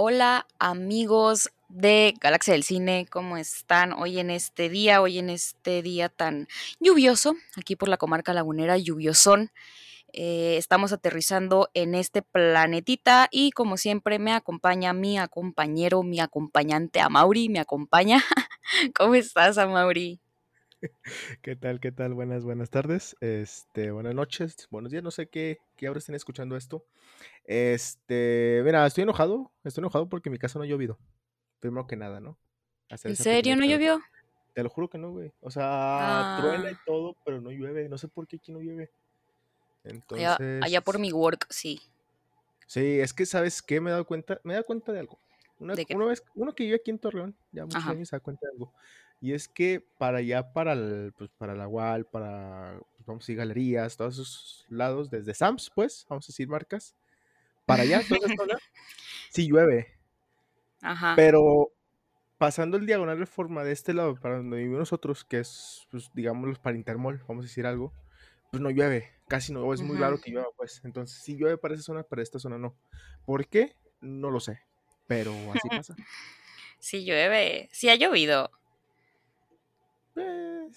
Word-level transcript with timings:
Hola 0.00 0.46
amigos 0.60 1.50
de 1.68 2.14
Galaxia 2.20 2.52
del 2.52 2.62
Cine, 2.62 3.08
¿cómo 3.10 3.36
están 3.36 3.92
hoy 3.92 4.20
en 4.20 4.30
este 4.30 4.68
día? 4.68 5.02
Hoy 5.02 5.18
en 5.18 5.28
este 5.28 5.82
día 5.82 6.08
tan 6.08 6.46
lluvioso, 6.78 7.34
aquí 7.56 7.74
por 7.74 7.88
la 7.88 7.96
comarca 7.96 8.32
lagunera, 8.32 8.78
lluviosón. 8.78 9.50
Eh, 10.12 10.54
estamos 10.56 10.92
aterrizando 10.92 11.68
en 11.74 11.96
este 11.96 12.22
planetita 12.22 13.26
y 13.32 13.50
como 13.50 13.76
siempre 13.76 14.20
me 14.20 14.32
acompaña 14.32 14.92
mi 14.92 15.16
compañero, 15.32 16.04
mi 16.04 16.20
acompañante 16.20 17.00
Mauri, 17.08 17.48
me 17.48 17.58
acompaña. 17.58 18.22
¿Cómo 18.94 19.16
estás, 19.16 19.56
Mauri? 19.56 20.20
¿Qué 21.42 21.56
tal? 21.56 21.80
¿Qué 21.80 21.92
tal? 21.92 22.14
Buenas, 22.14 22.44
buenas 22.44 22.70
tardes. 22.70 23.16
Este, 23.20 23.90
buenas 23.90 24.14
noches, 24.14 24.68
buenos 24.70 24.92
días, 24.92 25.02
no 25.02 25.10
sé 25.10 25.28
qué, 25.28 25.58
qué 25.76 25.86
ahora 25.86 25.98
estén 25.98 26.14
escuchando 26.14 26.56
esto. 26.56 26.84
Este, 27.44 28.62
mira, 28.64 28.86
estoy 28.86 29.02
enojado, 29.02 29.50
estoy 29.64 29.82
enojado 29.82 30.08
porque 30.08 30.30
mi 30.30 30.38
casa 30.38 30.58
no 30.58 30.64
ha 30.64 30.68
llovido. 30.68 30.98
Primero 31.60 31.86
que 31.86 31.96
nada, 31.96 32.20
¿no? 32.20 32.38
¿En 32.90 33.16
serio 33.16 33.56
no 33.56 33.64
llovió? 33.64 34.00
Te 34.54 34.62
lo 34.62 34.70
juro 34.70 34.88
que 34.88 34.98
no, 34.98 35.10
güey. 35.10 35.32
O 35.40 35.50
sea, 35.50 36.38
truena 36.40 36.70
y 36.70 36.74
ah. 36.74 36.82
todo, 36.86 37.16
pero 37.24 37.40
no 37.40 37.50
llueve. 37.50 37.88
No 37.88 37.98
sé 37.98 38.08
por 38.08 38.26
qué 38.26 38.36
aquí 38.36 38.52
no 38.52 38.60
llueve. 38.60 38.90
Entonces. 39.84 40.62
Allá, 40.62 40.80
por 40.80 40.98
mi 40.98 41.12
work, 41.12 41.46
sí. 41.50 41.80
Sí, 42.66 43.00
es 43.00 43.12
que, 43.12 43.26
¿sabes 43.26 43.62
qué? 43.62 43.80
Me 43.80 43.90
he 43.90 43.92
dado 43.92 44.06
cuenta, 44.06 44.40
me 44.44 44.52
he 44.52 44.56
dado 44.56 44.66
cuenta 44.66 44.92
de 44.92 45.00
algo. 45.00 45.18
Una, 45.58 45.74
vez, 45.74 46.22
uno 46.34 46.54
que 46.54 46.64
vive 46.64 46.76
aquí 46.76 46.90
en 46.90 46.98
Torreón, 46.98 47.36
ya 47.50 47.64
muchos 47.64 47.84
años 47.84 48.08
se 48.08 48.16
da 48.16 48.20
cuenta 48.20 48.46
de 48.46 48.52
algo. 48.52 48.72
Y 49.20 49.32
es 49.32 49.48
que 49.48 49.84
para 49.98 50.18
allá, 50.18 50.52
para 50.52 50.74
el, 50.74 51.12
pues 51.16 51.30
para 51.36 51.54
la 51.54 51.66
UAL, 51.66 52.06
para, 52.06 52.78
pues, 52.96 53.06
vamos 53.06 53.22
a 53.22 53.24
decir, 53.24 53.36
galerías, 53.36 53.96
todos 53.96 54.14
esos 54.14 54.66
lados, 54.68 55.10
desde 55.10 55.34
Sams, 55.34 55.70
pues, 55.74 56.06
vamos 56.08 56.26
a 56.26 56.28
decir 56.28 56.48
marcas, 56.48 56.94
para 57.66 57.82
allá, 57.82 58.02
toda 58.08 58.26
esa 58.26 58.34
zona, 58.36 58.58
sí 59.30 59.48
llueve. 59.48 59.88
Ajá. 60.82 61.14
Pero 61.16 61.72
pasando 62.38 62.76
el 62.76 62.86
diagonal 62.86 63.18
reforma 63.18 63.64
de 63.64 63.72
este 63.72 63.92
lado, 63.92 64.14
para 64.14 64.36
donde 64.36 64.58
vivimos 64.58 64.78
nosotros, 64.78 65.24
que 65.24 65.40
es, 65.40 65.86
pues, 65.90 66.10
digamos, 66.14 66.58
para 66.60 66.76
Intermol, 66.76 67.22
vamos 67.26 67.44
a 67.44 67.48
decir 67.48 67.66
algo, 67.66 67.92
pues 68.50 68.62
no 68.62 68.70
llueve, 68.70 69.10
casi 69.26 69.52
no, 69.52 69.74
es 69.74 69.82
muy 69.82 69.98
raro 69.98 70.20
que 70.20 70.30
llueva, 70.30 70.48
pues. 70.56 70.80
Entonces, 70.84 71.20
si 71.20 71.36
llueve 71.36 71.58
para 71.58 71.74
esa 71.74 71.82
zona, 71.82 72.04
para 72.04 72.22
esta 72.22 72.38
zona 72.38 72.56
no. 72.56 72.76
¿Por 73.26 73.46
qué? 73.48 73.76
No 74.00 74.30
lo 74.30 74.38
sé, 74.38 74.60
pero 75.06 75.32
así 75.52 75.68
pasa. 75.82 75.96
Si 76.78 77.04
llueve, 77.04 77.68
si 77.72 77.88
ha 77.88 77.96
llovido. 77.96 78.50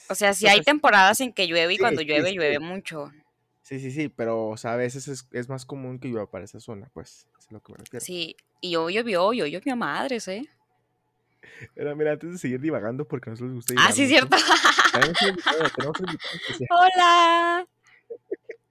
O 0.09 0.15
sea, 0.15 0.33
si 0.33 0.47
hay 0.47 0.61
temporadas 0.61 1.19
en 1.21 1.33
que 1.33 1.47
llueve 1.47 1.73
y 1.73 1.77
cuando 1.77 2.01
llueve, 2.01 2.33
llueve 2.33 2.59
mucho. 2.59 3.11
Sí, 3.61 3.79
sí, 3.79 3.91
sí, 3.91 4.09
pero 4.09 4.49
o 4.49 4.57
sea, 4.57 4.73
a 4.73 4.75
veces 4.75 5.25
es, 5.31 5.49
más 5.49 5.65
común 5.65 5.99
que 5.99 6.09
llueva 6.09 6.29
para 6.29 6.43
esa 6.43 6.59
zona, 6.59 6.89
pues, 6.93 7.27
es 7.39 7.51
lo 7.51 7.61
que 7.61 7.71
me 7.71 7.77
refiero. 7.77 8.05
Sí, 8.05 8.35
y 8.59 8.75
hoy 8.75 8.95
llovió, 8.95 9.25
hoy 9.25 9.51
llovió 9.51 9.73
a 9.73 9.75
madres, 9.75 10.27
¿eh? 10.27 10.47
Pero 11.73 11.95
mira, 11.95 12.11
antes 12.11 12.31
de 12.31 12.37
seguir 12.37 12.59
divagando, 12.59 13.07
porque 13.07 13.29
a 13.29 13.31
nosotros 13.31 13.55
nos 13.55 13.65
gusta 13.65 13.73
Ah, 13.77 13.91
sí, 13.91 14.07
cierto. 14.07 14.35
Hola. 16.69 17.65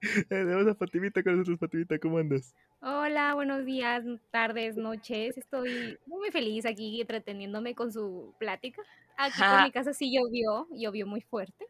Tenemos 0.29 0.67
a 0.67 0.75
Fatimita 0.75 1.23
con 1.23 1.37
nosotros, 1.37 1.59
Fatimita, 1.59 1.99
¿cómo 1.99 2.19
andas? 2.19 2.55
Hola, 2.81 3.35
buenos 3.35 3.65
días, 3.65 4.05
tardes, 4.31 4.77
noches. 4.77 5.37
Estoy 5.37 5.99
muy 6.07 6.31
feliz 6.31 6.65
aquí 6.65 7.01
entreteniéndome 7.01 7.75
con 7.75 7.93
su 7.93 8.35
plática. 8.39 8.83
Aquí 9.23 9.43
por 9.43 9.63
mi 9.63 9.71
casa 9.71 9.93
sí 9.93 10.11
llovió, 10.11 10.67
llovió 10.71 11.07
muy 11.07 11.21
fuerte. 11.21 11.67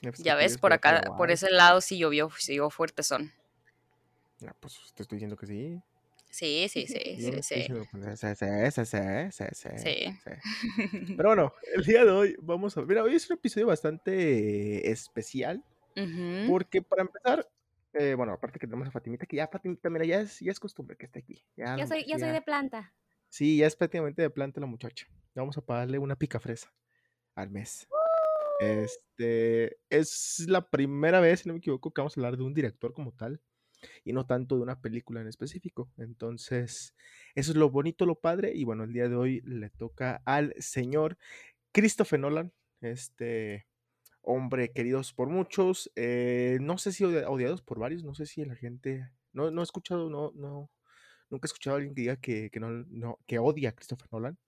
Pues, 0.00 0.18
ya 0.18 0.36
ves, 0.36 0.58
por 0.58 0.72
acá, 0.72 1.02
por 1.16 1.32
ese 1.32 1.50
lado 1.50 1.80
sí 1.80 1.98
llovió, 1.98 2.30
sí 2.38 2.54
llovió 2.54 2.70
fuerte 2.70 3.02
son. 3.02 3.32
Ya, 4.38 4.54
pues 4.60 4.78
te 4.94 5.02
estoy 5.02 5.16
diciendo 5.16 5.36
que 5.36 5.46
sí. 5.46 5.80
Sí, 6.30 6.68
sí, 6.68 6.86
sí, 6.86 6.98
sí, 7.16 7.42
sí. 7.42 7.62
Sí, 7.64 7.64
sí, 7.64 8.84
sí, 8.84 9.54
sí, 9.64 10.12
sí. 10.24 10.30
Pero 11.16 11.28
bueno, 11.30 11.52
el 11.74 11.84
día 11.84 12.04
de 12.04 12.10
hoy 12.12 12.36
vamos 12.40 12.76
a. 12.76 12.82
Mira, 12.82 13.02
hoy 13.02 13.14
es 13.14 13.28
un 13.28 13.36
episodio 13.38 13.66
bastante 13.66 14.88
especial. 14.90 15.64
Porque 16.48 16.82
para 16.82 17.02
empezar, 17.02 17.48
eh, 17.94 18.14
bueno, 18.14 18.32
aparte 18.32 18.58
que 18.58 18.66
tenemos 18.66 18.86
a 18.88 18.90
Fatimita, 18.90 19.26
que 19.26 19.36
ya 19.36 19.48
Fatimita, 19.48 19.90
mira, 19.90 20.04
ya 20.04 20.20
es, 20.20 20.38
ya 20.40 20.52
es 20.52 20.60
costumbre 20.60 20.96
que 20.96 21.06
esté 21.06 21.20
aquí. 21.20 21.44
Ya, 21.56 21.86
soy, 21.86 22.04
ya 22.06 22.18
soy 22.18 22.30
de 22.30 22.42
planta. 22.42 22.92
Sí, 23.30 23.58
ya 23.58 23.66
es 23.66 23.74
prácticamente 23.74 24.22
de 24.22 24.30
planta 24.30 24.60
la 24.60 24.66
muchacha. 24.66 25.06
Vamos 25.34 25.56
a 25.58 25.60
pagarle 25.60 25.98
una 25.98 26.16
pica 26.16 26.38
fresa 26.38 26.72
al 27.34 27.50
mes. 27.50 27.88
Este 28.60 29.78
es 29.90 30.44
la 30.48 30.68
primera 30.68 31.20
vez, 31.20 31.40
si 31.40 31.48
no 31.48 31.54
me 31.54 31.58
equivoco, 31.58 31.92
que 31.92 32.00
vamos 32.00 32.16
a 32.16 32.20
hablar 32.20 32.36
de 32.36 32.44
un 32.44 32.54
director 32.54 32.92
como 32.92 33.12
tal 33.12 33.40
y 34.04 34.12
no 34.12 34.26
tanto 34.26 34.56
de 34.56 34.62
una 34.62 34.80
película 34.80 35.20
en 35.20 35.28
específico. 35.28 35.90
Entonces, 35.98 36.94
eso 37.34 37.50
es 37.50 37.56
lo 37.56 37.70
bonito, 37.70 38.06
lo 38.06 38.20
padre. 38.20 38.52
Y 38.54 38.64
bueno, 38.64 38.84
el 38.84 38.92
día 38.92 39.08
de 39.08 39.16
hoy 39.16 39.40
le 39.42 39.70
toca 39.70 40.22
al 40.24 40.54
señor 40.58 41.18
Christopher 41.72 42.20
Nolan, 42.20 42.52
este 42.80 43.66
hombre 44.22 44.72
queridos 44.72 45.12
por 45.12 45.28
muchos, 45.28 45.90
eh, 45.96 46.58
no 46.60 46.78
sé 46.78 46.92
si 46.92 47.04
odiados 47.04 47.62
por 47.62 47.78
varios, 47.78 48.04
no 48.04 48.14
sé 48.14 48.26
si 48.26 48.44
la 48.44 48.56
gente, 48.56 49.10
no, 49.32 49.50
no 49.50 49.60
he 49.60 49.64
escuchado, 49.64 50.08
no, 50.08 50.32
no, 50.34 50.70
nunca 51.28 51.46
he 51.46 51.48
escuchado 51.48 51.76
a 51.76 51.78
alguien 51.78 51.94
que 51.94 52.00
diga 52.00 52.16
que, 52.16 52.50
no, 52.58 52.70
no, 52.88 53.18
que 53.26 53.38
odia 53.38 53.70
a 53.70 53.72
Christopher 53.72 54.08
Nolan. 54.12 54.38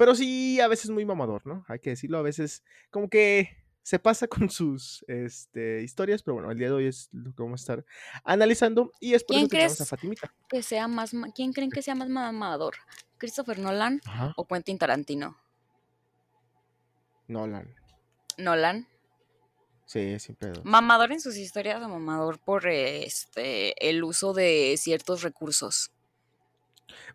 Pero 0.00 0.14
sí, 0.14 0.58
a 0.60 0.66
veces 0.66 0.88
muy 0.88 1.04
mamador, 1.04 1.46
¿no? 1.46 1.62
Hay 1.68 1.78
que 1.78 1.90
decirlo, 1.90 2.16
a 2.16 2.22
veces 2.22 2.64
como 2.90 3.10
que 3.10 3.58
se 3.82 3.98
pasa 3.98 4.26
con 4.28 4.48
sus 4.48 5.04
este, 5.08 5.82
historias, 5.82 6.22
pero 6.22 6.36
bueno, 6.36 6.50
el 6.50 6.56
día 6.56 6.68
de 6.68 6.72
hoy 6.72 6.86
es 6.86 7.10
lo 7.12 7.34
que 7.34 7.42
vamos 7.42 7.60
a 7.60 7.64
estar 7.64 7.84
analizando 8.24 8.92
y 8.98 9.12
es 9.12 9.24
por 9.24 9.36
eso 9.36 9.48
que 9.48 9.56
tenemos 9.58 9.78
a 9.78 9.84
Fatimita. 9.84 10.34
Que 10.48 10.62
sea 10.62 10.88
más, 10.88 11.12
¿Quién 11.34 11.52
creen 11.52 11.70
que 11.70 11.82
sea 11.82 11.94
más 11.94 12.08
mamador? 12.08 12.76
¿Christopher 13.18 13.58
Nolan 13.58 14.00
o 14.36 14.46
Quentin 14.46 14.78
Tarantino? 14.78 15.36
Nolan. 17.28 17.74
Nolan. 18.38 18.88
Sí, 19.84 20.18
siempre. 20.18 20.52
Mamador 20.64 21.12
en 21.12 21.20
sus 21.20 21.36
historias 21.36 21.82
o 21.82 21.88
mamador 21.90 22.38
por 22.38 22.66
este 22.66 23.74
el 23.86 24.02
uso 24.02 24.32
de 24.32 24.76
ciertos 24.78 25.20
recursos. 25.20 25.90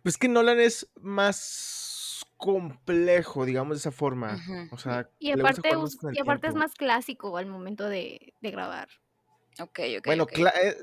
Pues 0.04 0.16
que 0.16 0.28
Nolan 0.28 0.60
es 0.60 0.88
más 1.00 1.95
complejo, 2.36 3.44
digamos 3.44 3.76
de 3.76 3.78
esa 3.78 3.92
forma. 3.92 4.38
O 4.70 4.78
sea, 4.78 5.08
y 5.18 5.30
aparte, 5.32 5.70
y 6.12 6.20
aparte 6.20 6.48
es 6.48 6.54
más 6.54 6.74
clásico 6.74 7.36
al 7.36 7.46
momento 7.46 7.88
de, 7.88 8.34
grabar. 8.40 8.88
Ok, 9.58 9.80
ok. 9.98 10.06
Bueno, 10.06 10.26
eh, 10.34 10.76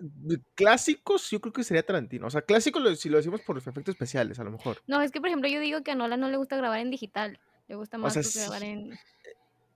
clásicos 0.56 1.30
yo 1.30 1.40
creo 1.40 1.54
que 1.54 1.64
sería 1.64 1.86
Tarantino. 1.86 2.26
O 2.26 2.30
sea, 2.32 2.42
clásicos 2.42 3.00
si 3.00 3.08
lo 3.08 3.18
decimos 3.18 3.42
por 3.42 3.56
los 3.56 3.68
efectos 3.68 3.94
especiales, 3.94 4.40
a 4.40 4.44
lo 4.44 4.52
mejor. 4.52 4.82
No, 4.88 5.02
es 5.02 5.12
que 5.12 5.20
por 5.20 5.30
ejemplo 5.30 5.48
yo 5.48 5.60
digo 5.60 5.84
que 5.84 5.92
a 5.92 5.96
Nolan 5.96 6.20
no 6.20 6.30
le 6.30 6.38
gusta 6.38 6.58
grabar 6.58 6.80
en 6.80 6.90
digital. 6.90 7.40
Le 7.68 7.76
gusta 7.76 7.98
más 7.98 8.36
grabar 8.36 8.64
en. 8.64 8.94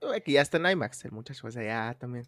Eh, 0.00 0.20
que 0.24 0.32
ya 0.32 0.42
está 0.42 0.56
en 0.56 0.66
IMAX, 0.66 1.04
el 1.04 1.12
muchacho, 1.12 1.46
o 1.46 1.50
sea, 1.50 1.62
ya 1.62 1.96
también. 1.98 2.26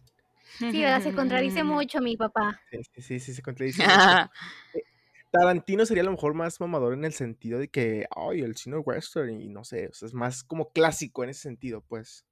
Sí, 0.57 0.83
se 1.01 1.13
contradice 1.13 1.63
mucho 1.63 1.99
mi 1.99 2.15
papá. 2.15 2.59
Sí, 2.69 3.01
sí, 3.01 3.19
sí, 3.19 3.33
se 3.33 3.41
contradice 3.41 3.83
mucho. 3.83 3.95
Tarantino 5.31 5.85
sería 5.85 6.03
a 6.03 6.05
lo 6.05 6.11
mejor 6.11 6.33
más 6.33 6.59
mamador 6.59 6.93
en 6.93 7.05
el 7.05 7.13
sentido 7.13 7.57
de 7.57 7.69
que, 7.69 8.05
ay, 8.15 8.41
el 8.41 8.57
cine 8.57 8.77
western 8.77 9.41
y 9.41 9.47
no 9.47 9.63
sé, 9.63 9.87
o 9.87 9.93
sea, 9.93 10.07
es 10.07 10.13
más 10.13 10.43
como 10.43 10.71
clásico 10.71 11.23
en 11.23 11.29
ese 11.29 11.41
sentido, 11.41 11.81
pues. 11.81 12.25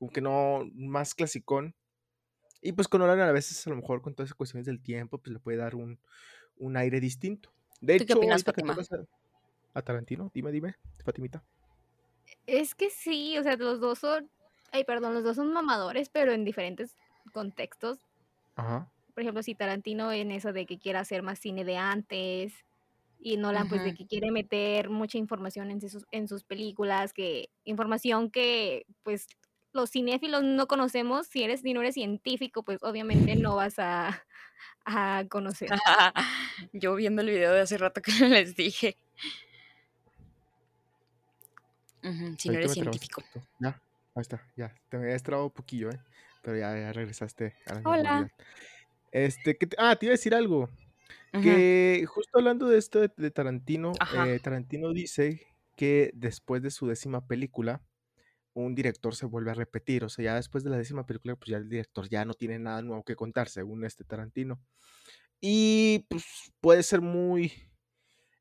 Aunque 0.00 0.20
no, 0.20 0.68
más 0.74 1.14
clasicón. 1.14 1.74
Y 2.60 2.72
pues 2.72 2.88
con 2.88 3.00
Nolan 3.00 3.20
a 3.20 3.32
veces 3.32 3.66
a 3.66 3.70
lo 3.70 3.76
mejor 3.76 4.02
con 4.02 4.14
todas 4.14 4.28
esas 4.28 4.36
cuestiones 4.36 4.66
del 4.66 4.82
tiempo, 4.82 5.18
pues 5.18 5.32
le 5.32 5.40
puede 5.40 5.56
dar 5.56 5.74
un, 5.74 5.98
aire 6.76 7.00
distinto. 7.00 7.50
De 7.80 7.96
hecho, 7.96 8.06
qué 8.06 8.14
opinas, 8.14 8.44
Fatima? 8.44 8.76
A, 9.72 9.82
Tarantino, 9.82 10.30
dime, 10.34 10.52
dime, 10.52 10.76
Fatimita. 11.04 11.42
Es 12.46 12.74
que 12.74 12.90
sí, 12.90 13.38
o 13.38 13.42
sea, 13.42 13.56
los 13.56 13.80
dos 13.80 14.00
son, 14.00 14.30
ay, 14.72 14.84
perdón, 14.84 15.14
los 15.14 15.24
dos 15.24 15.36
son 15.36 15.52
mamadores, 15.52 16.10
pero 16.10 16.32
en 16.32 16.44
diferentes 16.44 16.96
contextos. 17.32 17.98
Ajá 18.56 18.90
por 19.16 19.22
ejemplo, 19.22 19.42
si 19.42 19.54
Tarantino 19.54 20.12
en 20.12 20.30
eso 20.30 20.52
de 20.52 20.66
que 20.66 20.78
quiere 20.78 20.98
hacer 20.98 21.22
más 21.22 21.38
cine 21.38 21.64
de 21.64 21.78
antes 21.78 22.52
y 23.18 23.38
Nolan 23.38 23.66
pues 23.66 23.82
de 23.82 23.94
que 23.94 24.06
quiere 24.06 24.30
meter 24.30 24.90
mucha 24.90 25.16
información 25.16 25.70
en 25.70 25.80
sus, 25.80 26.04
en 26.10 26.28
sus 26.28 26.44
películas, 26.44 27.14
que 27.14 27.48
información 27.64 28.30
que 28.30 28.84
pues 29.02 29.26
los 29.72 29.90
cinéfilos 29.90 30.44
no 30.44 30.66
conocemos, 30.66 31.28
si 31.28 31.42
eres 31.42 31.62
si 31.62 31.72
no 31.72 31.80
eres 31.80 31.94
científico, 31.94 32.62
pues 32.62 32.78
obviamente 32.82 33.36
no 33.36 33.56
vas 33.56 33.78
a, 33.78 34.22
a 34.84 35.24
conocer. 35.30 35.70
Yo 36.74 36.94
viendo 36.94 37.22
el 37.22 37.30
video 37.30 37.54
de 37.54 37.62
hace 37.62 37.78
rato 37.78 38.02
que 38.02 38.12
les 38.28 38.54
dije. 38.54 38.98
si 42.36 42.50
no 42.50 42.54
eres 42.54 42.74
científico. 42.74 43.22
Ya, 43.60 43.80
ahí 44.14 44.20
está, 44.20 44.46
ya. 44.56 44.74
Te 44.90 44.98
me 44.98 45.04
había 45.04 45.16
estrado 45.16 45.46
un 45.46 45.52
poquillo, 45.52 45.88
¿eh? 45.88 46.00
Pero 46.42 46.58
ya, 46.58 46.78
ya 46.78 46.92
regresaste 46.92 47.54
a 47.64 47.76
la 47.76 47.80
Hola. 47.82 48.30
Este, 49.16 49.56
que 49.56 49.66
ah, 49.78 49.96
te 49.96 50.04
iba 50.04 50.10
a 50.10 50.18
decir 50.18 50.34
algo. 50.34 50.68
Que 51.32 52.04
justo 52.06 52.38
hablando 52.38 52.68
de 52.68 52.76
esto 52.78 53.00
de, 53.00 53.30
Tarantino, 53.30 53.92
eh, 54.26 54.38
Tarantino 54.42 54.92
dice 54.92 55.42
que 55.74 56.10
después 56.14 56.62
de 56.62 56.70
su 56.70 56.86
décima 56.86 57.26
película, 57.26 57.82
un 58.52 58.74
director 58.74 59.14
se 59.14 59.24
vuelve 59.24 59.52
a 59.52 59.54
repetir. 59.54 60.04
O 60.04 60.10
sea, 60.10 60.24
ya 60.26 60.34
después 60.34 60.64
de 60.64 60.70
la 60.70 60.76
décima 60.76 61.06
película, 61.06 61.34
pues 61.34 61.48
ya 61.48 61.56
el 61.56 61.68
director 61.68 62.08
ya 62.10 62.26
no 62.26 62.34
tiene 62.34 62.58
nada 62.58 62.82
nuevo 62.82 63.04
que 63.04 63.16
contar, 63.16 63.48
según 63.48 63.86
este 63.86 64.04
Tarantino. 64.04 64.60
Y 65.40 66.06
pues 66.10 66.24
puede 66.60 66.82
ser 66.82 67.00
muy 67.00 67.52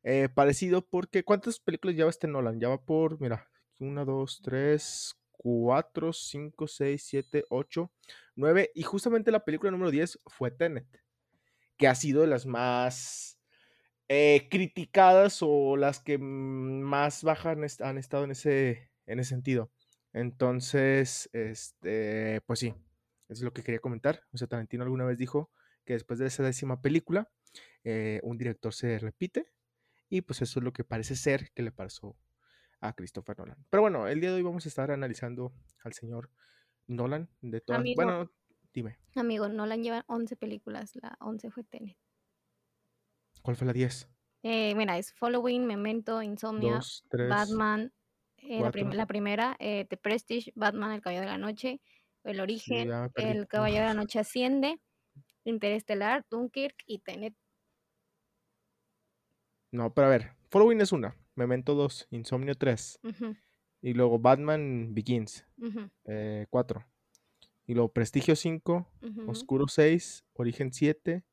eh, 0.03 0.27
parecido 0.27 0.85
porque 0.85 1.23
¿cuántas 1.23 1.59
películas 1.59 1.95
lleva 1.95 2.09
este 2.09 2.27
Nolan? 2.27 2.59
Ya 2.59 2.67
va 2.67 2.83
por, 2.83 3.21
mira, 3.21 3.49
1, 3.79 4.03
2, 4.03 4.41
3, 4.43 5.15
4, 5.31 6.13
5, 6.13 6.67
6, 6.67 7.03
7, 7.05 7.45
8, 7.49 7.91
9 8.35 8.71
y 8.75 8.83
justamente 8.83 9.31
la 9.31 9.45
película 9.45 9.71
número 9.71 9.91
10 9.91 10.19
fue 10.27 10.51
Tenet, 10.51 10.87
que 11.77 11.87
ha 11.87 11.95
sido 11.95 12.21
de 12.21 12.27
las 12.27 12.45
más 12.45 13.39
eh, 14.07 14.47
criticadas 14.51 15.39
o 15.41 15.77
las 15.77 15.99
que 15.99 16.17
más 16.17 17.23
bajas 17.23 17.81
han 17.81 17.97
estado 17.97 18.23
en 18.23 18.31
ese, 18.31 18.91
en 19.05 19.19
ese 19.19 19.29
sentido. 19.29 19.71
Entonces, 20.13 21.29
este, 21.33 22.41
pues 22.45 22.59
sí, 22.59 22.73
es 23.27 23.41
lo 23.41 23.53
que 23.53 23.63
quería 23.63 23.79
comentar. 23.79 24.23
O 24.31 24.37
sea, 24.37 24.47
Tarantino 24.47 24.83
alguna 24.83 25.05
vez 25.05 25.17
dijo 25.17 25.51
que 25.83 25.93
después 25.93 26.19
de 26.19 26.27
esa 26.27 26.43
décima 26.43 26.81
película, 26.81 27.29
eh, 27.83 28.19
un 28.23 28.37
director 28.37 28.73
se 28.73 28.99
repite 28.99 29.51
y 30.09 30.21
pues 30.21 30.41
eso 30.41 30.59
es 30.59 30.63
lo 30.63 30.73
que 30.73 30.83
parece 30.83 31.15
ser 31.15 31.51
que 31.53 31.63
le 31.63 31.71
pasó 31.71 32.15
a 32.79 32.93
Christopher 32.93 33.37
Nolan. 33.37 33.65
Pero 33.69 33.81
bueno, 33.81 34.07
el 34.07 34.21
día 34.21 34.29
de 34.29 34.37
hoy 34.37 34.43
vamos 34.43 34.65
a 34.65 34.69
estar 34.69 34.91
analizando 34.91 35.53
al 35.83 35.93
señor 35.93 36.29
Nolan 36.87 37.29
de 37.41 37.61
todas. 37.61 37.83
bueno, 37.95 38.31
dime. 38.73 38.97
Amigo, 39.15 39.47
Nolan 39.47 39.83
lleva 39.83 40.05
11 40.07 40.35
películas, 40.35 40.95
la 40.95 41.17
11 41.19 41.51
fue 41.51 41.63
Tenet. 41.63 41.97
¿Cuál 43.41 43.55
fue 43.55 43.67
la 43.67 43.73
10? 43.73 44.09
Eh, 44.43 44.75
mira, 44.75 44.97
es 44.97 45.13
Following, 45.13 45.65
Memento, 45.65 46.21
Insomnia, 46.21 46.79
Batman, 47.11 47.91
eh, 48.37 48.59
la, 48.59 49.05
primera, 49.07 49.55
eh, 49.59 49.85
The 49.89 49.97
Prestige, 49.97 50.51
Batman, 50.55 50.91
El 50.91 51.01
Caballero 51.01 51.25
de 51.25 51.31
la 51.31 51.37
Noche, 51.37 51.81
El 52.23 52.39
Origen, 52.39 52.91
El 53.15 53.47
Caballero 53.47 53.87
de 53.87 53.93
la 53.93 53.93
Noche 53.95 54.19
Asciende, 54.19 54.79
Interestelar, 55.45 56.25
Dunkirk 56.29 56.75
y 56.85 56.99
Tenet. 56.99 57.33
No, 59.71 59.93
pero 59.93 60.07
a 60.07 60.09
ver, 60.11 60.35
Following 60.49 60.81
es 60.81 60.91
una, 60.91 61.15
Memento 61.33 61.73
2, 61.73 62.07
Insomnio 62.11 62.55
3, 62.55 62.99
y 63.85 63.93
luego 63.93 64.17
Batman 64.17 64.95
Begins, 64.95 65.45
4, 66.49 66.85
y 67.67 67.73
luego 67.75 67.93
Prestigio 67.93 68.35
5, 68.35 68.91
Oscuro 69.27 69.67
6, 69.67 70.25
Origen 70.33 70.73
7, 70.73 71.23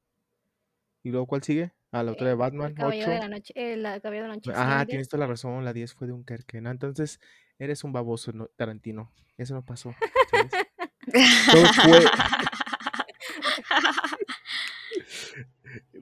y 1.03 1.11
luego 1.11 1.27
¿cuál 1.27 1.43
sigue? 1.43 1.73
Ah, 1.93 2.03
la 2.03 2.13
otra 2.13 2.29
de 2.29 2.35
Batman. 2.35 2.75
El 2.79 3.05
de 3.07 3.19
la 3.19 3.29
Noche. 3.29 3.55
Caballero 3.55 4.25
de 4.25 4.29
la 4.29 4.35
Noche. 4.35 4.53
Ah, 4.55 4.85
tienes 4.87 5.09
toda 5.09 5.21
la 5.21 5.27
razón. 5.27 5.65
La 5.65 5.73
10 5.73 5.95
fue 5.95 6.07
de 6.07 6.13
un 6.13 6.25
Kerke, 6.25 6.61
¿no? 6.61 6.71
Entonces, 6.71 7.21
eres 7.59 7.85
un 7.85 7.93
baboso, 7.93 8.33
Tarantino. 8.57 9.13
Eso 9.39 9.55
no 9.55 9.65
pasó. 9.65 9.95
Todo 11.53 11.67
fue. 11.85 12.01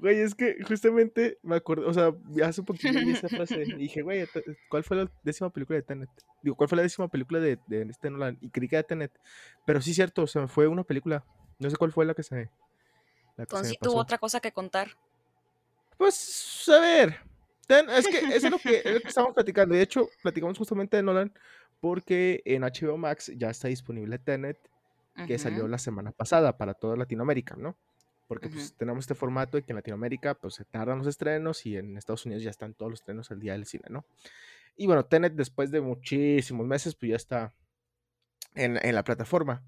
Güey, 0.00 0.20
es 0.20 0.34
que 0.34 0.56
justamente 0.66 1.38
me 1.42 1.56
acuerdo, 1.56 1.86
o 1.86 1.92
sea, 1.92 2.14
hace 2.42 2.62
un 2.62 2.66
poquito 2.66 2.98
vi 2.98 3.10
esa 3.10 3.28
frase 3.28 3.62
y 3.62 3.74
dije, 3.76 4.00
güey, 4.00 4.26
¿cuál 4.70 4.82
fue 4.82 4.96
la 4.96 5.10
décima 5.22 5.50
película 5.50 5.76
de 5.76 5.82
Tenet? 5.82 6.08
Digo, 6.42 6.56
¿cuál 6.56 6.68
fue 6.68 6.76
la 6.76 6.82
décima 6.82 7.08
película 7.08 7.38
de, 7.38 7.58
de 7.66 7.82
este 7.82 8.08
Nolan? 8.08 8.38
Y 8.40 8.48
creí 8.48 8.66
que 8.66 8.76
era 8.76 8.82
Tenet. 8.82 9.12
Pero 9.66 9.82
sí, 9.82 9.92
cierto, 9.92 10.22
o 10.22 10.26
sea, 10.26 10.48
fue 10.48 10.66
una 10.68 10.84
película. 10.84 11.22
No 11.58 11.68
sé 11.68 11.76
cuál 11.76 11.92
fue 11.92 12.06
la 12.06 12.14
que 12.14 12.22
se. 12.22 12.34
La 12.34 12.46
que 13.36 13.42
Entonces, 13.42 13.78
tuvo 13.78 13.96
otra 13.96 14.16
cosa 14.16 14.40
que 14.40 14.52
contar. 14.52 14.96
Pues, 15.98 16.66
a 16.68 16.80
ver. 16.80 17.20
es 17.68 18.08
que 18.08 18.18
es 18.34 18.50
lo 18.50 18.58
que, 18.58 18.82
estamos 19.04 19.34
platicando. 19.34 19.74
De 19.74 19.82
hecho, 19.82 20.08
platicamos 20.22 20.56
justamente 20.56 20.96
de 20.96 21.02
Nolan 21.02 21.30
porque 21.80 22.40
en 22.46 22.62
HBO 22.62 22.96
Max 22.96 23.30
ya 23.36 23.50
está 23.50 23.68
disponible 23.68 24.18
Tenet, 24.18 24.58
que 25.26 25.38
salió 25.38 25.68
la 25.68 25.76
semana 25.76 26.12
pasada 26.12 26.56
para 26.56 26.72
toda 26.72 26.96
Latinoamérica, 26.96 27.54
¿no? 27.56 27.76
Porque 28.30 28.48
pues, 28.48 28.74
tenemos 28.74 29.02
este 29.02 29.16
formato 29.16 29.56
de 29.56 29.64
que 29.64 29.72
en 29.72 29.76
Latinoamérica 29.76 30.36
pues 30.36 30.54
se 30.54 30.64
tardan 30.64 30.98
los 30.98 31.08
estrenos 31.08 31.66
y 31.66 31.76
en 31.76 31.96
Estados 31.96 32.24
Unidos 32.26 32.44
ya 32.44 32.50
están 32.50 32.74
todos 32.74 32.88
los 32.88 33.00
estrenos 33.00 33.28
al 33.32 33.40
día 33.40 33.54
del 33.54 33.66
cine, 33.66 33.86
¿no? 33.90 34.06
Y 34.76 34.86
bueno, 34.86 35.04
Tenet 35.04 35.32
después 35.32 35.72
de 35.72 35.80
muchísimos 35.80 36.64
meses 36.64 36.94
pues 36.94 37.10
ya 37.10 37.16
está 37.16 37.52
en, 38.54 38.78
en 38.86 38.94
la 38.94 39.02
plataforma. 39.02 39.64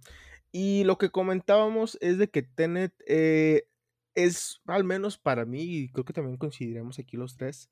Y 0.53 0.85
lo 0.85 0.97
que 0.97 1.11
comentábamos 1.11 1.99
es 2.01 2.19
de 2.19 2.31
que 2.31 2.43
Tenet 2.43 2.95
eh, 3.09 3.67
es, 4.15 4.61
al 4.67 4.85
menos 4.85 5.19
para 5.19 5.45
mí, 5.45 5.65
y 5.65 5.89
creo 5.89 6.05
que 6.05 6.13
también 6.13 6.37
coincidiremos 6.37 7.01
aquí 7.01 7.17
los 7.17 7.37
tres, 7.37 7.69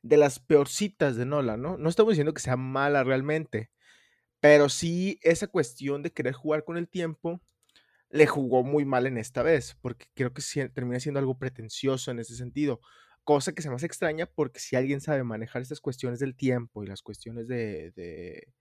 de 0.00 0.16
las 0.16 0.38
peorcitas 0.38 1.16
de 1.16 1.26
Nolan, 1.26 1.60
¿no? 1.60 1.76
No 1.76 1.90
estamos 1.90 2.12
diciendo 2.12 2.32
que 2.32 2.40
sea 2.40 2.56
mala 2.56 3.04
realmente, 3.04 3.70
pero 4.40 4.70
sí 4.70 5.20
esa 5.20 5.48
cuestión 5.48 6.02
de 6.02 6.12
querer 6.12 6.32
jugar 6.32 6.64
con 6.64 6.78
el 6.78 6.88
tiempo 6.88 7.42
le 8.10 8.26
jugó 8.26 8.62
muy 8.64 8.84
mal 8.84 9.06
en 9.06 9.18
esta 9.18 9.42
vez, 9.42 9.76
porque 9.80 10.06
creo 10.14 10.32
que 10.34 10.42
termina 10.70 11.00
siendo 11.00 11.20
algo 11.20 11.38
pretencioso 11.38 12.10
en 12.10 12.18
ese 12.18 12.36
sentido, 12.36 12.80
cosa 13.24 13.52
que 13.52 13.62
se 13.62 13.68
me 13.70 13.76
hace 13.76 13.86
extraña 13.86 14.26
porque 14.26 14.60
si 14.60 14.76
alguien 14.76 15.00
sabe 15.00 15.22
manejar 15.24 15.62
estas 15.62 15.80
cuestiones 15.80 16.18
del 16.18 16.36
tiempo 16.36 16.82
y 16.82 16.86
las 16.88 17.02
cuestiones 17.02 17.46
de, 17.48 17.92
de, 17.92 18.52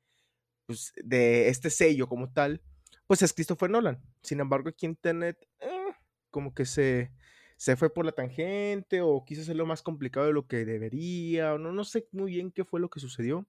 pues, 0.66 0.94
de 1.04 1.50
este 1.50 1.70
sello 1.70 2.08
como 2.08 2.32
tal, 2.32 2.62
pues 3.08 3.22
es 3.24 3.34
Christopher 3.34 3.70
Nolan. 3.70 4.02
Sin 4.22 4.40
embargo, 4.40 4.70
aquí 4.70 4.86
en 4.86 4.96
Tenet, 4.96 5.38
eh, 5.60 5.94
como 6.30 6.54
que 6.54 6.66
se, 6.66 7.12
se 7.58 7.76
fue 7.76 7.92
por 7.92 8.06
la 8.06 8.12
tangente 8.12 9.02
o 9.02 9.26
quiso 9.26 9.42
hacerlo 9.42 9.66
más 9.66 9.82
complicado 9.82 10.28
de 10.28 10.34
lo 10.34 10.48
que 10.48 10.66
debería, 10.66 11.56
o 11.56 11.58
no, 11.58 11.72
no 11.72 11.84
sé 11.84 12.08
muy 12.12 12.32
bien 12.32 12.52
qué 12.52 12.66
fue 12.66 12.80
lo 12.80 12.90
que 12.90 13.00
sucedió, 13.00 13.48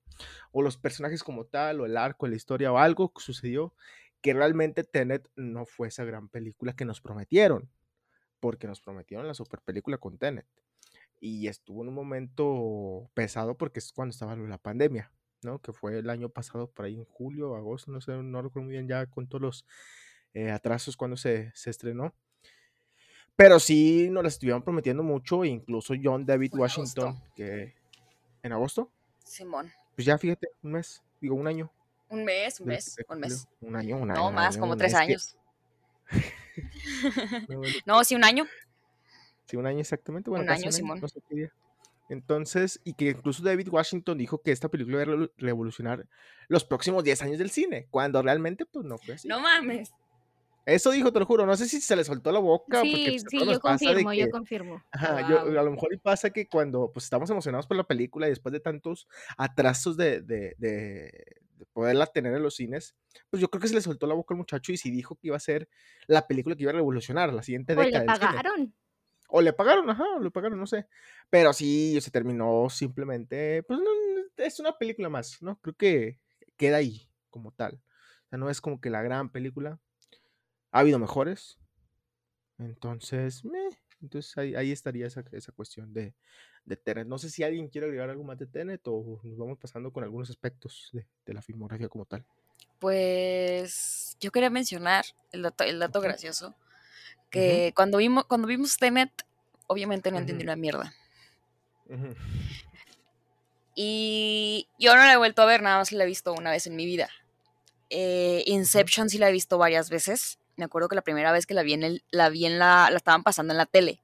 o 0.52 0.62
los 0.62 0.78
personajes 0.78 1.22
como 1.22 1.44
tal, 1.46 1.80
o 1.80 1.86
el 1.86 1.96
arco, 1.96 2.26
la 2.26 2.36
historia, 2.36 2.72
o 2.72 2.78
algo 2.78 3.12
que 3.12 3.22
sucedió, 3.22 3.74
que 4.20 4.34
realmente 4.34 4.84
Tenet 4.84 5.28
no 5.36 5.64
fue 5.64 5.88
esa 5.88 6.04
gran 6.04 6.28
película 6.28 6.74
que 6.74 6.84
nos 6.84 7.00
prometieron, 7.00 7.70
porque 8.38 8.66
nos 8.66 8.80
prometieron 8.80 9.26
la 9.26 9.34
super 9.34 9.60
película 9.60 9.98
con 9.98 10.18
Tenet. 10.18 10.46
Y 11.20 11.48
estuvo 11.48 11.82
en 11.82 11.88
un 11.88 11.94
momento 11.94 13.10
pesado 13.14 13.56
porque 13.56 13.78
es 13.78 13.92
cuando 13.92 14.12
estaba 14.12 14.36
la 14.36 14.58
pandemia, 14.58 15.12
¿no? 15.42 15.58
Que 15.58 15.72
fue 15.72 15.98
el 15.98 16.08
año 16.10 16.30
pasado, 16.30 16.70
por 16.70 16.86
ahí 16.86 16.94
en 16.94 17.04
julio, 17.04 17.54
agosto, 17.56 17.92
no 17.92 18.00
sé, 18.00 18.12
no 18.12 18.42
recuerdo 18.42 18.66
muy 18.66 18.72
bien 18.72 18.88
ya 18.88 19.06
con 19.06 19.28
todos 19.28 19.42
los 19.42 19.66
eh, 20.32 20.50
atrasos 20.50 20.96
cuando 20.96 21.16
se, 21.16 21.52
se 21.54 21.70
estrenó. 21.70 22.14
Pero 23.36 23.58
sí 23.58 24.08
nos 24.10 24.22
las 24.22 24.34
estuvieron 24.34 24.62
prometiendo 24.62 25.02
mucho, 25.02 25.44
incluso 25.44 25.94
John 26.02 26.26
David 26.26 26.54
Washington, 26.54 27.22
que 27.34 27.74
en 28.42 28.52
agosto. 28.52 28.90
Simón. 29.24 29.70
Pues 29.94 30.06
ya 30.06 30.18
fíjate, 30.18 30.48
un 30.62 30.72
mes, 30.72 31.02
digo 31.20 31.34
un 31.34 31.46
año. 31.46 31.72
Un 32.10 32.24
mes, 32.24 32.60
un 32.60 32.66
mes, 32.66 32.96
un 33.08 33.20
mes. 33.20 33.48
Un 33.60 33.76
año, 33.76 33.96
un 33.96 34.10
año. 34.10 34.20
No, 34.20 34.32
más, 34.32 34.58
como 34.58 34.76
tres 34.76 34.94
años. 34.94 35.36
no, 37.86 38.04
sí, 38.04 38.14
un 38.14 38.24
año. 38.24 38.46
Sí, 39.46 39.56
un 39.56 39.66
año 39.66 39.80
exactamente. 39.80 40.28
Bueno, 40.28 40.44
un 40.44 40.50
año, 40.50 40.72
Simón. 40.72 41.00
Entonces, 42.08 42.80
y 42.82 42.94
que 42.94 43.10
incluso 43.10 43.42
David 43.42 43.68
Washington 43.68 44.18
dijo 44.18 44.42
que 44.42 44.50
esta 44.50 44.68
película 44.68 45.02
iba 45.02 45.24
a 45.24 45.28
revolucionar 45.38 46.06
los 46.48 46.64
próximos 46.64 47.04
10 47.04 47.22
años 47.22 47.38
del 47.38 47.50
cine, 47.50 47.86
cuando 47.88 48.20
realmente 48.20 48.66
pues 48.66 48.84
no 48.84 48.98
fue 48.98 49.14
así. 49.14 49.28
No 49.28 49.38
mames. 49.38 49.92
Eso 50.66 50.90
dijo, 50.90 51.12
te 51.12 51.20
lo 51.20 51.26
juro. 51.26 51.46
No 51.46 51.56
sé 51.56 51.66
si 51.66 51.80
se 51.80 51.96
le 51.96 52.04
soltó 52.04 52.32
la 52.32 52.38
boca. 52.40 52.82
Sí, 52.82 53.06
pues, 53.08 53.24
sí, 53.28 53.38
yo 53.46 53.60
confirmo, 53.60 54.12
yo 54.12 54.30
confirmo. 54.30 54.82
Ajá, 54.90 55.28
yo, 55.28 55.40
a 55.40 55.62
lo 55.62 55.70
mejor 55.70 55.98
pasa 56.00 56.30
que 56.30 56.46
cuando 56.46 56.90
pues 56.92 57.04
estamos 57.04 57.30
emocionados 57.30 57.66
por 57.66 57.76
la 57.76 57.84
película 57.84 58.26
y 58.26 58.30
después 58.30 58.52
de 58.52 58.60
tantos 58.60 59.08
atrasos 59.36 59.96
de, 59.96 60.20
de, 60.20 60.54
de, 60.58 61.39
poderla 61.66 62.06
tener 62.06 62.34
en 62.34 62.42
los 62.42 62.56
cines, 62.56 62.94
pues 63.28 63.40
yo 63.40 63.48
creo 63.50 63.60
que 63.60 63.68
se 63.68 63.74
le 63.74 63.80
soltó 63.80 64.06
la 64.06 64.14
boca 64.14 64.34
al 64.34 64.38
muchacho 64.38 64.72
y 64.72 64.76
sí 64.76 64.90
dijo 64.90 65.16
que 65.16 65.28
iba 65.28 65.36
a 65.36 65.40
ser 65.40 65.68
la 66.06 66.26
película 66.26 66.56
que 66.56 66.62
iba 66.62 66.72
a 66.72 66.74
revolucionar 66.74 67.32
la 67.32 67.42
siguiente 67.42 67.74
década. 67.74 68.04
O 68.04 68.14
le 68.14 68.20
pagaron. 68.20 68.74
O 69.28 69.40
le 69.40 69.52
pagaron, 69.52 69.90
ajá, 69.90 70.04
o 70.16 70.20
le 70.20 70.30
pagaron, 70.30 70.58
no 70.58 70.66
sé. 70.66 70.86
Pero 71.28 71.52
sí, 71.52 72.00
se 72.00 72.10
terminó 72.10 72.68
simplemente, 72.68 73.62
pues 73.62 73.78
no, 73.78 73.90
es 74.36 74.58
una 74.58 74.76
película 74.76 75.08
más, 75.08 75.40
¿no? 75.40 75.58
Creo 75.60 75.74
que 75.74 76.18
queda 76.56 76.78
ahí 76.78 77.08
como 77.30 77.52
tal. 77.52 77.74
O 77.74 78.28
sea, 78.28 78.38
no 78.38 78.50
es 78.50 78.60
como 78.60 78.80
que 78.80 78.90
la 78.90 79.02
gran 79.02 79.30
película, 79.30 79.78
ha 80.72 80.80
habido 80.80 80.98
mejores. 80.98 81.58
Entonces, 82.58 83.42
entonces 84.00 84.36
ahí, 84.36 84.70
estaría 84.70 85.06
esa, 85.06 85.24
esa 85.32 85.52
cuestión 85.52 85.92
de, 85.92 86.14
de, 86.64 86.76
Tenet. 86.76 87.06
No 87.06 87.18
sé 87.18 87.30
si 87.30 87.42
alguien 87.42 87.68
quiere 87.68 87.86
agregar 87.86 88.10
algo 88.10 88.24
más 88.24 88.38
de 88.38 88.46
Tenet 88.46 88.80
o 88.86 89.20
nos 89.22 89.36
vamos 89.36 89.58
pasando 89.58 89.92
con 89.92 90.04
algunos 90.04 90.30
aspectos 90.30 90.90
de, 90.92 91.34
la 91.34 91.42
filmografía 91.42 91.88
como 91.88 92.04
tal. 92.04 92.24
Pues 92.78 94.16
yo 94.20 94.30
quería 94.30 94.50
mencionar 94.50 95.04
el 95.32 95.42
dato, 95.42 95.64
el 95.64 95.78
dato 95.78 96.00
gracioso, 96.00 96.54
que 97.30 97.72
cuando, 97.74 97.98
vimos, 97.98 98.24
cuando 98.24 98.48
vimos 98.48 98.76
Tenet, 98.76 99.10
obviamente 99.66 100.10
no 100.10 100.18
entendí 100.18 100.44
una 100.44 100.56
mierda. 100.56 100.92
Y 103.74 104.68
yo 104.78 104.94
no 104.94 105.02
la 105.02 105.12
he 105.12 105.16
vuelto 105.16 105.42
a 105.42 105.46
ver, 105.46 105.62
nada 105.62 105.78
más 105.78 105.92
la 105.92 106.04
he 106.04 106.06
visto 106.06 106.32
una 106.32 106.50
vez 106.50 106.66
en 106.66 106.76
mi 106.76 106.86
vida. 106.86 107.08
Eh, 107.90 108.44
Inception 108.46 109.08
sí 109.08 109.18
la 109.18 109.28
he 109.28 109.32
visto 109.32 109.58
varias 109.58 109.90
veces 109.90 110.40
me 110.60 110.66
acuerdo 110.66 110.88
que 110.88 110.94
la 110.94 111.02
primera 111.02 111.32
vez 111.32 111.46
que 111.46 111.54
la 111.54 111.62
vi 111.62 111.72
en, 111.72 111.82
el, 111.82 112.04
la, 112.10 112.28
vi 112.28 112.44
en 112.44 112.58
la, 112.58 112.88
la 112.90 112.96
estaban 112.98 113.22
pasando 113.22 113.52
en 113.52 113.58
la 113.58 113.66
tele. 113.66 114.00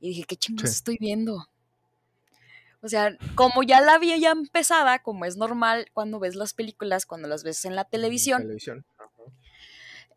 Y 0.00 0.08
dije, 0.08 0.24
¿qué 0.24 0.36
chingados 0.36 0.70
estoy 0.70 0.98
viendo? 0.98 1.48
O 2.84 2.88
sea, 2.88 3.16
como 3.34 3.62
ya 3.62 3.80
la 3.80 3.96
vi 3.96 4.20
ya 4.20 4.30
empezada, 4.32 4.98
como 4.98 5.24
es 5.24 5.38
normal 5.38 5.86
cuando 5.94 6.20
ves 6.20 6.34
las 6.34 6.52
películas, 6.52 7.06
cuando 7.06 7.28
las 7.28 7.42
ves 7.42 7.64
en 7.64 7.74
la 7.74 7.84
televisión. 7.84 8.42
televisión. 8.42 8.84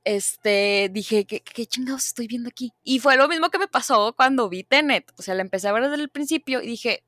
Este, 0.03 0.89
dije, 0.91 1.25
¿qué, 1.25 1.41
¿qué, 1.41 1.65
chingados 1.65 2.07
estoy 2.07 2.27
viendo 2.27 2.50
aquí? 2.50 2.74
Y 2.83 3.00
fue 3.00 3.15
lo 3.15 3.29
mismo 3.29 3.50
que 3.50 3.57
me 3.57 3.69
pasó 3.69 4.13
cuando 4.17 4.50
vi 4.50 4.65
Tenet. 4.65 5.13
O 5.17 5.21
sea, 5.21 5.33
la 5.33 5.43
empecé 5.43 5.69
a 5.69 5.71
ver 5.71 5.83
desde 5.83 5.95
el 5.95 6.09
principio 6.09 6.62
y 6.62 6.67
dije, 6.67 7.03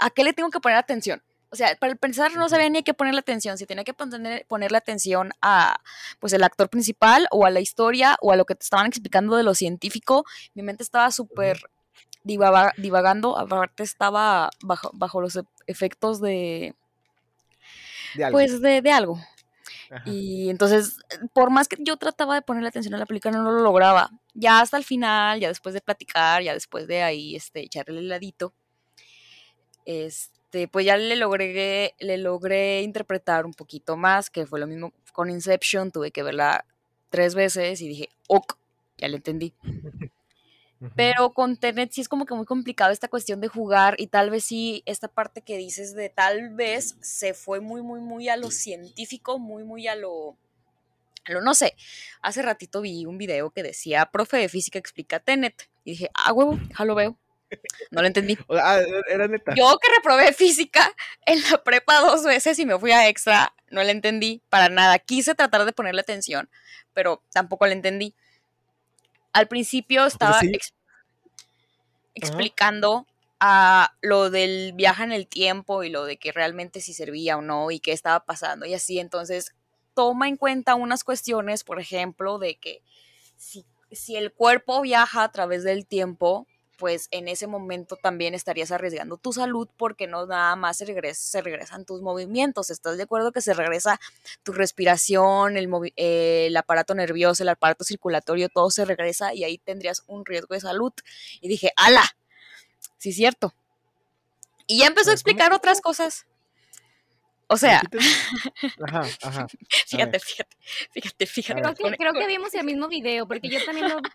¿a 0.00 0.10
qué 0.10 0.24
le 0.24 0.32
tengo 0.32 0.50
que 0.50 0.58
poner 0.58 0.78
atención? 0.78 1.22
O 1.52 1.56
sea, 1.56 1.76
para 1.76 1.94
pensar 1.94 2.34
no 2.34 2.48
sabía 2.48 2.68
ni 2.68 2.82
qué 2.82 2.92
ponerle 2.92 3.20
atención, 3.20 3.58
si 3.58 3.66
tenía 3.66 3.84
que 3.84 3.94
poner, 3.94 4.44
ponerle 4.48 4.78
atención 4.78 5.30
a 5.40 5.80
pues 6.18 6.32
el 6.32 6.42
actor 6.42 6.68
principal 6.68 7.28
o 7.30 7.46
a 7.46 7.50
la 7.50 7.60
historia 7.60 8.16
o 8.20 8.32
a 8.32 8.36
lo 8.36 8.44
que 8.44 8.56
te 8.56 8.64
estaban 8.64 8.86
explicando 8.86 9.36
de 9.36 9.44
lo 9.44 9.54
científico. 9.54 10.24
Mi 10.54 10.64
mente 10.64 10.82
estaba 10.82 11.12
súper 11.12 11.60
divagando, 12.22 13.38
aparte 13.38 13.82
estaba 13.82 14.50
bajo, 14.62 14.90
bajo 14.92 15.20
los 15.20 15.36
e, 15.36 15.42
efectos 15.66 16.20
de... 16.20 16.74
de 18.14 18.24
algo. 18.24 18.36
Pues 18.36 18.60
de, 18.60 18.82
de 18.82 18.92
algo. 18.92 19.18
Y 20.04 20.50
entonces, 20.50 20.98
por 21.32 21.50
más 21.50 21.66
que 21.66 21.76
yo 21.80 21.96
trataba 21.96 22.34
de 22.34 22.42
ponerle 22.42 22.68
atención 22.68 22.94
a 22.94 22.98
la 22.98 23.06
película, 23.06 23.36
no 23.36 23.50
lo 23.50 23.60
lograba. 23.60 24.10
Ya 24.34 24.60
hasta 24.60 24.76
el 24.76 24.84
final, 24.84 25.40
ya 25.40 25.48
después 25.48 25.74
de 25.74 25.80
platicar, 25.80 26.42
ya 26.42 26.54
después 26.54 26.86
de 26.86 27.02
ahí 27.02 27.34
este, 27.34 27.60
echarle 27.60 27.98
el 27.98 28.06
heladito, 28.06 28.54
este, 29.84 30.68
pues 30.68 30.86
ya 30.86 30.96
le 30.96 31.16
logré, 31.16 31.94
le 31.98 32.18
logré 32.18 32.82
interpretar 32.82 33.46
un 33.46 33.52
poquito 33.52 33.96
más, 33.96 34.30
que 34.30 34.46
fue 34.46 34.60
lo 34.60 34.68
mismo 34.68 34.92
con 35.12 35.28
Inception, 35.28 35.90
tuve 35.90 36.12
que 36.12 36.22
verla 36.22 36.64
tres 37.08 37.34
veces 37.34 37.80
y 37.80 37.88
dije, 37.88 38.08
ok, 38.28 38.56
ya 38.98 39.08
le 39.08 39.16
entendí. 39.16 39.54
Pero 40.96 41.34
con 41.34 41.56
Tenet 41.56 41.92
sí 41.92 42.00
es 42.00 42.08
como 42.08 42.24
que 42.24 42.34
muy 42.34 42.46
complicado 42.46 42.90
esta 42.90 43.08
cuestión 43.08 43.40
de 43.40 43.48
jugar 43.48 43.96
y 43.98 44.06
tal 44.06 44.30
vez 44.30 44.44
sí 44.44 44.82
esta 44.86 45.08
parte 45.08 45.42
que 45.42 45.58
dices 45.58 45.94
de 45.94 46.08
tal 46.08 46.54
vez 46.54 46.96
se 47.00 47.34
fue 47.34 47.60
muy, 47.60 47.82
muy, 47.82 48.00
muy 48.00 48.28
a 48.30 48.36
lo 48.36 48.50
científico, 48.50 49.38
muy, 49.38 49.64
muy 49.64 49.88
a 49.88 49.94
lo... 49.94 50.38
A 51.26 51.32
lo 51.32 51.42
no 51.42 51.52
sé. 51.52 51.76
Hace 52.22 52.40
ratito 52.40 52.80
vi 52.80 53.04
un 53.04 53.18
video 53.18 53.50
que 53.50 53.62
decía, 53.62 54.06
profe 54.06 54.38
de 54.38 54.48
física 54.48 54.78
explica 54.78 55.20
Tenet. 55.20 55.68
Y 55.84 55.92
dije, 55.92 56.10
ah, 56.14 56.32
huevo, 56.32 56.58
ya 56.78 56.84
lo 56.86 56.94
veo. 56.94 57.18
No 57.90 58.00
lo 58.00 58.06
entendí. 58.06 58.38
Ah, 58.50 58.80
era 59.08 59.28
neta. 59.28 59.54
Yo 59.54 59.76
que 59.78 59.92
reprobé 59.94 60.32
física 60.32 60.94
en 61.26 61.42
la 61.50 61.62
prepa 61.62 62.00
dos 62.00 62.24
veces 62.24 62.58
y 62.58 62.64
me 62.64 62.78
fui 62.78 62.92
a 62.92 63.08
extra, 63.08 63.54
no 63.70 63.82
le 63.82 63.90
entendí 63.90 64.42
para 64.48 64.68
nada. 64.68 64.98
Quise 64.98 65.34
tratar 65.34 65.64
de 65.64 65.72
ponerle 65.72 66.00
atención, 66.00 66.48
pero 66.92 67.22
tampoco 67.32 67.66
le 67.66 67.72
entendí 67.72 68.14
al 69.32 69.48
principio 69.48 70.06
estaba 70.06 70.40
explicando 72.14 73.06
a 73.38 73.94
lo 74.02 74.30
del 74.30 74.72
viaje 74.74 75.02
en 75.04 75.12
el 75.12 75.26
tiempo 75.26 75.82
y 75.82 75.88
lo 75.88 76.04
de 76.04 76.18
que 76.18 76.32
realmente 76.32 76.80
si 76.80 76.92
servía 76.92 77.38
o 77.38 77.42
no 77.42 77.70
y 77.70 77.80
qué 77.80 77.92
estaba 77.92 78.20
pasando 78.24 78.66
y 78.66 78.74
así. 78.74 78.98
Entonces, 78.98 79.54
toma 79.94 80.28
en 80.28 80.36
cuenta 80.36 80.74
unas 80.74 81.04
cuestiones, 81.04 81.64
por 81.64 81.80
ejemplo, 81.80 82.38
de 82.38 82.56
que 82.56 82.82
si, 83.36 83.64
si 83.90 84.16
el 84.16 84.32
cuerpo 84.32 84.82
viaja 84.82 85.24
a 85.24 85.32
través 85.32 85.64
del 85.64 85.86
tiempo, 85.86 86.46
pues 86.80 87.08
en 87.10 87.28
ese 87.28 87.46
momento 87.46 87.94
también 87.94 88.32
estarías 88.32 88.72
arriesgando 88.72 89.18
tu 89.18 89.34
salud 89.34 89.68
porque 89.76 90.06
no 90.06 90.24
nada 90.24 90.56
más 90.56 90.78
se, 90.78 91.14
se 91.14 91.42
regresan 91.42 91.84
tus 91.84 92.00
movimientos. 92.00 92.70
¿Estás 92.70 92.96
de 92.96 93.02
acuerdo 93.02 93.32
que 93.32 93.42
se 93.42 93.52
regresa 93.52 94.00
tu 94.42 94.52
respiración, 94.52 95.58
el, 95.58 95.68
el 95.96 96.56
aparato 96.56 96.94
nervioso, 96.94 97.42
el 97.42 97.50
aparato 97.50 97.84
circulatorio, 97.84 98.48
todo 98.48 98.70
se 98.70 98.86
regresa 98.86 99.34
y 99.34 99.44
ahí 99.44 99.58
tendrías 99.58 100.04
un 100.06 100.24
riesgo 100.24 100.54
de 100.54 100.62
salud? 100.62 100.94
Y 101.42 101.48
dije, 101.48 101.70
¡ala! 101.76 102.16
Sí, 102.96 103.12
cierto. 103.12 103.52
Y 104.66 104.78
ya 104.78 104.86
empezó 104.86 105.10
a 105.10 105.12
explicar 105.12 105.52
otras 105.52 105.82
cosas. 105.82 106.24
O 107.52 107.56
sea, 107.56 107.82
ajá, 108.86 109.02
ajá. 109.22 109.46
fíjate, 109.88 110.20
fíjate, 110.20 110.56
fíjate, 110.92 111.26
fíjate. 111.26 111.60
Creo 111.60 111.74
que, 111.74 111.96
creo 111.96 112.12
que, 112.12 112.26
vimos 112.28 112.54
el 112.54 112.64
mismo 112.64 112.86
video, 112.86 113.26
porque 113.26 113.48
yo 113.48 113.58
también 113.64 113.88
lo 113.88 113.96
vi 113.96 114.08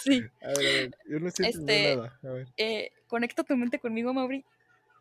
Sí. 0.00 0.22
A 0.40 0.46
ver, 0.46 0.56
a 0.56 0.60
ver, 0.60 0.98
yo 1.08 1.18
no 1.18 1.30
sé 1.32 1.48
este, 1.48 1.96
nada. 1.96 2.16
A 2.22 2.28
ver. 2.28 2.46
Eh, 2.56 2.92
conecta 3.08 3.42
tu 3.42 3.56
mente 3.56 3.80
conmigo, 3.80 4.14
Mauri, 4.14 4.44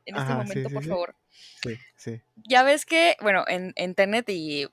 en 0.07 0.15
este 0.15 0.33
momento, 0.33 0.69
por 0.72 0.83
favor. 0.83 1.15
Sí, 1.62 1.77
sí. 1.95 2.22
Ya 2.38 2.63
ves 2.63 2.88
que, 2.88 3.17
bueno, 3.22 3.45
en, 3.48 3.75
internet 3.77 4.27
y 4.29 4.67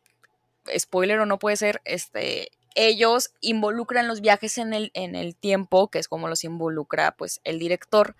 spoiler 0.74 1.18
o 1.18 1.26
no 1.26 1.38
puede 1.38 1.56
ser, 1.56 1.82
este, 1.84 2.50
ellos 2.74 3.34
involucran 3.42 4.08
los 4.08 4.22
viajes 4.22 4.56
en 4.56 4.72
el, 4.72 4.90
en 4.94 5.16
el 5.16 5.36
tiempo, 5.36 5.90
que 5.90 5.98
es 5.98 6.08
como 6.08 6.28
los 6.28 6.44
involucra, 6.44 7.14
pues, 7.14 7.42
el 7.44 7.58
director, 7.58 8.16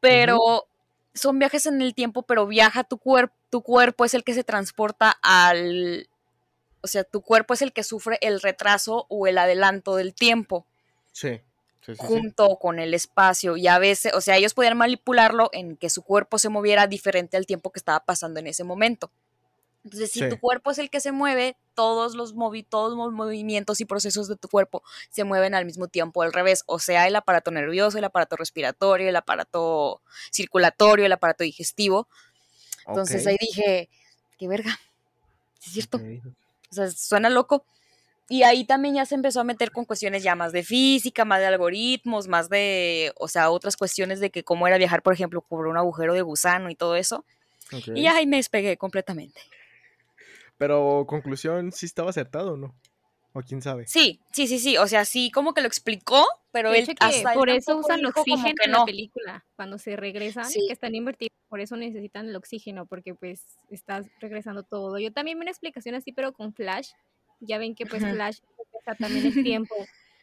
pero 0.00 0.66
son 1.12 1.38
viajes 1.38 1.66
en 1.66 1.82
el 1.82 1.94
tiempo, 1.94 2.22
pero 2.22 2.46
viaja 2.46 2.84
tu 2.84 2.96
cuerpo, 2.96 3.34
tu 3.52 3.62
cuerpo 3.62 4.06
es 4.06 4.14
el 4.14 4.24
que 4.24 4.32
se 4.32 4.44
transporta 4.44 5.10
al, 5.22 6.08
o 6.80 6.86
sea, 6.86 7.04
tu 7.04 7.20
cuerpo 7.20 7.52
es 7.52 7.60
el 7.60 7.74
que 7.74 7.84
sufre 7.84 8.16
el 8.22 8.40
retraso 8.40 9.04
o 9.10 9.26
el 9.26 9.36
adelanto 9.36 9.94
del 9.94 10.14
tiempo. 10.14 10.66
Sí. 11.12 11.42
junto 11.98 12.56
con 12.56 12.78
el 12.78 12.94
espacio 12.94 13.58
y 13.58 13.66
a 13.66 13.78
veces, 13.78 14.14
o 14.14 14.22
sea, 14.22 14.38
ellos 14.38 14.54
podían 14.54 14.78
manipularlo 14.78 15.50
en 15.52 15.76
que 15.76 15.90
su 15.90 16.02
cuerpo 16.02 16.38
se 16.38 16.48
moviera 16.48 16.86
diferente 16.86 17.36
al 17.36 17.44
tiempo 17.44 17.70
que 17.70 17.78
estaba 17.78 18.00
pasando 18.00 18.40
en 18.40 18.46
ese 18.46 18.64
momento. 18.64 19.10
Entonces, 19.84 20.12
si 20.12 20.26
tu 20.30 20.38
cuerpo 20.38 20.70
es 20.70 20.78
el 20.78 20.88
que 20.88 21.00
se 21.00 21.12
mueve, 21.12 21.56
todos 21.74 22.14
los, 22.14 22.34
todos 22.70 22.96
los 22.96 23.12
movimientos 23.12 23.82
y 23.82 23.84
procesos 23.84 24.28
de 24.28 24.36
tu 24.36 24.48
cuerpo 24.48 24.82
se 25.10 25.24
mueven 25.24 25.54
al 25.54 25.66
mismo 25.66 25.88
tiempo 25.88 26.22
al 26.22 26.32
revés. 26.32 26.62
O 26.66 26.78
sea, 26.78 27.06
el 27.06 27.16
aparato 27.16 27.50
nervioso, 27.50 27.98
el 27.98 28.04
aparato 28.04 28.36
respiratorio, 28.36 29.08
el 29.08 29.16
aparato 29.16 30.00
circulatorio, 30.32 31.04
el 31.04 31.12
aparato 31.12 31.44
digestivo. 31.44 32.08
Entonces 32.86 33.26
ahí 33.26 33.36
dije, 33.40 33.88
qué 34.38 34.48
verga. 34.48 34.78
Es 35.64 35.72
cierto. 35.72 35.98
O 36.70 36.74
sea, 36.74 36.90
suena 36.90 37.30
loco. 37.30 37.64
Y 38.28 38.44
ahí 38.44 38.64
también 38.64 38.94
ya 38.94 39.04
se 39.04 39.14
empezó 39.14 39.40
a 39.40 39.44
meter 39.44 39.72
con 39.72 39.84
cuestiones 39.84 40.22
ya 40.22 40.34
más 40.34 40.52
de 40.52 40.62
física, 40.62 41.24
más 41.24 41.40
de 41.40 41.46
algoritmos, 41.46 42.28
más 42.28 42.48
de, 42.48 43.12
o 43.18 43.28
sea, 43.28 43.50
otras 43.50 43.76
cuestiones 43.76 44.20
de 44.20 44.30
que 44.30 44.42
cómo 44.42 44.66
era 44.66 44.78
viajar, 44.78 45.02
por 45.02 45.12
ejemplo, 45.12 45.42
por 45.42 45.66
un 45.66 45.76
agujero 45.76 46.14
de 46.14 46.22
gusano 46.22 46.70
y 46.70 46.74
todo 46.74 46.96
eso. 46.96 47.24
Y 47.94 48.06
ahí 48.06 48.26
me 48.26 48.36
despegué 48.36 48.76
completamente. 48.76 49.40
Pero 50.56 51.04
conclusión, 51.06 51.72
¿sí 51.72 51.86
estaba 51.86 52.10
acertado 52.10 52.56
no? 52.56 52.74
O 53.34 53.40
quién 53.40 53.62
sabe. 53.62 53.86
Sí, 53.86 54.20
sí, 54.30 54.46
sí, 54.46 54.58
sí. 54.58 54.76
O 54.76 54.86
sea, 54.86 55.04
sí, 55.04 55.30
como 55.30 55.54
que 55.54 55.62
lo 55.62 55.66
explicó, 55.66 56.26
pero 56.50 56.72
él 56.72 56.86
hasta 57.00 57.32
por 57.32 57.48
eso 57.48 57.78
usan 57.78 58.00
el 58.00 58.06
oxígeno 58.06 58.54
en 58.64 58.72
la 58.72 58.84
película. 58.84 59.44
Cuando 59.56 59.78
se 59.78 59.96
regresan, 59.96 60.46
que 60.50 60.72
están 60.72 60.94
invertidos, 60.94 61.36
por 61.48 61.60
eso 61.60 61.76
necesitan 61.76 62.28
el 62.28 62.36
oxígeno, 62.36 62.86
porque 62.86 63.14
pues 63.14 63.44
estás 63.70 64.06
regresando 64.20 64.62
todo. 64.62 64.98
Yo 64.98 65.12
también 65.12 65.38
vi 65.38 65.42
una 65.42 65.50
explicación 65.50 65.94
así, 65.94 66.12
pero 66.12 66.32
con 66.32 66.52
Flash. 66.52 66.90
Ya 67.40 67.58
ven 67.58 67.74
que 67.74 67.86
pues 67.86 68.04
Flash 68.04 68.38
también 68.98 69.26
el 69.26 69.42
tiempo. 69.42 69.74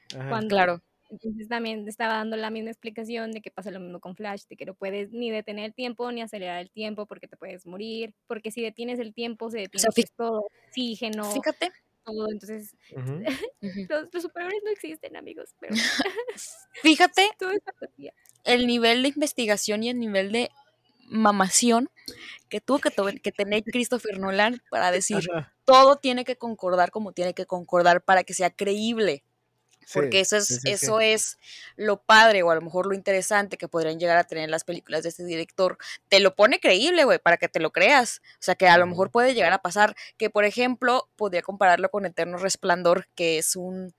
Cuando, 0.47 0.55
claro. 0.55 0.81
Entonces 1.09 1.47
también 1.47 1.87
estaba 1.87 2.13
dando 2.13 2.37
la 2.37 2.51
misma 2.51 2.69
explicación 2.69 3.31
de 3.31 3.41
que 3.41 3.49
pasa 3.49 3.71
lo 3.71 3.79
mismo 3.79 3.99
con 3.99 4.15
Flash, 4.15 4.43
de 4.47 4.55
que 4.55 4.65
no 4.65 4.75
puedes 4.75 5.11
ni 5.11 5.31
detener 5.31 5.65
el 5.65 5.73
tiempo 5.73 6.11
ni 6.11 6.21
acelerar 6.21 6.61
el 6.61 6.69
tiempo 6.69 7.07
porque 7.07 7.27
te 7.27 7.35
puedes 7.35 7.65
morir, 7.65 8.13
porque 8.27 8.51
si 8.51 8.61
detienes 8.61 8.99
el 8.99 9.13
tiempo 9.15 9.49
se 9.49 9.59
detiene 9.59 9.87
todo, 10.15 10.47
oxígeno. 10.67 11.31
Fíjate. 11.31 11.71
Todo, 12.09 12.31
entonces 12.31 12.75
los, 14.11 14.23
superhéroes 14.23 14.61
no 14.63 14.71
existen, 14.71 15.15
amigos, 15.15 15.55
pero 15.59 15.75
fíjate 16.81 17.29
el 18.43 18.67
nivel 18.67 19.03
de 19.03 19.09
investigación 19.09 19.83
y 19.83 19.89
el 19.89 19.99
nivel 19.99 20.31
de 20.31 20.49
mamación 21.09 21.89
que 22.49 22.61
tuvo 22.61 22.79
que, 22.79 22.91
que 23.19 23.31
tener 23.31 23.63
Christopher 23.63 24.19
Nolan 24.19 24.61
para 24.69 24.91
decir 24.91 25.27
todo 25.65 25.95
tiene 25.97 26.23
que 26.23 26.35
concordar 26.35 26.91
como 26.91 27.13
tiene 27.13 27.33
que 27.33 27.45
concordar 27.45 28.03
para 28.03 28.23
que 28.23 28.33
sea 28.33 28.51
creíble 28.51 29.23
porque 29.93 30.19
eso 30.19 30.38
es, 30.38 30.63
eso 30.65 31.00
es 31.00 31.38
lo 31.75 32.01
padre 32.01 32.43
o 32.43 32.51
a 32.51 32.55
lo 32.55 32.62
mejor 32.62 32.86
lo 32.86 32.93
interesante 32.93 33.58
que 33.58 33.67
podrían 33.67 34.00
llegar 34.00 34.17
a 34.17 34.24
tener 34.24 34.50
las 34.50 34.63
películas 34.63 35.03
de 35.03 35.10
este 35.10 35.25
director. 35.25 35.77
Te 36.10 36.19
lo 36.19 36.36
pone 36.36 36.60
creíble, 36.60 37.03
güey, 37.03 37.19
para 37.19 37.38
que 37.38 37.48
te 37.48 37.60
lo 37.60 37.72
creas. 37.72 38.22
O 38.34 38.41
sea, 38.41 38.55
que 38.55 38.67
a 38.67 38.77
lo 38.77 38.86
mejor 38.86 39.12
puede 39.12 39.34
llegar 39.34 39.53
a 39.53 39.62
pasar 39.62 39.96
que, 40.17 40.29
por 40.29 40.46
ejemplo, 40.46 41.08
podría 41.15 41.41
compararlo 41.41 41.89
con 41.89 42.05
Eterno 42.05 42.38
Resplandor, 42.38 43.08
que 43.15 43.38
es 43.38 43.55
un... 43.55 43.93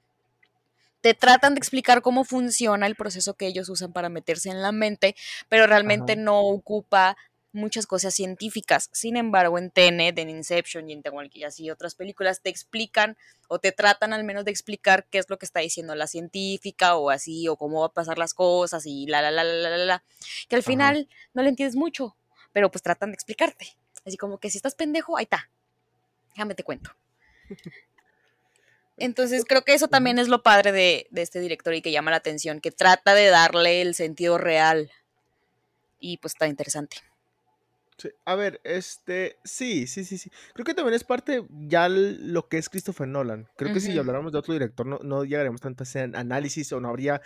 Te 1.00 1.14
tratan 1.14 1.54
de 1.54 1.58
explicar 1.58 2.02
cómo 2.02 2.24
funciona 2.24 2.86
el 2.86 2.94
proceso 2.94 3.32
que 3.32 3.46
ellos 3.46 3.70
usan 3.70 3.92
para 3.92 4.10
meterse 4.10 4.50
en 4.50 4.60
la 4.60 4.70
mente, 4.70 5.16
pero 5.48 5.66
realmente 5.66 6.14
no 6.14 6.40
ocupa 6.40 7.16
muchas 7.52 7.86
cosas 7.86 8.14
científicas. 8.14 8.88
Sin 8.92 9.16
embargo, 9.16 9.58
en 9.58 9.70
Tenet, 9.70 10.18
en 10.18 10.30
Inception 10.30 10.88
y 10.88 10.92
en 10.92 11.02
y 11.32 11.44
así 11.44 11.70
otras 11.70 11.94
películas 11.94 12.40
te 12.40 12.50
explican 12.50 13.16
o 13.48 13.58
te 13.58 13.72
tratan 13.72 14.12
al 14.12 14.24
menos 14.24 14.44
de 14.44 14.50
explicar 14.50 15.06
qué 15.10 15.18
es 15.18 15.28
lo 15.28 15.38
que 15.38 15.46
está 15.46 15.60
diciendo 15.60 15.94
la 15.94 16.06
científica 16.06 16.96
o 16.96 17.10
así, 17.10 17.48
o 17.48 17.56
cómo 17.56 17.80
va 17.80 17.86
a 17.86 17.92
pasar 17.92 18.18
las 18.18 18.34
cosas 18.34 18.86
y 18.86 19.06
la, 19.06 19.22
la, 19.22 19.30
la, 19.30 19.44
la, 19.44 19.70
la, 19.70 19.76
la. 19.76 20.04
Que 20.48 20.56
al 20.56 20.62
final 20.62 21.08
no 21.34 21.42
le 21.42 21.48
entiendes 21.48 21.76
mucho, 21.76 22.16
pero 22.52 22.70
pues 22.70 22.82
tratan 22.82 23.10
de 23.10 23.14
explicarte. 23.14 23.76
Así 24.04 24.16
como 24.16 24.38
que 24.38 24.50
si 24.50 24.58
estás 24.58 24.74
pendejo, 24.74 25.16
ahí 25.16 25.24
está. 25.24 25.50
Déjame 26.30 26.54
te 26.54 26.64
cuento. 26.64 26.90
Entonces 28.96 29.44
creo 29.46 29.64
que 29.64 29.74
eso 29.74 29.88
también 29.88 30.18
es 30.18 30.28
lo 30.28 30.42
padre 30.42 30.72
de, 30.72 31.06
de 31.10 31.22
este 31.22 31.40
director 31.40 31.74
y 31.74 31.82
que 31.82 31.90
llama 31.90 32.10
la 32.10 32.18
atención, 32.18 32.60
que 32.60 32.70
trata 32.70 33.14
de 33.14 33.28
darle 33.28 33.80
el 33.80 33.94
sentido 33.94 34.38
real. 34.38 34.90
Y 35.98 36.18
pues 36.18 36.34
está 36.34 36.46
interesante. 36.46 36.98
A 38.24 38.34
ver, 38.34 38.60
este, 38.64 39.36
sí, 39.44 39.86
sí, 39.86 40.04
sí, 40.04 40.18
sí. 40.18 40.30
Creo 40.54 40.64
que 40.64 40.74
también 40.74 40.94
es 40.94 41.04
parte 41.04 41.44
ya 41.50 41.88
lo 41.88 42.48
que 42.48 42.58
es 42.58 42.68
Christopher 42.68 43.08
Nolan. 43.08 43.48
Creo 43.56 43.72
que 43.72 43.80
si 43.80 43.96
habláramos 43.98 44.32
de 44.32 44.38
otro 44.38 44.52
director 44.54 44.86
no, 44.86 44.98
no 45.02 45.24
llegaremos 45.24 45.60
tanto 45.60 45.82
a 45.82 45.84
ese 45.84 46.00
análisis 46.00 46.72
o 46.72 46.80
no 46.80 46.88
habría 46.88 47.20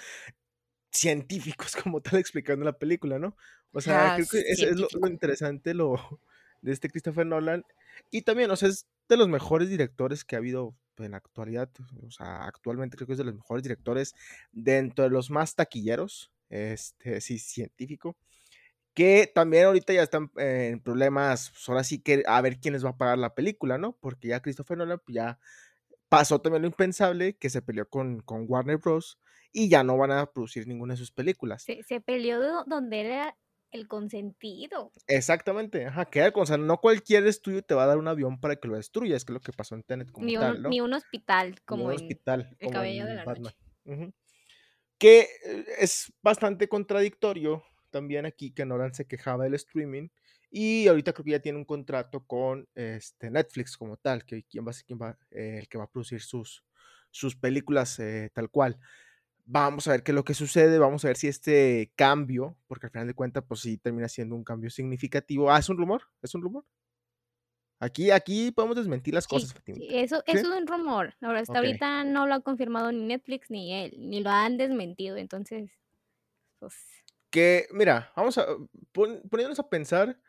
científicos 0.90 1.76
como 1.82 2.00
tal 2.00 2.18
explicando 2.18 2.64
la 2.64 2.78
película, 2.78 3.18
¿no? 3.18 3.36
O 3.72 3.80
sea, 3.80 4.14
creo 4.14 4.28
que 4.28 4.40
es 4.40 4.76
lo, 4.76 4.88
interesante 5.08 5.74
lo, 5.74 6.20
de 6.62 6.72
este 6.72 6.88
Christopher 6.88 7.26
Nolan. 7.26 7.64
Y 8.10 8.22
también, 8.22 8.50
o 8.50 8.56
sea, 8.56 8.68
es 8.68 8.86
de 9.08 9.16
los 9.16 9.28
mejores 9.28 9.68
directores 9.68 10.24
que 10.24 10.36
ha 10.36 10.38
habido 10.38 10.74
en 10.98 11.10
la 11.10 11.16
actualidad. 11.16 11.68
O 12.06 12.10
sea, 12.10 12.44
actualmente 12.44 12.96
creo 12.96 13.06
que 13.06 13.14
es 13.14 13.18
de 13.18 13.24
los 13.24 13.34
mejores 13.34 13.62
directores 13.62 14.14
dentro 14.52 15.04
de 15.04 15.10
los 15.10 15.30
más 15.30 15.54
taquilleros, 15.56 16.30
este, 16.50 17.20
sí, 17.20 17.38
científico. 17.38 18.16
Que 18.94 19.30
también 19.32 19.64
ahorita 19.64 19.92
ya 19.92 20.02
están 20.02 20.30
en 20.36 20.80
problemas, 20.80 21.50
pues 21.50 21.68
ahora 21.68 21.82
sí 21.82 22.00
que 22.00 22.22
a 22.26 22.40
ver 22.40 22.60
quién 22.60 22.74
les 22.74 22.84
va 22.84 22.90
a 22.90 22.96
pagar 22.96 23.18
la 23.18 23.34
película, 23.34 23.76
¿no? 23.76 23.96
Porque 24.00 24.28
ya 24.28 24.40
Christopher 24.40 24.78
Nolan 24.78 25.00
pues 25.04 25.16
ya 25.16 25.38
pasó 26.08 26.40
también 26.40 26.62
lo 26.62 26.68
impensable, 26.68 27.36
que 27.36 27.50
se 27.50 27.60
peleó 27.60 27.88
con, 27.88 28.20
con 28.20 28.44
Warner 28.48 28.78
Bros. 28.78 29.18
y 29.52 29.68
ya 29.68 29.82
no 29.82 29.96
van 29.96 30.12
a 30.12 30.26
producir 30.26 30.68
ninguna 30.68 30.94
de 30.94 30.98
sus 30.98 31.10
películas. 31.10 31.64
Se, 31.64 31.82
se 31.82 32.00
peleó 32.00 32.64
donde 32.66 33.00
era 33.00 33.36
el 33.72 33.88
consentido. 33.88 34.92
Exactamente, 35.08 35.86
ajá, 35.86 36.04
que 36.04 36.30
o 36.32 36.46
sea, 36.46 36.56
no 36.56 36.78
cualquier 36.78 37.26
estudio 37.26 37.62
te 37.62 37.74
va 37.74 37.82
a 37.82 37.86
dar 37.88 37.98
un 37.98 38.06
avión 38.06 38.38
para 38.38 38.54
que 38.54 38.68
lo 38.68 38.76
destruyas, 38.76 39.24
que 39.24 39.32
es 39.32 39.34
lo 39.34 39.40
que 39.40 39.52
pasó 39.52 39.74
en 39.74 39.82
Tenet 39.82 40.12
como 40.12 40.24
ni 40.24 40.36
tal, 40.36 40.56
un, 40.56 40.62
¿no? 40.62 40.68
Ni 40.68 40.80
un 40.80 40.94
hospital 40.94 41.60
como 41.64 41.82
ni 41.82 41.86
un 41.86 41.92
en 41.92 41.96
hospital 41.96 42.40
El 42.60 42.66
como 42.66 42.72
Caballero 42.72 43.06
de 43.06 43.14
la 43.14 43.24
Batman. 43.24 43.52
Noche. 43.84 44.14
Que 44.96 45.20
eh, 45.20 45.64
es 45.80 46.12
bastante 46.22 46.68
contradictorio 46.68 47.64
también 47.94 48.26
aquí 48.26 48.50
que 48.52 48.66
Nolan 48.66 48.92
se 48.92 49.06
quejaba 49.06 49.44
del 49.44 49.54
streaming 49.54 50.08
y 50.50 50.88
ahorita 50.88 51.12
creo 51.12 51.24
que 51.24 51.30
ya 51.30 51.38
tiene 51.40 51.58
un 51.58 51.64
contrato 51.64 52.24
con 52.26 52.68
este, 52.74 53.30
Netflix 53.30 53.76
como 53.76 53.96
tal, 53.96 54.24
que 54.24 54.42
quién 54.42 54.66
va 54.66 54.70
a 54.70 54.72
ser 54.72 54.84
quién 54.84 54.98
va, 55.00 55.16
eh, 55.30 55.58
el 55.60 55.68
que 55.68 55.78
va 55.78 55.84
a 55.84 55.90
producir 55.90 56.20
sus, 56.20 56.64
sus 57.12 57.36
películas 57.36 58.00
eh, 58.00 58.30
tal 58.34 58.50
cual. 58.50 58.78
Vamos 59.44 59.86
a 59.86 59.92
ver 59.92 60.02
qué 60.02 60.10
es 60.10 60.14
lo 60.16 60.24
que 60.24 60.34
sucede, 60.34 60.78
vamos 60.78 61.04
a 61.04 61.08
ver 61.08 61.16
si 61.16 61.28
este 61.28 61.92
cambio, 61.94 62.56
porque 62.66 62.86
al 62.86 62.92
final 62.92 63.06
de 63.06 63.14
cuentas, 63.14 63.44
pues 63.46 63.60
sí 63.60 63.76
termina 63.78 64.08
siendo 64.08 64.34
un 64.34 64.42
cambio 64.42 64.70
significativo. 64.70 65.52
Ah, 65.52 65.58
es 65.60 65.68
un 65.68 65.76
rumor, 65.76 66.02
es 66.20 66.34
un 66.34 66.42
rumor. 66.42 66.64
Aquí, 67.78 68.10
aquí 68.10 68.50
podemos 68.50 68.76
desmentir 68.76 69.14
las 69.14 69.26
Sí, 69.26 69.34
cosas, 69.36 69.50
sí, 69.50 69.54
Fatimita. 69.56 69.94
eso, 69.96 70.22
¿Sí? 70.26 70.32
eso 70.32 70.52
es 70.52 70.60
un 70.60 70.66
rumor. 70.66 71.14
Ahora, 71.20 71.40
hasta 71.40 71.52
Ok. 71.52 71.56
ahorita 71.58 72.04
no 72.04 72.26
lo 72.26 72.34
ha 72.34 72.40
confirmado 72.40 72.90
ni 72.90 73.04
Netflix 73.04 73.50
ni 73.50 73.72
él, 73.72 73.94
ni 73.98 74.20
lo 74.22 74.30
han 74.30 74.56
desmentido. 74.56 75.16
Entonces, 75.16 75.70
pues, 76.58 77.03
Que, 77.34 77.66
mira, 77.72 78.12
vamos 78.16 78.38
a 78.38 78.46
pon- 78.92 79.22
poniéndonos 79.28 79.58
a 79.58 79.68
pensar, 79.68 80.20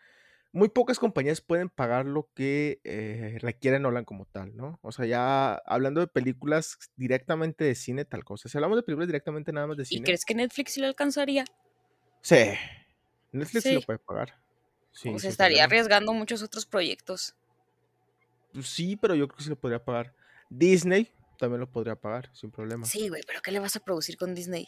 muy 0.53 0.69
pocas 0.69 0.99
compañías 0.99 1.41
pueden 1.41 1.69
pagar 1.69 2.05
lo 2.07 2.31
que 2.35 2.81
eh, 2.85 3.37
requiere 3.41 3.79
Nolan 3.79 4.05
como 4.05 4.25
tal, 4.27 4.55
¿no? 4.57 4.79
O 4.83 4.91
sea, 4.93 5.05
ya 5.05 5.55
hablando 5.65 6.01
de 6.01 6.07
películas 6.07 6.77
directamente 6.97 7.63
de 7.65 7.75
cine, 7.75 8.05
tal 8.05 8.23
cosa. 8.25 8.49
Si 8.49 8.57
hablamos 8.57 8.77
de 8.77 8.83
películas 8.83 9.07
directamente 9.09 9.53
nada 9.53 9.67
más 9.67 9.77
de 9.77 9.85
¿Y 9.89 9.97
cine, 9.97 10.03
crees 10.03 10.25
que 10.25 10.35
Netflix 10.35 10.73
sí 10.73 10.79
lo 10.79 10.85
alcanzaría? 10.85 11.43
sí, 12.21 12.35
Netflix 13.31 13.65
sí 13.67 13.73
lo 13.73 13.85
puede 13.85 13.99
pagar. 13.99 14.41
Sí, 14.91 15.09
o 15.15 15.19
se 15.19 15.29
estaría 15.29 15.63
problema. 15.63 15.63
arriesgando 15.63 16.13
muchos 16.13 16.43
otros 16.43 16.65
proyectos. 16.67 17.33
Pues 18.51 18.67
sí, 18.67 18.95
pero 18.95 19.15
yo 19.15 19.27
creo 19.27 19.37
que 19.37 19.43
sí 19.43 19.49
lo 19.49 19.59
podría 19.59 19.83
pagar. 19.83 20.15
Disney 20.49 21.09
también 21.37 21.59
lo 21.59 21.71
podría 21.71 21.95
pagar, 21.95 22.29
sin 22.33 22.51
problema. 22.51 22.91
Sí, 22.91 23.09
güey, 23.09 23.21
pero 23.27 23.41
¿qué 23.41 23.51
le 23.51 23.59
vas 23.59 23.75
a 23.75 23.81
producir 23.81 24.15
con 24.17 24.33
Disney? 24.33 24.65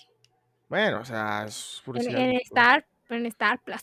Bueno, 0.69 0.99
o 1.01 1.05
sea, 1.05 1.45
es 1.45 1.81
por 1.85 1.97
en, 1.97 2.15
en 2.17 2.31
Star, 2.37 2.85
en 3.09 3.25
Star 3.27 3.61
Plus. 3.63 3.81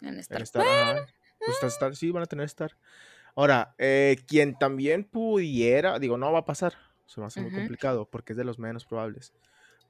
En 0.00 0.08
en 0.08 0.18
Star. 0.20 0.42
Star, 0.42 0.66
ajá. 0.66 1.06
Pues 1.38 1.62
Star, 1.74 1.96
sí, 1.96 2.10
van 2.10 2.22
a 2.22 2.26
tener 2.26 2.46
Star. 2.46 2.72
Ahora, 3.36 3.74
eh, 3.78 4.16
quien 4.26 4.56
también 4.58 5.04
pudiera, 5.04 5.98
digo, 5.98 6.16
no 6.16 6.32
va 6.32 6.40
a 6.40 6.44
pasar, 6.44 6.74
se 7.06 7.20
me 7.20 7.26
hace 7.26 7.40
muy 7.40 7.50
Ujú. 7.50 7.58
complicado 7.58 8.08
porque 8.08 8.32
es 8.32 8.36
de 8.36 8.44
los 8.44 8.58
menos 8.58 8.84
probables. 8.86 9.34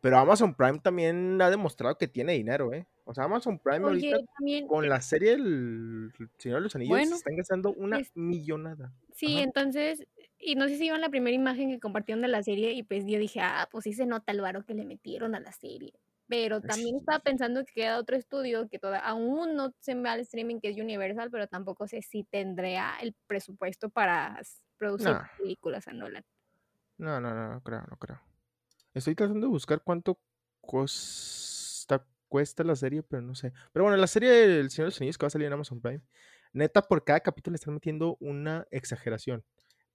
Pero 0.01 0.19
Amazon 0.19 0.55
Prime 0.55 0.81
también 0.81 1.41
ha 1.41 1.51
demostrado 1.51 1.97
que 1.97 2.09
tiene 2.09 2.33
dinero, 2.35 2.73
¿eh? 2.75 2.87
O 3.05 3.15
sea, 3.15 3.25
Amazon 3.25 3.59
Prime 3.59 3.87
Oye, 3.87 4.13
ahorita 4.13 4.17
también, 4.37 4.67
con 4.69 4.89
la 4.89 5.01
serie 5.01 5.33
El 5.35 6.13
Señor 6.39 6.59
de 6.59 6.63
los 6.65 6.75
Anillos 6.75 6.91
Bueno. 6.99 7.17
está 7.17 7.31
ingresando 7.31 7.73
una 7.73 8.01
Es- 8.01 8.11
millonada. 8.15 8.93
sí, 9.15 9.27
Ajá. 9.29 9.45
entonces, 9.45 10.07
y 10.45 10.55
no 10.57 10.69
sé 10.69 10.75
si 10.75 10.83
vieron 10.83 11.01
la 11.01 11.09
primera 11.09 11.35
imagen 11.35 11.71
que 11.71 11.81
compartieron 11.81 12.23
de 12.23 12.29
la 12.29 12.43
serie 12.43 12.73
y 12.73 12.83
pues 12.83 13.05
yo 13.07 13.19
dije, 13.19 13.41
ah, 13.41 13.69
pues 13.71 13.85
sí 13.85 13.93
se 13.93 14.07
nota 14.07 14.33
el 14.33 14.41
varo 14.41 14.65
que 14.65 14.75
le 14.75 14.85
metieron 14.85 15.35
a 15.35 15.41
la 15.41 15.53
serie. 15.53 15.93
Pero 16.27 16.61
también 16.63 16.97
estaba 16.97 17.19
pensando 17.19 17.65
que 17.65 17.73
queda 17.75 17.99
otro 17.99 18.17
estudio 18.17 18.69
que 18.69 18.79
toda, 18.79 18.99
aún 18.99 19.57
no 19.57 19.75
se 19.81 19.95
ve 19.95 20.09
al 20.09 20.21
streaming 20.21 20.59
que 20.61 20.71
es 20.71 20.79
Universal, 20.79 21.31
pero 21.31 21.49
tampoco 21.49 21.87
sé 21.87 22.01
si 22.01 22.25
tendría 22.25 22.95
el 23.03 23.15
presupuesto 23.27 23.91
para 23.91 24.41
producir 24.79 25.11
Nah. 25.11 25.27
películas 25.39 25.87
a 25.87 25.93
Nolan. 25.93 26.25
No, 26.97 27.21
no, 27.21 27.35
no, 27.35 27.51
no 27.53 27.61
creo, 27.63 27.83
no 27.91 27.97
creo. 27.97 28.21
Estoy 28.95 29.15
tratando 29.15 29.47
de 29.47 29.51
buscar 29.51 29.83
cuánto 29.83 30.19
costa, 30.61 32.07
cuesta 32.29 32.65
la 32.65 32.77
serie, 32.77 33.03
pero 33.03 33.23
no 33.23 33.35
sé. 33.35 33.53
Pero 33.73 33.85
bueno, 33.85 33.97
la 33.99 34.07
serie 34.07 34.31
del 34.31 34.71
Señor 34.71 34.87
de 34.87 34.91
los 34.93 35.01
Anillos 35.01 35.19
que 35.19 35.25
va 35.25 35.29
a 35.29 35.31
salir 35.31 35.47
en 35.47 35.53
Amazon 35.53 35.81
Prime, 35.81 36.01
neta, 36.53 36.83
por 36.83 37.05
cada 37.05 37.21
capítulo 37.21 37.53
le 37.53 37.57
están 37.57 37.75
metiendo 37.75 38.17
una 38.21 38.67
exageración, 38.71 39.45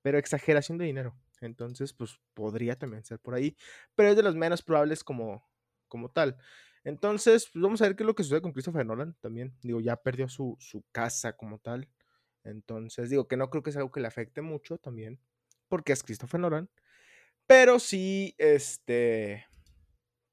pero 0.02 0.18
exageración 0.18 0.78
de 0.78 0.86
dinero. 0.86 1.16
Entonces, 1.42 1.94
pues 1.94 2.20
podría 2.34 2.78
también 2.78 3.04
ser 3.04 3.20
por 3.20 3.34
ahí, 3.34 3.56
pero 3.96 4.10
es 4.10 4.16
de 4.16 4.24
los 4.24 4.36
menos 4.36 4.62
probables 4.62 5.04
como, 5.04 5.48
como 5.88 6.10
tal. 6.10 6.38
Entonces, 6.84 7.50
pues, 7.52 7.62
vamos 7.62 7.82
a 7.82 7.86
ver 7.86 7.96
qué 7.96 8.04
es 8.04 8.08
lo 8.08 8.16
que 8.16 8.24
sucede 8.24 8.42
con 8.42 8.54
Christopher 8.54 8.86
Nolan 8.86 9.16
también. 9.22 9.56
Digo, 9.62 9.80
ya 9.80 9.96
perdió 9.98 10.28
su, 10.30 10.58
su 10.60 10.84
casa 10.92 11.36
como 11.36 11.60
tal. 11.60 11.90
Entonces, 12.44 13.10
digo 13.10 13.28
que 13.28 13.38
no 13.38 13.50
creo 13.50 13.64
que 13.64 13.72
sea 13.72 13.82
algo 13.82 13.92
que 13.92 14.00
le 14.00 14.08
afecte 14.08 14.42
mucho 14.42 14.78
también, 14.78 15.20
porque 15.68 15.94
es 15.94 16.04
Christopher 16.04 16.40
Nolan. 16.40 16.70
Pero 17.48 17.80
sí, 17.80 18.36
este, 18.38 19.46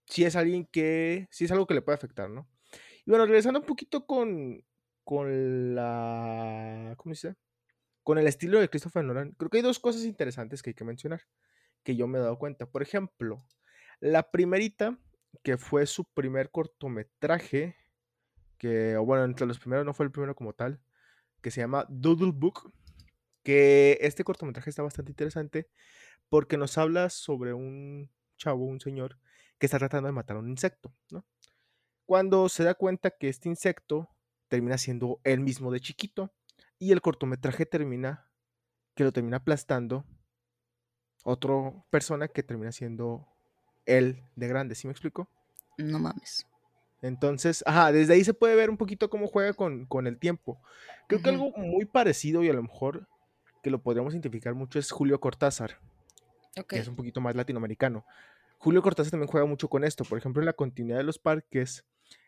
sí 0.06 0.24
es 0.24 0.36
alguien 0.36 0.66
que, 0.66 1.28
sí 1.30 1.44
es 1.44 1.50
algo 1.50 1.66
que 1.66 1.74
le 1.74 1.82
puede 1.82 1.96
afectar, 1.96 2.30
¿no? 2.30 2.48
Y 3.04 3.10
bueno, 3.10 3.26
regresando 3.26 3.60
un 3.60 3.66
poquito 3.66 4.06
con, 4.06 4.64
con 5.04 5.74
la, 5.74 6.94
¿cómo 6.96 7.12
dice? 7.12 7.36
Con 8.06 8.18
el 8.18 8.28
estilo 8.28 8.60
de 8.60 8.68
Christopher 8.68 9.02
Nolan, 9.02 9.32
creo 9.32 9.50
que 9.50 9.56
hay 9.56 9.64
dos 9.64 9.80
cosas 9.80 10.04
interesantes 10.04 10.62
que 10.62 10.70
hay 10.70 10.74
que 10.74 10.84
mencionar, 10.84 11.22
que 11.82 11.96
yo 11.96 12.06
me 12.06 12.18
he 12.18 12.20
dado 12.20 12.38
cuenta. 12.38 12.64
Por 12.64 12.80
ejemplo, 12.80 13.44
la 13.98 14.30
primerita, 14.30 14.96
que 15.42 15.58
fue 15.58 15.86
su 15.86 16.04
primer 16.04 16.52
cortometraje, 16.52 17.74
que, 18.58 18.96
bueno, 18.98 19.24
entre 19.24 19.44
los 19.44 19.58
primeros 19.58 19.84
no 19.84 19.92
fue 19.92 20.06
el 20.06 20.12
primero 20.12 20.36
como 20.36 20.52
tal, 20.52 20.80
que 21.42 21.50
se 21.50 21.62
llama 21.62 21.84
Doodle 21.88 22.30
Book, 22.30 22.72
que 23.42 23.98
este 24.00 24.22
cortometraje 24.22 24.70
está 24.70 24.84
bastante 24.84 25.10
interesante 25.10 25.68
porque 26.28 26.56
nos 26.56 26.78
habla 26.78 27.10
sobre 27.10 27.54
un 27.54 28.08
chavo, 28.36 28.66
un 28.66 28.78
señor, 28.80 29.18
que 29.58 29.66
está 29.66 29.80
tratando 29.80 30.06
de 30.06 30.12
matar 30.12 30.36
a 30.36 30.38
un 30.38 30.48
insecto. 30.48 30.94
Cuando 32.04 32.48
se 32.48 32.62
da 32.62 32.74
cuenta 32.74 33.10
que 33.10 33.28
este 33.28 33.48
insecto 33.48 34.08
termina 34.46 34.78
siendo 34.78 35.20
él 35.24 35.40
mismo 35.40 35.72
de 35.72 35.80
chiquito 35.80 36.32
y 36.78 36.92
el 36.92 37.00
cortometraje 37.00 37.66
termina 37.66 38.30
que 38.94 39.04
lo 39.04 39.12
termina 39.12 39.38
aplastando 39.38 40.04
otra 41.24 41.54
persona 41.90 42.28
que 42.28 42.42
termina 42.42 42.72
siendo 42.72 43.26
él 43.84 44.22
de 44.36 44.48
grande, 44.48 44.74
¿sí 44.74 44.86
me 44.86 44.92
explico? 44.92 45.28
No 45.76 45.98
mames. 45.98 46.46
Entonces, 47.02 47.62
ajá, 47.66 47.92
desde 47.92 48.14
ahí 48.14 48.24
se 48.24 48.34
puede 48.34 48.56
ver 48.56 48.70
un 48.70 48.76
poquito 48.76 49.10
cómo 49.10 49.26
juega 49.26 49.52
con, 49.52 49.86
con 49.86 50.06
el 50.06 50.18
tiempo. 50.18 50.60
Creo 51.08 51.22
que 51.22 51.30
algo 51.30 51.50
muy 51.56 51.84
parecido 51.84 52.42
y 52.42 52.48
a 52.48 52.52
lo 52.52 52.62
mejor 52.62 53.08
que 53.62 53.70
lo 53.70 53.82
podríamos 53.82 54.14
identificar 54.14 54.54
mucho 54.54 54.78
es 54.78 54.90
Julio 54.90 55.20
Cortázar, 55.20 55.78
que 56.68 56.78
es 56.78 56.88
un 56.88 56.96
poquito 56.96 57.20
más 57.20 57.36
latinoamericano. 57.36 58.04
Julio 58.58 58.82
Cortázar 58.82 59.10
también 59.10 59.30
juega 59.30 59.46
mucho 59.46 59.68
con 59.68 59.84
esto. 59.84 60.04
Por 60.04 60.18
ejemplo, 60.18 60.40
en 60.40 60.46
La 60.46 60.52
continuidad 60.52 60.98
de 60.98 61.04
los 61.04 61.18
parques 61.18 61.84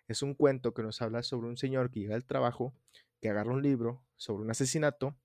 es 0.08 0.22
un 0.22 0.34
cuento 0.34 0.74
que 0.74 0.82
nos 0.82 1.00
habla 1.00 1.22
sobre 1.22 1.48
un 1.48 1.56
señor 1.56 1.90
que 1.90 2.00
llega 2.00 2.14
al 2.14 2.24
trabajo, 2.24 2.74
que 3.20 3.30
agarra 3.30 3.52
un 3.52 3.62
libro 3.62 4.04
sobre 4.16 4.42
un 4.42 4.50
asesinato 4.50 5.16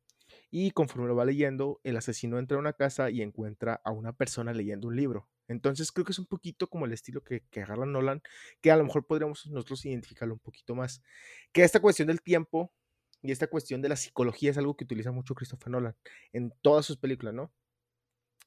y 0.51 0.71
conforme 0.71 1.07
lo 1.07 1.15
va 1.15 1.25
leyendo, 1.25 1.79
el 1.83 1.97
asesino 1.97 2.39
entra 2.39 2.57
a 2.57 2.59
una 2.59 2.73
casa 2.73 3.09
y 3.09 3.21
encuentra 3.21 3.81
a 3.83 3.91
una 3.91 4.13
persona 4.13 4.53
leyendo 4.53 4.87
un 4.87 4.95
libro. 4.95 5.27
Entonces 5.47 5.91
creo 5.91 6.05
que 6.05 6.11
es 6.11 6.19
un 6.19 6.25
poquito 6.25 6.69
como 6.69 6.85
el 6.85 6.93
estilo 6.93 7.23
que, 7.23 7.43
que 7.49 7.61
agarra 7.61 7.85
Nolan, 7.85 8.21
que 8.61 8.71
a 8.71 8.77
lo 8.77 8.83
mejor 8.83 9.05
podríamos 9.05 9.45
nosotros 9.47 9.85
identificarlo 9.85 10.35
un 10.35 10.39
poquito 10.39 10.75
más. 10.75 11.01
Que 11.51 11.63
esta 11.63 11.79
cuestión 11.79 12.07
del 12.07 12.21
tiempo 12.21 12.71
y 13.21 13.31
esta 13.31 13.47
cuestión 13.47 13.81
de 13.81 13.89
la 13.89 13.95
psicología 13.95 14.51
es 14.51 14.57
algo 14.57 14.75
que 14.75 14.85
utiliza 14.85 15.11
mucho 15.11 15.35
Christopher 15.35 15.69
Nolan 15.69 15.95
en 16.33 16.53
todas 16.61 16.85
sus 16.85 16.97
películas, 16.97 17.33
¿no? 17.33 17.53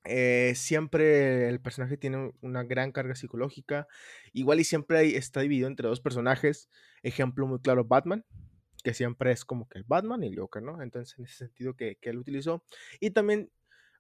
Eh, 0.05 0.53
siempre 0.55 1.49
el 1.49 1.61
personaje 1.61 1.97
tiene 1.97 2.33
una 2.41 2.63
gran 2.63 2.93
carga 2.93 3.15
psicológica. 3.15 3.89
Igual 4.33 4.61
y 4.61 4.65
siempre 4.65 5.17
está 5.17 5.41
dividido 5.41 5.67
entre 5.69 5.89
dos 5.89 6.01
personajes. 6.01 6.71
Ejemplo 7.03 7.47
muy 7.47 7.61
claro, 7.61 7.85
Batman, 7.85 8.25
que 8.87 8.95
siempre 8.95 9.33
es 9.33 9.45
como 9.45 9.69
que 9.69 9.79
el 9.79 9.85
Batman 9.85 10.23
y 10.23 10.29
el 10.29 10.39
Joker, 10.39 10.63
¿no? 10.63 10.81
Entonces, 10.81 11.19
en 11.19 11.25
ese 11.25 11.39
sentido 11.39 11.75
que, 11.75 11.99
él 12.03 12.19
utilizó. 12.19 12.63
Y 13.01 13.11
también 13.11 13.51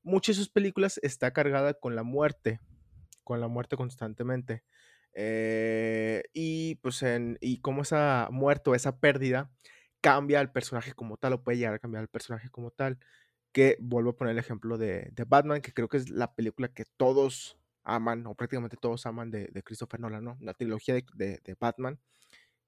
muchas 0.05 0.37
de 0.37 0.43
sus 0.43 0.49
películas 0.49 1.01
está 1.03 1.33
cargada 1.33 1.75
con 1.75 1.97
la 1.97 2.05
muerte, 2.05 2.61
con 3.25 3.41
la 3.41 3.49
muerte 3.49 3.77
constantemente. 3.77 4.63
Eh, 5.13 6.23
y 6.33 6.77
pues 6.77 7.03
en, 7.03 7.37
y 7.41 7.59
cómo 7.63 7.83
esa 7.83 8.29
muerte 8.31 8.71
o 8.71 8.77
esa 8.77 9.01
pérdida 9.01 9.51
cambia 10.01 10.39
al 10.39 10.53
personaje 10.53 10.93
como 10.93 11.17
tal 11.17 11.33
o 11.33 11.43
puede 11.43 11.59
llegar 11.59 11.75
a 11.75 11.79
cambiar 11.81 12.03
al 12.03 12.09
personaje 12.09 12.49
como 12.49 12.71
tal 12.71 13.01
que 13.51 13.77
vuelvo 13.81 14.11
a 14.11 14.17
poner 14.17 14.35
el 14.35 14.39
ejemplo 14.39 14.79
de, 14.79 15.13
Batman, 15.27 15.63
que 15.63 15.73
creo 15.73 15.89
que 15.89 15.97
es 15.97 16.11
la 16.11 16.33
película 16.33 16.69
que 16.69 16.85
todos 16.97 17.59
aman, 17.83 18.25
o 18.29 18.37
prácticamente 18.37 18.77
todos 18.81 19.05
aman 19.07 19.33
de, 19.33 19.51
Christopher 19.65 19.99
Nolan, 19.99 20.23
¿no? 20.23 20.37
La 20.41 20.55
trilogía 20.55 20.95
de, 20.95 21.57
Batman, 21.59 21.99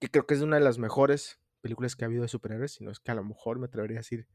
que 0.00 0.08
creo 0.08 0.26
que 0.26 0.34
es 0.34 0.40
una 0.40 0.56
de 0.56 0.64
las 0.64 0.78
mejores 0.78 1.38
películas 1.60 1.96
que 1.96 2.04
ha 2.04 2.06
habido 2.06 2.22
de 2.22 2.28
superhéroes, 2.28 2.72
sino 2.72 2.90
es 2.90 3.00
que 3.00 3.10
a 3.10 3.14
lo 3.14 3.24
mejor 3.24 3.58
me 3.58 3.66
atrevería 3.66 3.98
a 3.98 4.00
decir 4.00 4.26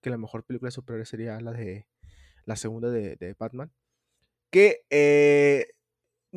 que 0.00 0.10
la 0.10 0.18
mejor 0.18 0.44
película 0.44 0.68
de 0.68 0.72
superhéroes 0.72 1.08
sería 1.08 1.40
la 1.40 1.52
de 1.52 1.86
la 2.44 2.56
segunda 2.56 2.90
de, 2.90 3.36
Batman, 3.38 3.72
que 4.50 4.84
eh, 4.90 5.74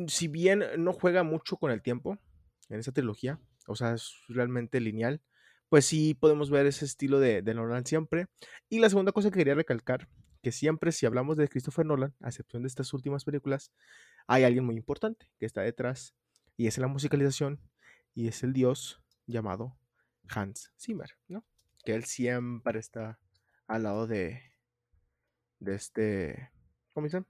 si 0.06 0.28
bien 0.28 0.64
no 0.78 0.92
juega 0.92 1.22
mucho 1.22 1.56
con 1.56 1.70
el 1.70 1.82
tiempo 1.82 2.18
en 2.68 2.80
esa 2.80 2.92
trilogía, 2.92 3.40
o 3.66 3.76
sea, 3.76 3.94
es 3.94 4.12
realmente 4.28 4.80
lineal, 4.80 5.22
pues 5.68 5.86
sí 5.86 6.14
podemos 6.14 6.50
ver 6.50 6.66
ese 6.66 6.84
estilo 6.84 7.18
de, 7.18 7.40
de 7.40 7.54
Nolan 7.54 7.86
siempre. 7.86 8.26
Y 8.68 8.80
la 8.80 8.90
segunda 8.90 9.12
cosa 9.12 9.30
que 9.30 9.38
quería 9.38 9.54
recalcar, 9.54 10.08
que 10.42 10.52
siempre 10.52 10.92
si 10.92 11.06
hablamos 11.06 11.38
de 11.38 11.48
Christopher 11.48 11.86
Nolan, 11.86 12.14
a 12.20 12.28
excepción 12.28 12.62
de 12.62 12.68
estas 12.68 12.92
últimas 12.92 13.24
películas, 13.24 13.72
hay 14.26 14.44
alguien 14.44 14.64
muy 14.64 14.76
importante 14.76 15.30
que 15.38 15.46
está 15.46 15.62
detrás, 15.62 16.14
y 16.58 16.66
es 16.66 16.76
la 16.76 16.88
musicalización, 16.88 17.58
y 18.14 18.28
es 18.28 18.42
el 18.42 18.52
dios 18.52 19.02
llamado 19.26 19.78
Hans 20.34 20.72
Zimmer, 20.78 21.10
¿no? 21.28 21.44
Que 21.84 21.94
él 21.94 22.04
siempre 22.04 22.78
está 22.78 23.18
al 23.66 23.84
lado 23.84 24.06
de, 24.06 24.42
de 25.58 25.74
este, 25.74 26.50
¿cómo 26.92 27.06
dicen? 27.06 27.26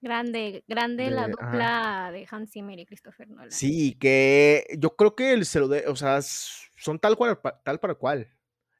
Grande, 0.00 0.62
grande 0.68 1.10
la 1.10 1.28
dupla 1.28 2.10
de 2.12 2.26
Hans 2.30 2.52
Zimmer 2.52 2.78
y 2.78 2.86
Christopher 2.86 3.28
Nolan. 3.28 3.50
Sí, 3.50 3.96
que 3.98 4.66
yo 4.78 4.94
creo 4.94 5.16
que 5.16 5.32
el 5.32 5.46
se 5.46 5.58
lo 5.58 5.68
de, 5.68 5.86
o 5.88 5.96
sea, 5.96 6.20
son 6.22 6.98
tal 6.98 7.16
cual, 7.16 7.40
tal 7.64 7.80
para 7.80 7.94
cual. 7.94 8.28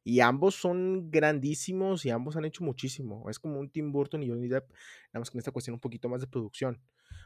Y 0.04 0.20
ambos 0.20 0.54
son 0.54 1.10
grandísimos 1.10 2.04
y 2.04 2.10
ambos 2.10 2.36
han 2.36 2.44
hecho 2.44 2.62
muchísimo. 2.62 3.28
Es 3.28 3.40
como 3.40 3.58
un 3.58 3.70
Tim 3.70 3.90
Burton 3.90 4.22
y 4.22 4.28
Johnny 4.28 4.46
Depp, 4.46 4.70
nada 5.12 5.20
más 5.20 5.34
en 5.34 5.38
esta 5.38 5.50
cuestión 5.50 5.74
un 5.74 5.80
poquito 5.80 6.08
más 6.08 6.20
de 6.20 6.28
producción. 6.28 6.80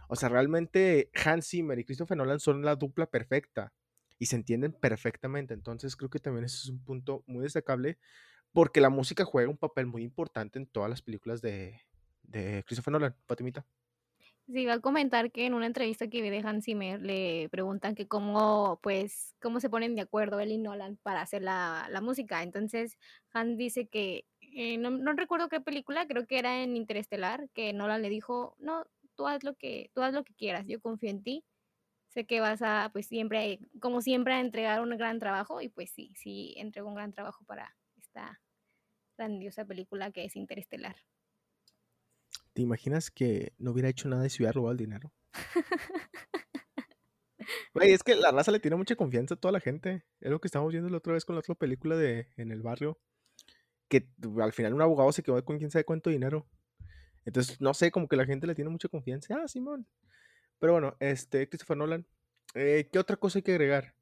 O 0.08 0.16
sea, 0.16 0.30
realmente 0.30 1.10
Hans 1.24 1.48
Zimmer 1.48 1.78
y 1.78 1.84
Christopher 1.84 2.16
Nolan 2.16 2.40
son 2.40 2.62
la 2.64 2.76
dupla 2.76 3.06
perfecta 3.06 3.74
y 4.20 4.26
se 4.26 4.36
entienden 4.36 4.72
perfectamente. 4.72 5.54
Entonces 5.54 5.96
creo 5.96 6.10
que 6.10 6.20
también 6.20 6.44
ese 6.44 6.58
es 6.58 6.68
un 6.68 6.84
punto 6.84 7.24
muy 7.26 7.42
destacable 7.42 7.98
porque 8.52 8.80
la 8.80 8.90
música 8.90 9.24
juega 9.24 9.48
un 9.48 9.56
papel 9.56 9.86
muy 9.86 10.02
importante 10.02 10.58
en 10.58 10.66
todas 10.66 10.90
las 10.90 11.02
películas 11.02 11.40
de, 11.40 11.80
de 12.22 12.62
Christopher 12.66 12.92
Nolan. 12.92 13.16
Patimita. 13.26 13.64
Sí, 14.46 14.62
iba 14.62 14.74
a 14.74 14.80
comentar 14.80 15.30
que 15.30 15.46
en 15.46 15.54
una 15.54 15.66
entrevista 15.66 16.08
que 16.08 16.20
vi 16.20 16.28
de 16.28 16.42
Hans 16.44 16.64
Zimmer 16.64 17.00
le 17.00 17.48
preguntan 17.50 17.94
que 17.94 18.08
cómo, 18.08 18.78
pues, 18.82 19.34
cómo 19.40 19.60
se 19.60 19.70
ponen 19.70 19.94
de 19.94 20.02
acuerdo 20.02 20.40
él 20.40 20.50
y 20.50 20.58
Nolan 20.58 20.98
para 21.02 21.22
hacer 21.22 21.42
la, 21.42 21.88
música. 22.02 22.42
Entonces, 22.42 22.98
Hans 23.32 23.56
dice 23.56 23.86
que, 23.86 24.26
eh, 24.40 24.76
no, 24.76 24.90
no, 24.90 25.12
recuerdo 25.14 25.48
qué 25.48 25.60
película, 25.60 26.06
creo 26.06 26.26
que 26.26 26.38
era 26.38 26.62
en 26.62 26.76
Interestelar, 26.76 27.48
que 27.54 27.72
Nolan 27.72 28.02
le 28.02 28.10
dijo, 28.10 28.56
no, 28.58 28.84
tú 29.14 29.28
haz 29.28 29.44
lo 29.44 29.54
que, 29.54 29.90
tú 29.94 30.02
haz 30.02 30.12
lo 30.12 30.24
que 30.24 30.34
quieras, 30.34 30.66
yo 30.66 30.80
confío 30.80 31.10
en 31.10 31.22
ti. 31.22 31.44
Sé 32.10 32.26
que 32.26 32.40
vas 32.40 32.60
a, 32.62 32.90
pues 32.92 33.06
siempre, 33.06 33.60
como 33.80 34.02
siempre, 34.02 34.34
a 34.34 34.40
entregar 34.40 34.80
un 34.80 34.90
gran 34.96 35.18
trabajo 35.18 35.60
y 35.60 35.68
pues 35.68 35.90
sí, 35.90 36.12
sí, 36.16 36.54
entregó 36.56 36.88
un 36.88 36.96
gran 36.96 37.12
trabajo 37.12 37.44
para 37.44 37.76
esta 37.96 38.40
grandiosa 39.16 39.64
película 39.64 40.10
que 40.10 40.24
es 40.24 40.34
Interestelar. 40.36 40.96
¿Te 42.52 42.62
imaginas 42.62 43.10
que 43.10 43.52
no 43.58 43.70
hubiera 43.70 43.88
hecho 43.88 44.08
nada 44.08 44.26
y 44.26 44.30
se 44.30 44.42
hubiera 44.42 44.52
robado 44.52 44.72
el 44.72 44.78
dinero? 44.78 45.12
Güey, 47.72 47.92
es 47.92 48.02
que 48.02 48.16
la 48.16 48.32
raza 48.32 48.50
le 48.50 48.58
tiene 48.58 48.76
mucha 48.76 48.96
confianza 48.96 49.34
a 49.34 49.36
toda 49.36 49.52
la 49.52 49.60
gente. 49.60 50.04
Es 50.20 50.30
lo 50.30 50.40
que 50.40 50.48
estamos 50.48 50.72
viendo 50.72 50.90
la 50.90 50.98
otra 50.98 51.12
vez 51.12 51.24
con 51.24 51.36
la 51.36 51.40
otra 51.40 51.54
película 51.54 51.96
de 51.96 52.28
En 52.36 52.50
el 52.50 52.62
barrio. 52.62 52.98
Que 53.88 54.08
al 54.40 54.52
final 54.52 54.74
un 54.74 54.82
abogado 54.82 55.12
se 55.12 55.22
quedó 55.22 55.44
con 55.44 55.58
quién 55.58 55.70
sabe 55.70 55.84
cuánto 55.84 56.10
dinero. 56.10 56.48
Entonces, 57.24 57.60
no 57.60 57.74
sé, 57.74 57.90
como 57.90 58.08
que 58.08 58.16
la 58.16 58.26
gente 58.26 58.46
le 58.46 58.54
tiene 58.54 58.70
mucha 58.70 58.88
confianza. 58.88 59.36
Ah, 59.42 59.48
Simón. 59.48 59.86
Pero 60.60 60.74
bueno, 60.74 60.96
este, 61.00 61.48
Christopher 61.48 61.76
Nolan. 61.76 62.06
Eh, 62.54 62.88
¿Qué 62.92 62.98
otra 62.98 63.16
cosa 63.16 63.38
hay 63.38 63.42
que 63.42 63.52
agregar? 63.52 63.94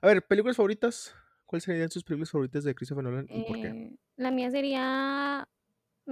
A 0.00 0.06
ver, 0.06 0.24
películas 0.26 0.56
favoritas. 0.56 1.14
¿Cuáles 1.46 1.64
serían 1.64 1.90
sus 1.90 2.04
películas 2.04 2.30
favoritas 2.30 2.64
de 2.64 2.74
Christopher 2.74 3.04
Nolan 3.04 3.26
y 3.28 3.42
por 3.44 3.56
qué? 3.56 3.68
Eh, 3.68 3.96
la 4.16 4.30
mía 4.30 4.50
sería 4.50 5.48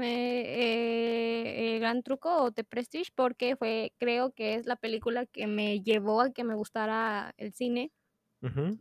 eh, 0.01 1.75
El 1.75 1.81
Gran 1.81 2.03
Truco 2.03 2.45
o 2.45 2.53
The 2.53 2.65
Prestige 2.65 3.11
porque 3.15 3.57
fue, 3.57 3.93
creo 3.99 4.33
que 4.33 4.55
es 4.55 4.67
la 4.67 4.77
película 4.77 5.27
que 5.27 5.47
me 5.47 5.81
llevó 5.81 6.23
a 6.23 6.31
que 6.31 6.45
me 6.45 6.55
gustara 6.55 7.33
el 7.37 7.53
cine. 7.53 7.93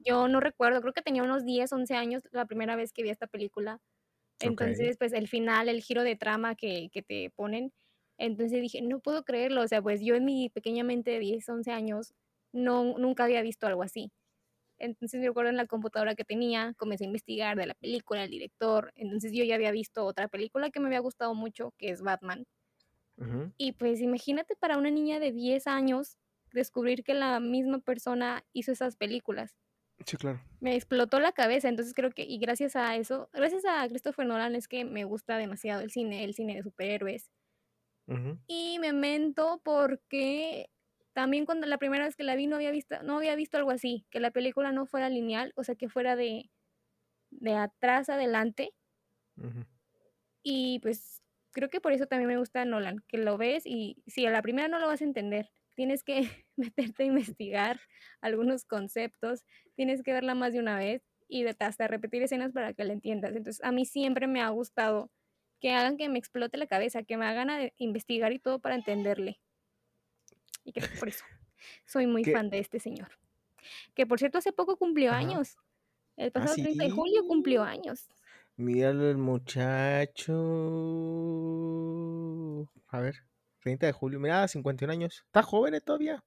Yo 0.05 0.29
no 0.29 0.39
recuerdo, 0.39 0.79
creo 0.79 0.93
que 0.93 1.01
tenía 1.01 1.21
unos 1.21 1.43
10, 1.43 1.73
11 1.73 1.93
años 1.93 2.23
la 2.32 2.45
primera 2.45 2.77
vez 2.77 2.93
que 2.93 3.03
vi 3.03 3.10
esta 3.10 3.27
película. 3.27 3.82
Entonces, 4.39 4.95
pues 4.97 5.12
el 5.12 5.27
final, 5.27 5.67
el 5.67 5.82
giro 5.82 6.03
de 6.03 6.15
trama 6.15 6.55
que, 6.55 6.89
que, 6.93 7.01
te 7.01 7.29
ponen. 7.36 7.73
Entonces 8.19 8.62
dije, 8.62 8.82
no 8.82 8.99
puedo 8.99 9.23
creerlo. 9.23 9.62
O 9.63 9.67
sea, 9.67 9.82
pues 9.82 10.01
yo 10.01 10.15
en 10.15 10.25
mi 10.25 10.49
pequeña 10.49 10.84
mente 10.84 11.12
de 11.12 11.19
10, 11.19 11.49
11 11.49 11.71
años 11.71 12.13
no, 12.53 12.97
nunca 12.99 13.23
había 13.23 13.41
visto 13.41 13.65
algo 13.65 13.82
así. 13.82 14.12
Entonces 14.77 15.19
me 15.19 15.27
acuerdo 15.27 15.49
en 15.49 15.58
la 15.58 15.67
computadora 15.67 16.15
que 16.15 16.23
tenía, 16.25 16.73
comencé 16.77 17.05
a 17.05 17.08
investigar 17.08 17.58
de 17.58 17.65
la 17.67 17.73
película, 17.75 18.23
el 18.23 18.32
director. 18.32 18.91
Entonces 18.95 19.32
yo 19.34 19.43
ya 19.43 19.55
había 19.55 19.71
visto 19.71 20.05
otra 20.05 20.27
película 20.27 20.69
que 20.69 20.79
me 20.79 20.88
había 20.88 20.99
gustado 20.99 21.34
mucho, 21.36 21.73
que 21.77 21.89
es 21.89 22.01
Batman. 22.01 22.45
Y 23.58 23.73
pues 23.73 23.99
imagínate 23.99 24.55
para 24.55 24.77
una 24.77 24.89
niña 24.89 25.19
de 25.19 25.34
10 25.34 25.67
años 25.67 26.17
descubrir 26.53 27.03
que 27.03 27.13
la 27.13 27.41
misma 27.41 27.79
persona 27.79 28.45
hizo 28.53 28.71
esas 28.71 28.95
películas. 28.95 29.58
Sí, 30.05 30.15
claro. 30.15 30.39
Me 30.62 30.75
explotó 30.75 31.19
la 31.19 31.34
cabeza, 31.34 31.67
entonces 31.67 31.93
creo 31.93 32.12
que, 32.12 32.23
y 32.23 32.38
gracias 32.38 32.77
a 32.77 32.95
eso, 32.95 33.29
gracias 33.34 33.63
a 33.65 33.86
Christopher 33.89 34.25
Nolan 34.25 34.55
es 34.55 34.69
que 34.69 34.86
me 34.86 35.03
gusta 35.03 35.38
demasiado 35.38 35.82
el 35.82 35.91
cine, 35.91 36.23
el 36.23 36.34
cine 36.34 36.55
de 36.55 36.63
superhéroes. 36.63 37.29
Y 38.48 38.80
me 38.80 38.93
mento 38.93 39.62
porque 39.63 40.69
también 41.13 41.45
cuando 41.45 41.67
la 41.67 41.78
primera 41.78 42.06
vez 42.06 42.15
que 42.15 42.24
la 42.24 42.36
vi 42.36 42.48
no 42.48 42.56
había 42.56 42.72
visto, 42.72 43.02
no 43.04 43.17
había 43.17 43.36
visto 43.36 43.58
algo 43.58 43.72
así, 43.72 44.06
que 44.10 44.19
la 44.19 44.32
película 44.32 44.72
no 44.72 44.86
fuera 44.86 45.10
lineal, 45.10 45.54
o 45.56 45.63
sea, 45.63 45.76
que 45.76 45.89
fuera 45.89 46.15
de, 46.15 46.50
de 47.30 47.54
atrás 47.54 48.10
adelante. 48.10 48.74
Y 50.43 50.80
pues 50.80 51.22
creo 51.52 51.69
que 51.69 51.82
por 51.82 51.91
eso 51.91 52.06
también 52.08 52.30
me 52.30 52.38
gusta 52.38 52.65
Nolan, 52.65 53.04
que 53.08 53.17
lo 53.17 53.38
ves 53.38 53.63
y 53.65 54.04
si 54.08 54.26
a 54.26 54.32
la 54.32 54.41
primera 54.41 54.67
no 54.67 54.80
lo 54.80 54.88
vas 54.88 55.02
a 55.02 55.06
entender, 55.06 55.50
tienes 55.76 56.04
que 56.04 56.22
meterte 56.56 57.04
a 57.04 57.06
investigar 57.06 57.80
algunos 58.22 58.65
conceptos, 58.65 59.43
tienes 59.76 60.04
que 60.04 60.13
verla 60.13 60.36
más 60.36 60.54
de 60.54 60.60
una 60.60 60.78
vez 60.78 61.04
y 61.28 61.45
hasta 61.45 61.88
repetir 61.88 62.24
escenas 62.24 62.52
para 62.54 62.74
que 62.74 62.84
la 62.84 62.93
entiendas. 62.93 63.36
Entonces, 63.36 63.63
a 63.63 63.72
mí 63.72 63.86
siempre 63.86 64.28
me 64.28 64.41
ha 64.41 64.50
gustado 64.50 65.12
que 65.60 65.72
hagan 65.72 65.98
que 65.98 66.10
me 66.10 66.19
explote 66.19 66.58
la 66.58 66.67
cabeza, 66.67 67.04
que 67.04 67.17
me 67.17 67.26
hagan 67.26 67.50
a 67.50 67.72
investigar 67.78 68.32
y 68.32 68.39
todo 68.39 68.60
para 68.60 68.76
entenderle. 68.76 69.39
Y 70.63 70.72
creo 70.72 70.89
que 70.89 70.98
por 70.98 71.10
eso 71.10 71.26
soy 71.86 72.08
muy 72.08 72.24
fan 72.24 72.50
de 72.50 72.60
este 72.60 72.80
señor. 72.80 73.10
Que 73.93 74.06
por 74.06 74.19
cierto, 74.19 74.38
hace 74.38 74.52
poco 74.52 74.78
cumplió 74.78 75.12
años. 75.12 75.58
El 76.15 76.28
¿Ah, 76.30 76.32
pasado 76.32 76.56
30 76.56 76.84
de 76.84 76.91
julio 76.91 77.26
cumplió 77.28 77.63
años. 77.63 78.10
Míralo 78.56 79.10
el 79.10 79.17
muchacho. 79.17 80.34
A 82.88 83.00
ver, 83.00 83.24
30 83.62 83.86
de 83.88 83.91
julio. 83.93 84.19
Mira, 84.19 84.48
51 84.48 84.91
años. 84.91 85.24
Está 85.26 85.43
joven 85.43 85.76
eh, 85.76 85.82
todavía. 85.82 86.24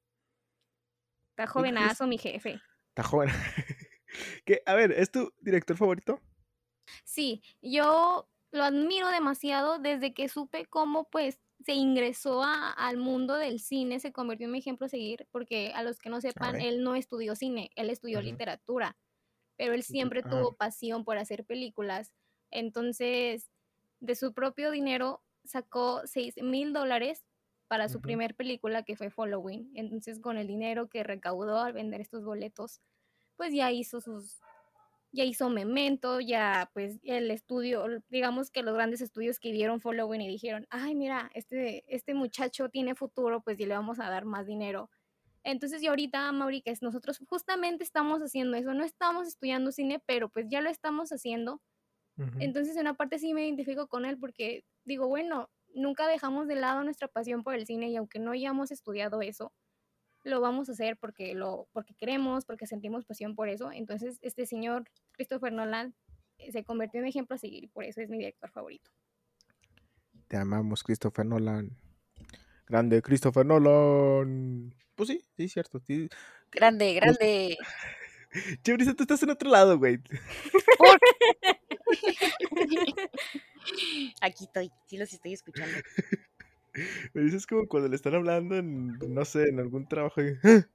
Está 1.31 1.47
jovenazo, 1.47 2.07
mi 2.07 2.19
jefe. 2.19 2.61
Está 2.89 3.03
joven. 3.03 3.31
A 4.67 4.75
ver, 4.75 4.93
¿es 4.93 5.11
tu 5.11 5.33
director 5.41 5.77
favorito? 5.77 6.21
Sí, 7.05 7.43
yo 7.61 8.29
lo 8.53 8.63
admiro 8.65 9.09
demasiado 9.09 9.79
desde 9.79 10.13
que 10.15 10.29
supe 10.29 10.67
cómo 10.67 11.09
pues 11.11 11.41
se 11.65 11.73
ingresó 11.73 12.43
al 12.45 12.97
mundo 12.99 13.37
del 13.37 13.61
cine, 13.61 13.99
se 13.99 14.13
convirtió 14.13 14.47
en 14.47 14.53
mi 14.53 14.59
ejemplo 14.59 14.87
a 14.87 14.91
seguir, 14.91 15.27
porque 15.31 15.73
a 15.75 15.83
los 15.83 15.99
que 15.99 16.11
no 16.11 16.21
sepan, 16.21 16.61
él 16.61 16.83
no 16.83 16.95
estudió 16.95 17.35
cine, 17.35 17.71
él 17.77 17.89
estudió 17.89 18.21
literatura, 18.21 18.97
pero 19.57 19.73
él 19.75 19.83
siempre 19.83 20.23
tuvo 20.23 20.55
pasión 20.55 21.05
por 21.05 21.19
hacer 21.19 21.45
películas. 21.45 22.13
Entonces, 22.51 23.51
de 24.01 24.15
su 24.17 24.35
propio 24.35 24.71
dinero, 24.71 25.23
sacó 25.45 26.03
6 26.05 26.43
mil 26.43 26.73
dólares 26.73 27.25
para 27.69 27.89
su 27.89 28.01
primer 28.01 28.35
película, 28.35 28.83
que 28.83 28.97
fue 28.97 29.09
Following. 29.09 29.71
Entonces, 29.75 30.21
con 30.21 30.37
el 30.37 30.47
dinero 30.47 30.89
que 30.89 31.05
recaudó 31.05 31.59
al 31.59 31.73
vender 31.73 32.01
estos 32.01 32.25
boletos, 32.25 32.83
pues 33.37 33.55
ya 33.55 33.71
hizo 33.71 34.01
sus 34.01 34.43
ya 35.13 35.25
hizo 35.25 35.51
Memento, 35.51 36.21
ya 36.21 36.71
pues 36.73 36.99
el 37.05 37.31
estudio, 37.31 37.87
digamos 38.09 38.51
que 38.51 38.63
los 38.63 38.75
grandes 38.75 39.03
estudios 39.03 39.39
que 39.39 39.53
vieron 39.53 39.81
Following 39.81 40.23
y 40.23 40.29
dijeron, 40.29 40.67
ay, 40.71 40.95
mira, 40.95 41.31
este, 41.35 41.85
este 41.95 42.15
muchacho 42.15 42.71
tiene 42.71 42.95
futuro, 42.95 43.43
pues 43.43 43.61
y 43.61 43.67
le 43.67 43.75
vamos 43.75 44.01
a 44.01 44.09
dar 44.11 44.25
más 44.25 44.47
dinero. 44.47 44.91
Entonces, 45.45 45.83
y 45.83 45.89
ahorita, 45.89 46.31
Mauri, 46.33 46.63
que 46.63 46.75
nosotros 46.81 47.19
justamente 47.29 47.85
estamos 47.85 48.21
haciendo 48.21 48.57
eso, 48.57 48.75
no 48.75 48.85
estamos 48.85 49.27
estudiando 49.29 49.73
cine, 49.73 50.03
pero 50.07 50.29
pues 50.31 50.47
ya 50.49 50.61
lo 50.61 50.71
estamos 50.71 51.11
haciendo. 51.11 51.61
Entonces, 52.39 52.77
en 52.77 52.83
una 52.83 52.95
parte 52.95 53.19
sí 53.19 53.35
me 53.35 53.47
identifico 53.47 53.89
con 53.89 54.05
él 54.05 54.19
porque 54.19 54.65
digo, 54.85 55.09
bueno, 55.09 55.51
nunca 55.75 56.07
dejamos 56.07 56.47
de 56.47 56.55
lado 56.57 56.85
nuestra 56.85 57.09
pasión 57.09 57.43
por 57.43 57.55
el 57.55 57.67
cine 57.67 57.89
y 57.91 57.97
aunque 57.97 58.19
no 58.19 58.33
hayamos 58.33 58.71
estudiado 58.71 59.23
eso, 59.23 59.53
lo 60.25 60.41
vamos 60.41 60.69
a 60.69 60.73
hacer 60.73 60.97
porque 60.97 61.35
lo 61.35 61.69
porque 61.73 61.95
queremos, 61.95 62.45
porque 62.45 62.67
sentimos 62.67 63.05
pasión 63.05 63.35
por 63.35 63.49
eso. 63.49 63.73
Entonces, 63.73 64.19
este 64.23 64.47
señor 64.47 64.85
Christopher 65.13 65.53
Nolan 65.53 65.95
eh, 66.39 66.53
se 66.53 66.65
convirtió 66.65 67.01
en 67.01 67.07
ejemplo 67.07 67.35
a 67.35 67.39
seguir 67.39 67.65
y 67.65 67.69
por 67.69 67.85
eso 67.85 68.01
es 68.01 68.09
mi 68.09 68.19
director 68.19 68.51
favorito. 68.51 68.91
Te 70.29 70.37
amamos, 70.37 70.83
Christopher 70.83 71.27
Nolan. 71.27 71.77
Grande 72.67 73.03
Christopher 73.03 73.45
Nolan. 73.45 74.75
Pues 74.95 75.09
sí, 75.09 75.25
sí, 75.37 75.49
cierto. 75.49 75.83
Grande, 76.51 76.95
grande. 76.95 77.59
Chévere, 78.63 78.95
tú 78.95 79.03
estás 79.03 79.23
en 79.23 79.31
otro 79.31 79.51
lado, 79.51 79.79
güey. 79.79 80.01
Aquí 84.21 84.45
estoy, 84.45 84.71
sí 84.87 84.97
los 84.97 85.13
estoy 85.13 85.33
escuchando. 85.33 85.77
Me 87.13 87.23
dices 87.23 87.47
como 87.47 87.67
cuando 87.67 87.89
le 87.89 87.97
están 87.97 88.15
hablando 88.15 88.57
en, 88.57 88.99
no 88.99 89.25
sé, 89.25 89.49
en 89.49 89.61
algún 89.61 89.87
trabajo. 89.87 90.21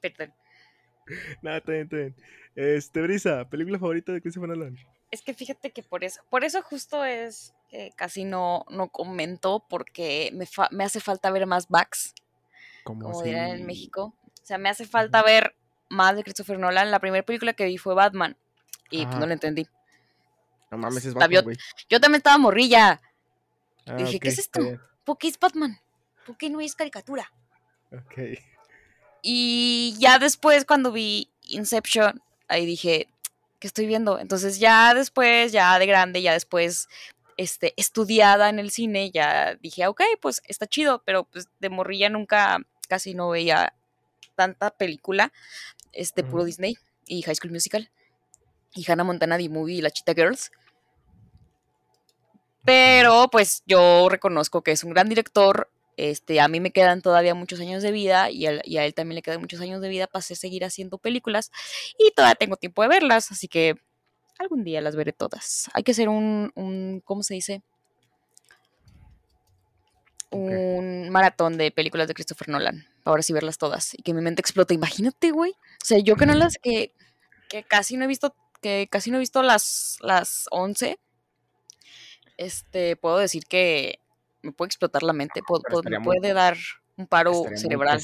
Perdón. 0.00 0.32
Nada, 1.42 1.58
está 1.58 1.72
bien, 1.72 1.84
está 1.84 1.96
bien. 1.96 2.14
Este, 2.54 3.02
Brisa, 3.02 3.48
¿película 3.48 3.78
favorita 3.78 4.12
de 4.12 4.20
Christopher 4.20 4.50
Nolan? 4.50 4.78
Es 5.10 5.22
que 5.22 5.34
fíjate 5.34 5.70
que 5.70 5.82
por 5.82 6.04
eso, 6.04 6.20
por 6.28 6.44
eso 6.44 6.62
justo 6.62 7.04
es 7.04 7.54
que 7.70 7.92
casi 7.96 8.24
no, 8.24 8.64
no 8.68 8.88
comento, 8.88 9.64
porque 9.68 10.30
me, 10.34 10.46
me 10.70 10.84
hace 10.84 11.00
falta 11.00 11.30
ver 11.30 11.46
más 11.46 11.68
backs, 11.68 12.14
como 12.84 13.22
dirán 13.22 13.50
en 13.50 13.66
México. 13.66 14.14
O 14.24 14.46
sea, 14.46 14.58
me 14.58 14.68
hace 14.68 14.86
falta 14.86 15.22
ver 15.22 15.54
más 15.88 16.16
de 16.16 16.24
Christopher 16.24 16.58
Nolan. 16.58 16.90
La 16.90 17.00
primera 17.00 17.24
película 17.24 17.52
que 17.52 17.64
vi 17.64 17.78
fue 17.78 17.94
Batman, 17.94 18.36
y 18.90 19.04
pues 19.04 19.18
no 19.18 19.26
la 19.26 19.34
entendí. 19.34 19.66
No 20.70 20.78
mames, 20.78 21.04
es 21.04 21.14
Batman, 21.14 21.56
Yo 21.88 22.00
también 22.00 22.18
estaba 22.18 22.38
morrilla. 22.38 23.00
Ah, 23.88 23.94
dije, 23.96 24.20
¿qué 24.20 24.28
es 24.28 24.38
esto? 24.38 24.60
¿Por 25.04 25.18
qué 25.18 25.28
es 25.28 25.38
Batman? 25.38 25.78
¿Por 26.26 26.36
qué 26.36 26.50
no 26.50 26.60
es 26.60 26.74
caricatura? 26.74 27.32
Ok. 27.92 28.38
Y 29.22 29.96
ya 29.98 30.18
después, 30.18 30.64
cuando 30.64 30.92
vi 30.92 31.30
Inception, 31.48 32.22
ahí 32.48 32.66
dije, 32.66 33.08
¿qué 33.58 33.66
estoy 33.66 33.86
viendo? 33.86 34.18
Entonces 34.18 34.58
ya 34.58 34.94
después, 34.94 35.52
ya 35.52 35.78
de 35.78 35.86
grande, 35.86 36.22
ya 36.22 36.32
después, 36.32 36.88
este, 37.36 37.74
estudiada 37.76 38.48
en 38.48 38.58
el 38.58 38.70
cine, 38.70 39.10
ya 39.10 39.54
dije, 39.56 39.86
ok, 39.86 40.02
pues 40.20 40.42
está 40.46 40.66
chido, 40.66 41.02
pero 41.04 41.24
pues 41.24 41.48
de 41.58 41.68
morrilla 41.68 42.08
nunca, 42.08 42.58
casi 42.88 43.14
no 43.14 43.30
veía 43.30 43.74
tanta 44.34 44.70
película, 44.70 45.32
este, 45.92 46.22
puro 46.24 46.44
Disney 46.44 46.76
y 47.06 47.22
High 47.22 47.36
School 47.36 47.52
Musical 47.52 47.90
y 48.74 48.90
Hannah 48.90 49.04
Montana 49.04 49.38
The 49.38 49.48
Movie 49.48 49.76
y 49.76 49.80
la 49.80 49.90
Cheetah 49.90 50.14
Girls. 50.14 50.52
Pero 52.64 53.28
pues 53.30 53.62
yo 53.66 54.08
reconozco 54.08 54.62
que 54.62 54.72
es 54.72 54.84
un 54.84 54.90
gran 54.90 55.08
director, 55.08 55.70
este, 55.98 56.40
a 56.40 56.46
mí 56.46 56.60
me 56.60 56.70
quedan 56.70 57.02
todavía 57.02 57.34
muchos 57.34 57.58
años 57.58 57.82
de 57.82 57.90
vida 57.90 58.30
y, 58.30 58.46
a 58.46 58.84
él 58.84 58.94
también 58.94 59.16
le 59.16 59.22
quedan 59.22 59.40
muchos 59.40 59.60
años 59.60 59.80
de 59.80 59.88
vida 59.88 60.06
para 60.06 60.22
seguir 60.22 60.64
haciendo 60.64 60.98
películas 60.98 61.50
y 61.98 62.12
todavía 62.12 62.36
tengo 62.36 62.56
tiempo 62.56 62.82
de 62.82 62.88
verlas, 62.88 63.32
así 63.32 63.48
que 63.48 63.74
algún 64.38 64.62
día 64.62 64.80
las 64.80 64.94
veré 64.94 65.12
todas. 65.12 65.68
Hay 65.74 65.82
que 65.82 65.90
hacer 65.90 66.08
un, 66.08 66.52
un 66.54 67.02
¿cómo 67.04 67.24
se 67.24 67.34
dice? 67.34 67.62
Un 70.30 71.10
maratón 71.10 71.56
de 71.56 71.72
películas 71.72 72.06
de 72.06 72.14
Christopher 72.14 72.48
Nolan, 72.48 72.86
para 73.02 73.12
ahora 73.12 73.22
sí 73.22 73.32
verlas 73.32 73.58
todas 73.58 73.94
y 73.94 74.02
que 74.02 74.14
mi 74.14 74.22
mente 74.22 74.40
explote. 74.40 74.74
Imagínate, 74.74 75.32
güey. 75.32 75.50
O 75.50 75.84
sea, 75.84 75.98
yo 75.98 76.14
que 76.14 76.26
no 76.26 76.34
las, 76.34 76.58
que, 76.58 76.94
que 77.48 77.64
casi 77.64 77.96
no 77.96 78.04
he 78.04 78.08
visto, 78.08 78.36
que 78.62 78.86
casi 78.88 79.10
no 79.10 79.16
he 79.16 79.20
visto 79.20 79.42
las, 79.42 79.96
las 80.00 80.46
11, 80.52 81.00
este, 82.38 82.96
puedo 82.96 83.18
decir 83.18 83.44
que 83.44 84.00
me 84.42 84.52
puede 84.52 84.68
explotar 84.68 85.02
la 85.02 85.12
mente, 85.12 85.42
me 85.84 86.00
puede 86.00 86.32
dar 86.32 86.56
un 86.96 87.06
paro 87.06 87.44
cerebral. 87.54 88.00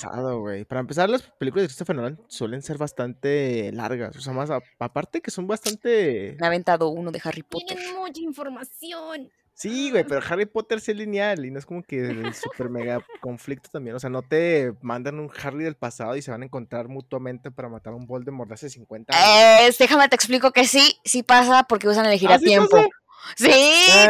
Para 0.68 0.80
empezar, 0.80 1.10
las 1.10 1.22
películas 1.22 1.64
de 1.64 1.68
Christopher 1.68 1.96
Nolan 1.96 2.20
suelen 2.28 2.62
ser 2.62 2.78
bastante 2.78 3.72
largas. 3.72 4.16
O 4.16 4.20
sea, 4.20 4.32
más 4.32 4.50
aparte 4.78 5.20
que 5.20 5.30
son 5.30 5.46
bastante. 5.46 6.36
Me 6.38 6.46
ha 6.46 6.48
aventado 6.48 6.88
uno 6.88 7.10
de 7.10 7.20
Harry 7.24 7.42
Potter. 7.42 7.76
Tienen 7.76 7.96
mucha 7.96 8.20
información. 8.20 9.30
Sí, 9.52 9.90
güey, 9.92 10.04
pero 10.04 10.20
Harry 10.28 10.46
Potter 10.46 10.78
es 10.78 10.88
lineal 10.88 11.44
y 11.44 11.50
no 11.50 11.58
es 11.58 11.66
como 11.66 11.82
que 11.82 12.00
el 12.00 12.34
super 12.34 12.70
mega 12.70 13.04
conflicto 13.20 13.68
también. 13.70 13.96
O 13.96 14.00
sea, 14.00 14.10
no 14.10 14.22
te 14.22 14.72
mandan 14.82 15.20
un 15.20 15.30
Harry 15.42 15.64
del 15.64 15.76
pasado 15.76 16.16
y 16.16 16.22
se 16.22 16.30
van 16.30 16.42
a 16.42 16.44
encontrar 16.44 16.88
mutuamente 16.88 17.50
para 17.50 17.68
matar 17.68 17.92
a 17.92 17.96
un 17.96 18.06
Voldemort 18.06 18.48
de 18.48 18.54
hace 18.54 18.70
50 18.70 19.12
años. 19.16 19.78
déjame 19.78 20.08
te 20.08 20.16
explico 20.16 20.50
que 20.50 20.66
sí, 20.66 20.98
sí 21.04 21.22
pasa 21.22 21.64
porque 21.68 21.88
usan 21.88 22.06
el 22.06 22.18
giratiempo. 22.18 22.76
¿Ah, 22.76 22.82
Sí, 22.82 22.90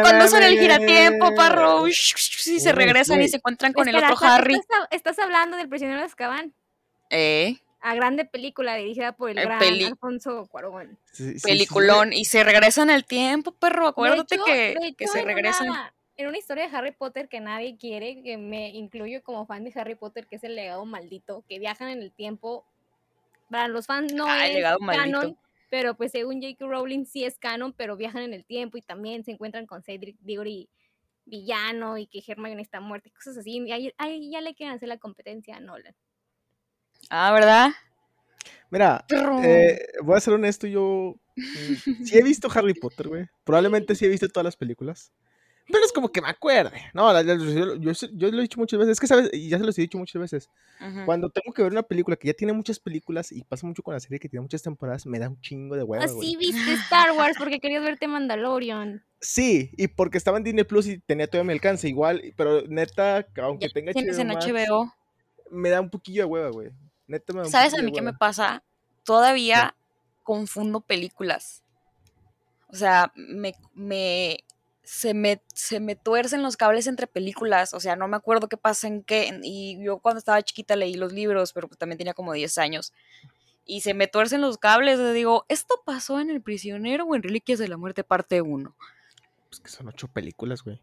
cuando 0.01 0.27
son 0.27 0.43
el 0.43 0.59
giratiempo, 0.59 1.33
parro. 1.35 1.85
Sí, 1.87 2.59
se 2.59 2.71
regresan 2.71 3.21
y 3.21 3.27
se 3.27 3.37
encuentran 3.37 3.73
con 3.73 3.87
el 3.87 3.95
otro 3.95 4.15
Harry. 4.21 4.59
Estás, 4.91 5.19
hablando 5.19 5.57
del 5.57 5.69
prisionero 5.69 5.99
de 5.99 6.05
Azkaban. 6.05 6.53
Eh. 7.09 7.57
A 7.81 7.93
grande 7.93 8.25
película 8.25 8.75
dirigida 8.75 9.11
por 9.11 9.29
el, 9.29 9.39
gran 9.39 9.61
Alfonso 9.61 10.47
Cuarón. 10.47 10.97
Peliculón. 11.43 12.13
y 12.13 12.25
se 12.25 12.43
regresan 12.43 12.89
el 12.89 13.05
tiempo, 13.05 13.51
perro. 13.51 13.87
Acuérdate 13.87 14.39
que, 14.43 14.95
que, 14.97 15.07
se 15.07 15.23
regresan. 15.23 15.67
en 16.17 16.27
una 16.27 16.37
historia 16.37 16.67
de 16.67 16.75
Harry 16.75 16.91
Potter 16.91 17.29
que 17.29 17.39
nadie 17.39 17.77
quiere, 17.77 18.23
que 18.23 18.37
me 18.37 18.69
incluyo 18.69 19.21
como 19.21 19.45
fan 19.45 19.63
de 19.63 19.71
Harry 19.79 19.93
Potter, 19.93 20.25
que 20.25 20.37
es 20.37 20.43
el 20.43 20.55
legado 20.55 20.83
maldito, 20.85 21.43
que 21.47 21.59
viajan 21.59 21.89
en 21.89 22.01
el 22.01 22.11
tiempo. 22.11 22.65
Para 23.51 23.67
los 23.67 23.85
fans 23.85 24.11
no 24.13 24.25
ah, 24.27 24.47
es 24.47 24.65
canon, 24.95 25.37
pero 25.77 25.93
pues 25.97 26.13
según 26.13 26.41
J.K. 26.41 26.65
Rowling 26.65 27.03
sí 27.03 27.25
es 27.25 27.37
canon, 27.37 27.73
pero 27.73 27.97
viajan 27.97 28.21
en 28.21 28.33
el 28.33 28.45
tiempo 28.45 28.77
y 28.77 28.81
también 28.81 29.25
se 29.25 29.31
encuentran 29.31 29.65
con 29.65 29.83
Cedric 29.83 30.15
Diggory 30.21 30.69
villano 31.25 31.97
y 31.97 32.07
que 32.07 32.23
Hermione 32.25 32.61
está 32.61 32.79
muerta 32.79 33.09
y 33.09 33.11
cosas 33.11 33.35
así. 33.39 33.61
Y 33.61 33.91
ahí, 33.97 34.31
ya 34.31 34.39
le 34.39 34.55
quieren 34.55 34.73
hacer 34.73 34.87
la 34.87 34.97
competencia 34.97 35.57
a 35.57 35.59
Nolan. 35.59 35.93
Ah, 37.09 37.33
¿verdad? 37.33 37.71
Mira, 38.69 39.03
eh, 39.43 39.77
voy 40.01 40.15
a 40.15 40.21
ser 40.21 40.35
honesto, 40.35 40.65
yo 40.65 41.15
mm, 41.35 42.05
sí 42.05 42.17
he 42.17 42.23
visto 42.23 42.47
Harry 42.55 42.73
Potter, 42.73 43.09
güey. 43.09 43.27
Probablemente 43.43 43.95
sí 43.95 44.05
he 44.05 44.09
visto 44.09 44.29
todas 44.29 44.45
las 44.45 44.55
películas. 44.55 45.11
Pero 45.67 45.83
es 45.83 45.91
como 45.91 46.11
que 46.11 46.21
me 46.21 46.29
acuerde. 46.29 46.91
No, 46.93 47.11
yo, 47.21 47.91
yo, 48.13 48.31
lo 48.31 48.39
he 48.39 48.41
dicho 48.41 48.59
muchas 48.59 48.79
veces. 48.79 48.93
Es 48.93 48.99
que, 48.99 49.07
¿sabes? 49.07 49.29
Y 49.33 49.49
ya 49.49 49.57
se 49.57 49.63
los 49.63 49.77
he 49.77 49.81
dicho 49.81 49.97
muchas 49.97 50.21
veces. 50.21 50.49
Cuando 51.05 51.29
tengo 51.29 51.53
que 51.53 51.63
ver 51.63 51.71
una 51.71 51.83
película 51.83 52.15
que 52.15 52.27
ya 52.27 52.33
tiene 52.33 52.53
muchas 52.53 52.79
películas 52.79 53.31
y 53.31 53.43
pasa 53.43 53.65
mucho 53.65 53.81
con 53.81 53.93
la 53.93 53.99
serie 53.99 54.19
que 54.19 54.29
tiene 54.29 54.41
muchas 54.41 54.61
temporadas, 54.61 55.05
me 55.05 55.17
da 55.17 55.29
un 55.29 55.39
chingo 55.41 55.75
de 55.75 55.83
huevo. 55.83 56.03
Así 56.03 56.35
viste 56.37 56.73
Star 56.73 57.11
Wars 57.13 57.35
porque 57.37 57.59
querías 57.59 57.83
verte 57.83 58.07
Mandalorian. 58.07 59.03
Sí, 59.19 59.71
y 59.75 59.87
porque 59.87 60.19
estaba 60.19 60.37
en 60.37 60.43
Disney 60.43 60.65
Plus 60.65 60.85
y 60.87 60.99
tenía 60.99 61.27
todo 61.27 61.43
mi 61.43 61.53
alcance 61.53 61.89
igual. 61.89 62.33
Pero 62.37 62.61
neta, 62.67 63.25
aunque 63.41 63.69
tenga 63.69 63.91
HBO, 63.91 64.19
en 64.19 64.27
HBO, 64.29 64.93
me 65.49 65.69
da 65.69 65.81
un 65.81 65.89
poquillo 65.89 66.23
de 66.23 66.25
hueva, 66.25 66.49
güey. 66.51 66.69
Neta 67.07 67.33
me 67.33 67.41
da 67.41 67.45
¿Sabes 67.45 67.73
a 67.73 67.81
mí 67.81 67.91
qué 67.91 68.03
me 68.03 68.13
pasa? 68.13 68.63
Todavía 69.03 69.75
confundo 70.21 70.81
películas. 70.81 71.63
O 72.67 72.75
sea, 72.75 73.11
me, 73.15 73.55
me 73.73 74.37
se 74.85 75.15
me, 75.15 75.41
se 75.53 75.79
me 75.79 75.95
tuercen 75.95 76.43
los 76.43 76.57
cables 76.57 76.85
entre 76.85 77.07
películas, 77.07 77.73
o 77.73 77.79
sea, 77.79 77.95
no 77.95 78.07
me 78.07 78.17
acuerdo 78.17 78.47
qué 78.47 78.55
pasa 78.55 78.87
en 78.87 79.03
qué, 79.03 79.39
y 79.41 79.83
yo 79.83 79.97
cuando 79.97 80.19
estaba 80.19 80.41
chiquita 80.43 80.75
leí 80.75 80.93
los 80.93 81.11
libros, 81.11 81.53
pero 81.53 81.67
pues 81.67 81.79
también 81.79 81.97
tenía 81.97 82.13
como 82.13 82.33
10 82.33 82.57
años, 82.59 82.93
y 83.65 83.81
se 83.81 83.95
me 83.95 84.07
tuercen 84.07 84.41
los 84.41 84.59
cables, 84.59 84.99
y 84.99 85.13
digo, 85.13 85.45
¿esto 85.49 85.81
pasó 85.85 86.19
en 86.19 86.29
El 86.29 86.41
Prisionero 86.41 87.05
o 87.05 87.15
en 87.15 87.23
Reliquias 87.23 87.57
de 87.57 87.67
la 87.67 87.77
Muerte 87.77 88.03
parte 88.03 88.41
1? 88.41 88.75
Pues 89.49 89.59
que 89.59 89.69
son 89.69 89.87
ocho 89.87 90.07
películas, 90.07 90.63
güey. 90.63 90.79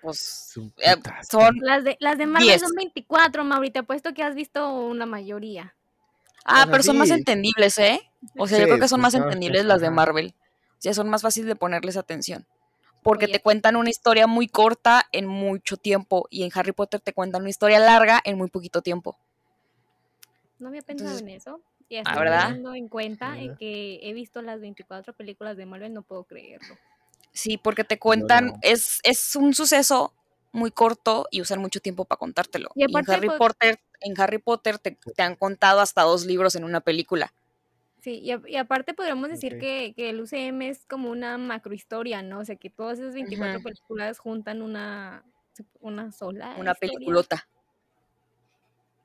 Pues 0.00 0.54
eh, 0.78 0.96
son... 1.30 1.58
Las 1.60 1.84
de, 1.84 1.98
las 2.00 2.16
de 2.16 2.26
Marvel 2.26 2.58
son 2.58 2.74
24, 2.74 3.44
Maurita, 3.44 3.82
puesto 3.82 4.14
que 4.14 4.22
has 4.22 4.34
visto 4.34 4.72
una 4.72 5.04
mayoría. 5.04 5.74
Ah, 6.46 6.66
pero 6.70 6.82
son 6.82 6.98
más 6.98 7.10
entendibles, 7.10 7.78
¿eh? 7.78 8.00
O 8.36 8.46
sea, 8.46 8.58
yo 8.58 8.64
creo 8.66 8.78
que 8.78 8.88
son 8.88 9.00
más 9.00 9.14
entendibles 9.14 9.64
las 9.64 9.80
de 9.80 9.90
Marvel. 9.90 10.34
O 10.72 10.76
sea, 10.84 10.92
son 10.92 11.08
más 11.08 11.22
fáciles 11.22 11.48
de 11.48 11.56
ponerles 11.56 11.96
atención 11.96 12.46
porque 13.04 13.28
te 13.28 13.40
cuentan 13.40 13.76
una 13.76 13.90
historia 13.90 14.26
muy 14.26 14.48
corta 14.48 15.06
en 15.12 15.26
mucho 15.26 15.76
tiempo 15.76 16.26
y 16.30 16.42
en 16.42 16.50
Harry 16.54 16.72
Potter 16.72 17.00
te 17.00 17.12
cuentan 17.12 17.42
una 17.42 17.50
historia 17.50 17.78
larga 17.78 18.20
en 18.24 18.38
muy 18.38 18.48
poquito 18.48 18.80
tiempo. 18.80 19.18
No 20.58 20.68
había 20.68 20.80
pensado 20.80 21.18
en 21.18 21.28
eso. 21.28 21.60
Y 21.90 21.96
estoy 21.96 22.14
teniendo 22.14 22.74
en 22.74 22.88
cuenta 22.88 23.38
en 23.38 23.56
que 23.56 24.00
he 24.02 24.14
visto 24.14 24.40
las 24.40 24.58
24 24.58 25.12
películas 25.12 25.58
de 25.58 25.66
Marvel, 25.66 25.92
no 25.92 26.00
puedo 26.02 26.24
creerlo. 26.24 26.76
Sí, 27.30 27.58
porque 27.58 27.84
te 27.84 27.98
cuentan, 27.98 28.54
Es, 28.62 29.00
es 29.04 29.36
un 29.36 29.52
suceso 29.52 30.14
muy 30.52 30.70
corto 30.70 31.28
y 31.30 31.42
usan 31.42 31.60
mucho 31.60 31.80
tiempo 31.80 32.06
para 32.06 32.18
contártelo. 32.18 32.70
Y, 32.74 32.84
en 32.84 33.10
Harry 33.10 33.26
pues 33.26 33.38
Potter, 33.38 33.80
en 34.00 34.18
Harry 34.18 34.38
Potter 34.38 34.78
te, 34.78 34.92
te, 34.92 35.22
han 35.22 35.36
contado 35.36 35.80
hasta 35.80 36.02
dos 36.02 36.24
libros 36.24 36.54
en 36.54 36.64
una 36.64 36.80
película. 36.80 37.34
Sí, 38.04 38.20
y, 38.22 38.56
aparte 38.56 38.92
podríamos 38.92 39.30
decir 39.30 39.58
que, 39.58 39.94
el 39.96 40.20
UCM 40.20 40.60
es 40.60 40.84
como 40.84 41.08
una 41.08 41.38
macrohistoria, 41.38 42.20
¿no? 42.20 42.40
O 42.40 42.44
sea, 42.44 42.56
que 42.56 42.68
todas 42.68 42.98
esas 42.98 43.14
24 43.14 43.62
películas 43.62 44.18
juntan 44.18 44.60
una, 44.60 45.24
una 45.80 46.12
sola. 46.12 46.54
Una 46.58 46.74
peliculota. 46.74 47.48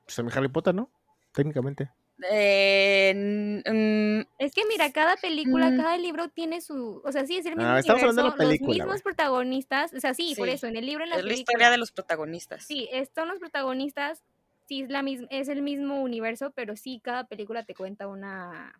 Pues 0.04 0.18
a 0.18 0.22
mi 0.22 0.30
Harry 0.34 0.48
Potter, 0.48 0.74
¿no? 0.74 0.90
Técnicamente. 1.32 1.90
Eh, 2.30 4.24
es 4.38 4.52
que 4.52 4.66
mira, 4.68 4.92
cada 4.92 5.16
película, 5.16 5.70
mm. 5.70 5.76
cada 5.78 5.96
libro 5.96 6.28
tiene 6.28 6.60
su, 6.60 7.00
o 7.02 7.10
sea, 7.10 7.24
sí 7.24 7.38
es 7.38 7.46
el 7.46 7.56
mismo 7.56 7.74
estamos 7.74 8.02
hablando 8.02 8.24
de 8.24 8.36
película, 8.36 8.68
los 8.68 8.76
mismos 8.76 9.00
protagonistas, 9.00 9.94
o 9.94 10.00
sea, 10.00 10.12
sí, 10.12 10.34
por 10.36 10.50
eso 10.50 10.66
en 10.66 10.76
el 10.76 10.84
libro 10.84 11.04
en 11.04 11.10
la 11.10 11.16
es 11.16 11.24
la 11.24 11.32
historia 11.32 11.70
de 11.70 11.78
los 11.78 11.90
protagonistas. 11.90 12.64
Sí, 12.64 12.86
son 13.14 13.28
los 13.28 13.38
protagonistas, 13.38 14.22
sí 14.68 14.82
es 14.82 14.90
la 14.90 15.00
misma, 15.00 15.26
es 15.30 15.48
el 15.48 15.62
mismo 15.62 16.02
universo, 16.02 16.52
pero 16.54 16.76
sí 16.76 17.00
cada 17.02 17.24
película 17.24 17.64
te 17.64 17.74
cuenta 17.74 18.06
una 18.06 18.78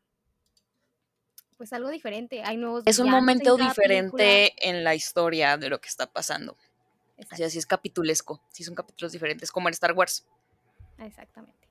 pues 1.60 1.74
algo 1.74 1.90
diferente. 1.90 2.42
Hay 2.42 2.56
nuevos. 2.56 2.84
Es 2.86 2.98
un 3.00 3.10
momento 3.10 3.58
diferente 3.58 4.54
en 4.66 4.82
la 4.82 4.94
historia 4.94 5.58
de 5.58 5.68
lo 5.68 5.78
que 5.78 5.90
está 5.90 6.10
pasando. 6.10 6.56
O 7.18 7.36
sea, 7.36 7.50
sí 7.50 7.58
es 7.58 7.66
capitulesco, 7.66 8.40
sí 8.48 8.64
son 8.64 8.74
capítulos 8.74 9.12
diferentes, 9.12 9.52
como 9.52 9.68
en 9.68 9.74
Star 9.74 9.92
Wars. 9.92 10.24
Exactamente. 10.98 11.68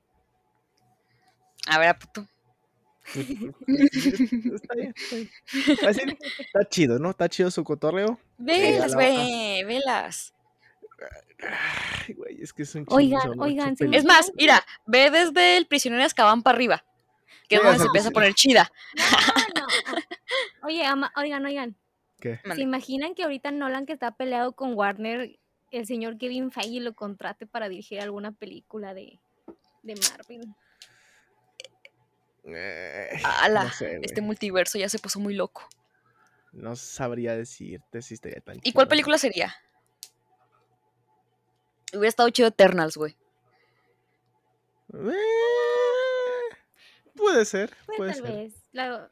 A 1.65 1.79
ver, 1.79 1.97
puto. 1.97 2.27
está 3.15 4.75
bien, 4.75 4.93
está 4.95 5.91
bien. 5.91 6.19
Está 6.37 6.69
chido, 6.69 6.99
¿no? 6.99 7.09
Está 7.09 7.27
chido 7.27 7.49
su 7.49 7.63
cotorreo. 7.63 8.19
Velas, 8.37 8.93
güey, 8.93 9.63
velas. 9.63 10.35
Ay, 11.41 12.13
güey, 12.13 12.43
es 12.43 12.53
que 12.53 12.61
es 12.61 12.75
un 12.75 12.85
Oigan, 12.89 13.39
oigan, 13.39 13.75
Es 13.91 14.05
más, 14.05 14.31
mira, 14.35 14.63
ve 14.85 15.09
desde 15.09 15.57
el 15.57 15.65
prisionero 15.65 16.01
de 16.03 16.05
Azkaban 16.05 16.43
para 16.43 16.55
arriba, 16.55 16.85
que 17.47 17.55
es 17.55 17.63
donde 17.63 17.79
se 17.79 17.85
empieza 17.85 18.09
a 18.09 18.11
poner 18.11 18.35
chida. 18.35 18.71
No, 18.95 19.61
no. 19.61 19.67
Oye, 20.63 20.83
oigan, 21.15 21.45
oigan. 21.45 21.75
¿Qué? 22.19 22.39
¿Se 22.53 22.61
imaginan 22.61 23.15
que 23.15 23.23
ahorita 23.23 23.51
Nolan 23.51 23.85
que 23.85 23.93
está 23.93 24.11
peleado 24.11 24.51
con 24.53 24.73
Warner, 24.73 25.39
el 25.71 25.85
señor 25.85 26.17
Kevin 26.17 26.51
Feige 26.51 26.81
lo 26.81 26.93
contrate 26.93 27.45
para 27.45 27.69
dirigir 27.69 28.01
alguna 28.01 28.31
película 28.31 28.93
de, 28.93 29.19
de 29.83 29.95
Marvel? 29.95 30.55
Eh, 32.45 33.21
Ala, 33.41 33.71
este 34.01 34.21
multiverso 34.21 34.77
ya 34.77 34.89
se 34.89 34.99
puso 34.99 35.19
muy 35.19 35.33
loco. 35.33 35.67
No 36.51 36.75
sabría 36.75 37.35
decirte 37.35 38.01
si 38.01 38.15
estaría 38.15 38.41
tan 38.41 38.59
¿Y 38.63 38.73
cuál 38.73 38.87
película 38.87 39.17
sería? 39.17 39.55
Hubiera 41.91 42.09
estado 42.09 42.29
chido 42.29 42.47
Eternals, 42.47 42.97
güey. 42.97 43.15
Eh, 44.93 45.13
puede 47.19 47.45
ser, 47.45 47.71
pues 47.85 47.97
puede 47.97 48.11
tal 48.13 48.21
ser. 48.21 48.35
vez. 48.35 48.53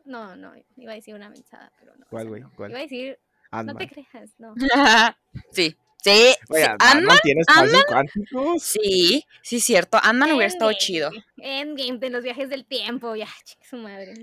no, 0.06 0.36
no, 0.36 0.54
iba 0.76 0.92
a 0.92 0.96
decir 0.96 1.16
una 1.16 1.30
mensada, 1.30 1.72
pero 1.80 1.96
no. 1.96 2.06
¿Cuál, 2.10 2.30
güey? 2.30 2.44
¿Cuál? 2.56 2.72
Iba 2.72 2.80
a 2.80 2.84
decir, 2.84 3.20
no 3.52 3.76
te 3.76 3.88
creas, 3.88 4.32
no. 4.38 4.54
sí. 5.52 5.78
Sí, 6.00 6.36
Oye, 6.50 6.64
sí. 6.64 6.72
Ant-Man 6.80 7.18
tiene 7.24 7.42
espacios 7.42 8.64
Sí, 8.64 9.26
sí, 9.42 9.60
cierto. 9.60 10.00
Ant-Man 10.02 10.32
hubiera 10.32 10.48
estado 10.48 10.72
chido. 10.74 11.10
Endgame 11.38 11.98
de 11.98 12.10
los 12.10 12.24
viajes 12.24 12.50
del 12.50 12.66
tiempo, 12.66 13.16
ya, 13.16 13.28
chica 13.44 13.66
su 13.68 13.78
madre. 13.78 14.14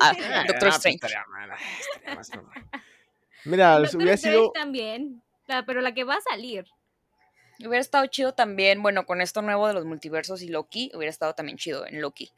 Ah, 0.00 0.12
Doctor 0.48 0.68
ah, 0.68 0.76
Strange. 0.76 1.00
Mira, 3.44 3.78
hubiera 3.94 4.16
sido. 4.16 4.50
también, 4.52 5.22
pero 5.66 5.80
la 5.80 5.94
que 5.94 6.04
va 6.04 6.14
a 6.14 6.20
salir. 6.20 6.66
Hubiera 7.58 7.78
estado 7.78 8.06
chido 8.06 8.34
también, 8.34 8.82
bueno, 8.82 9.06
con 9.06 9.20
esto 9.20 9.42
nuevo 9.42 9.68
de 9.68 9.74
los 9.74 9.84
multiversos 9.84 10.42
y 10.42 10.48
Loki, 10.48 10.90
hubiera 10.94 11.10
estado 11.10 11.34
también 11.34 11.56
chido 11.56 11.86
en 11.86 12.02
Loki. 12.02 12.32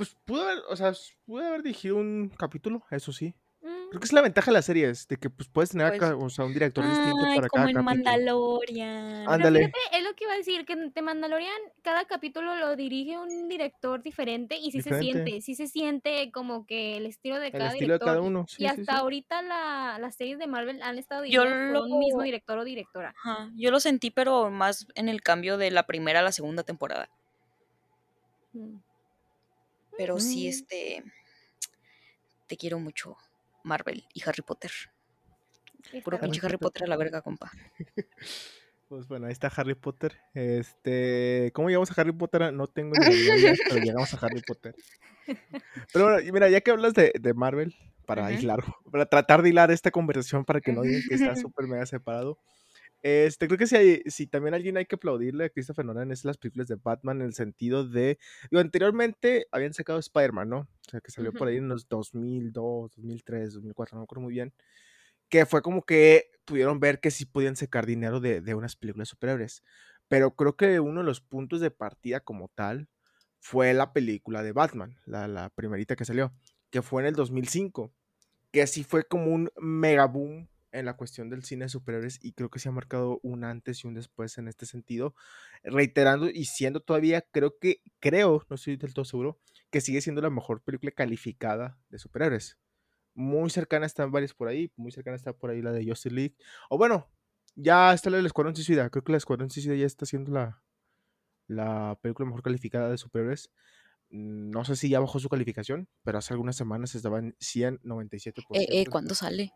Pues 0.00 0.16
pudo 0.24 0.44
haber, 0.44 0.62
o 0.70 0.76
sea, 0.76 0.94
pudo 1.26 1.46
haber 1.46 1.62
dirigido 1.62 1.96
un 1.96 2.30
capítulo, 2.30 2.82
eso 2.90 3.12
sí. 3.12 3.34
Creo 3.60 4.00
que 4.00 4.06
es 4.06 4.14
la 4.14 4.22
ventaja 4.22 4.50
de 4.50 4.54
las 4.54 4.64
series, 4.64 5.06
de 5.08 5.18
que 5.18 5.28
pues 5.28 5.46
puedes 5.50 5.72
tener 5.72 5.98
pues, 5.98 6.12
o 6.18 6.30
sea, 6.30 6.46
un 6.46 6.54
director 6.54 6.82
distinto 6.82 7.20
para 7.36 7.48
como 7.48 7.64
cada 7.66 7.70
en 7.70 7.84
Mandalorian. 7.84 9.28
Ándale. 9.28 9.70
es 9.92 10.02
lo 10.02 10.14
que 10.14 10.24
iba 10.24 10.32
a 10.32 10.36
decir, 10.38 10.64
que 10.64 10.74
de 10.74 11.02
Mandalorian 11.02 11.52
cada 11.82 12.06
capítulo 12.06 12.56
lo 12.56 12.76
dirige 12.76 13.18
un 13.18 13.46
director 13.46 14.02
diferente 14.02 14.56
y 14.56 14.70
sí 14.70 14.80
se 14.80 14.98
siente, 14.98 15.42
sí 15.42 15.54
se 15.54 15.66
siente 15.66 16.32
como 16.32 16.64
que 16.64 16.96
el 16.96 17.04
estilo 17.04 17.38
de 17.38 17.52
cada 17.52 17.64
el 17.64 17.72
estilo 17.72 17.86
director. 17.88 18.08
de 18.08 18.14
cada 18.14 18.26
uno. 18.26 18.46
y 18.56 18.64
hasta 18.64 18.96
ahorita 18.96 19.42
la, 19.42 19.98
las 20.00 20.16
series 20.16 20.38
de 20.38 20.46
Marvel 20.46 20.80
han 20.80 20.96
estado 20.96 21.20
dirigidas 21.20 21.74
por 21.74 21.82
un 21.82 21.98
mismo 21.98 22.22
director 22.22 22.56
o 22.56 22.64
directora. 22.64 23.14
Yo 23.54 23.70
lo 23.70 23.80
sentí, 23.80 24.10
pero 24.10 24.50
más 24.50 24.86
en 24.94 25.10
el 25.10 25.20
cambio 25.20 25.58
de 25.58 25.70
la 25.70 25.86
primera 25.86 26.20
a 26.20 26.22
la 26.22 26.32
segunda 26.32 26.62
temporada. 26.62 27.10
Mm. 28.54 28.78
Pero 30.00 30.18
sí, 30.18 30.46
mm. 30.46 30.48
este... 30.48 31.04
Te 32.48 32.56
quiero 32.56 32.78
mucho. 32.78 33.18
Marvel 33.64 34.02
y 34.14 34.22
Harry 34.26 34.40
Potter. 34.40 34.70
Puro 36.02 36.18
pinche 36.18 36.40
Harry 36.42 36.56
Potter 36.56 36.84
a 36.84 36.86
la 36.86 36.96
verga, 36.96 37.20
compa. 37.20 37.50
Pues 38.88 39.06
bueno, 39.06 39.26
ahí 39.26 39.32
está 39.32 39.46
Harry 39.54 39.76
Potter. 39.76 40.18
Este, 40.34 41.52
¿cómo 41.54 41.68
llegamos 41.68 41.92
a 41.92 42.00
Harry 42.00 42.10
Potter? 42.10 42.52
No 42.52 42.66
tengo 42.66 42.94
ni 42.98 43.14
idea, 43.14 43.54
pero 43.68 43.80
llegamos 43.80 44.12
a 44.12 44.26
Harry 44.26 44.42
Potter. 44.42 44.74
Pero 45.92 46.06
bueno, 46.06 46.32
mira, 46.32 46.48
ya 46.48 46.60
que 46.60 46.72
hablas 46.72 46.94
de, 46.94 47.32
Marvel, 47.36 47.76
para 48.04 48.26
aislar, 48.26 48.64
para 48.90 49.06
tratar 49.06 49.42
de 49.42 49.50
hilar 49.50 49.70
esta 49.70 49.92
conversación 49.92 50.44
para 50.44 50.60
que 50.60 50.72
no 50.72 50.82
digan 50.82 51.02
que 51.08 51.14
está 51.14 51.36
súper 51.36 51.68
mega 51.68 51.86
separado. 51.86 52.36
Este, 53.02 53.46
creo 53.46 53.56
que 53.56 53.66
si, 53.66 54.02
si 54.10 54.26
también 54.26 54.52
alguien 54.54 54.76
hay 54.76 54.84
que 54.84 54.96
aplaudirle 54.96 55.44
a 55.46 55.48
Christopher 55.48 55.86
Nolan 55.86 56.12
es 56.12 56.24
las 56.24 56.36
películas 56.36 56.68
de 56.68 56.74
Batman 56.76 57.20
en 57.20 57.28
el 57.28 57.34
sentido 57.34 57.88
de, 57.88 58.18
digo, 58.50 58.60
anteriormente 58.60 59.46
habían 59.52 59.72
sacado 59.72 59.98
Spider-Man, 59.98 60.48
¿no? 60.50 60.58
O 60.58 60.90
sea, 60.90 61.00
que 61.00 61.10
salió 61.10 61.32
por 61.32 61.48
ahí 61.48 61.56
en 61.56 61.68
los 61.68 61.88
2002, 61.88 62.92
2003, 62.94 63.54
2004, 63.54 63.96
no 63.96 64.00
me 64.00 64.04
acuerdo 64.04 64.22
muy 64.22 64.34
bien, 64.34 64.52
que 65.30 65.46
fue 65.46 65.62
como 65.62 65.82
que 65.84 66.30
pudieron 66.44 66.78
ver 66.78 67.00
que 67.00 67.10
sí 67.10 67.24
podían 67.24 67.56
sacar 67.56 67.86
dinero 67.86 68.20
de, 68.20 68.42
de 68.42 68.54
unas 68.54 68.76
películas 68.76 69.08
superhéroes, 69.08 69.62
pero 70.08 70.34
creo 70.34 70.56
que 70.56 70.80
uno 70.80 71.00
de 71.00 71.06
los 71.06 71.22
puntos 71.22 71.60
de 71.60 71.70
partida 71.70 72.20
como 72.20 72.48
tal 72.48 72.88
fue 73.38 73.72
la 73.72 73.94
película 73.94 74.42
de 74.42 74.52
Batman, 74.52 74.98
la, 75.06 75.26
la 75.26 75.48
primerita 75.48 75.96
que 75.96 76.04
salió, 76.04 76.34
que 76.68 76.82
fue 76.82 77.00
en 77.02 77.08
el 77.08 77.14
2005, 77.14 77.94
que 78.52 78.60
así 78.60 78.84
fue 78.84 79.04
como 79.04 79.32
un 79.32 79.50
mega 79.56 80.04
boom 80.04 80.49
en 80.72 80.86
la 80.86 80.96
cuestión 80.96 81.30
del 81.30 81.44
cine 81.44 81.64
de 81.64 81.68
superhéroes 81.68 82.18
y 82.22 82.32
creo 82.32 82.50
que 82.50 82.58
se 82.58 82.68
ha 82.68 82.72
marcado 82.72 83.20
un 83.22 83.44
antes 83.44 83.84
y 83.84 83.86
un 83.86 83.94
después 83.94 84.38
en 84.38 84.48
este 84.48 84.66
sentido, 84.66 85.14
reiterando 85.62 86.28
y 86.28 86.44
siendo 86.44 86.80
todavía, 86.80 87.22
creo 87.30 87.58
que, 87.58 87.82
creo, 87.98 88.44
no 88.48 88.56
estoy 88.56 88.76
del 88.76 88.94
todo 88.94 89.04
seguro, 89.04 89.40
que 89.70 89.80
sigue 89.80 90.00
siendo 90.00 90.20
la 90.22 90.30
mejor 90.30 90.62
película 90.62 90.92
calificada 90.92 91.78
de 91.88 91.98
superhéroes. 91.98 92.58
Muy 93.14 93.50
cercana 93.50 93.86
están 93.86 94.12
varias 94.12 94.34
por 94.34 94.48
ahí, 94.48 94.72
muy 94.76 94.92
cercana 94.92 95.16
está 95.16 95.32
por 95.32 95.50
ahí 95.50 95.62
la 95.62 95.72
de 95.72 95.84
Justice 95.84 96.14
League, 96.14 96.36
o 96.68 96.78
bueno, 96.78 97.10
ya 97.54 97.92
está 97.92 98.10
la 98.10 98.16
del 98.16 98.26
Escuadrón 98.26 98.54
Suicida, 98.54 98.88
creo 98.90 99.04
que 99.04 99.12
la 99.12 99.18
Escuadrón 99.18 99.50
Suicida 99.50 99.74
ya 99.74 99.86
está 99.86 100.06
siendo 100.06 100.30
la, 100.32 100.62
la 101.46 101.98
película 102.00 102.26
mejor 102.26 102.42
calificada 102.42 102.88
de 102.90 102.98
superhéroes. 102.98 103.50
No 104.08 104.64
sé 104.64 104.74
si 104.74 104.88
ya 104.88 104.98
bajó 104.98 105.20
su 105.20 105.28
calificación, 105.28 105.88
pero 106.02 106.18
hace 106.18 106.32
algunas 106.32 106.56
semanas 106.56 106.94
estaba 106.94 107.18
en 107.18 107.36
197%. 107.38 108.44
Eh, 108.54 108.86
¿Cuándo 108.86 109.14
sale? 109.14 109.52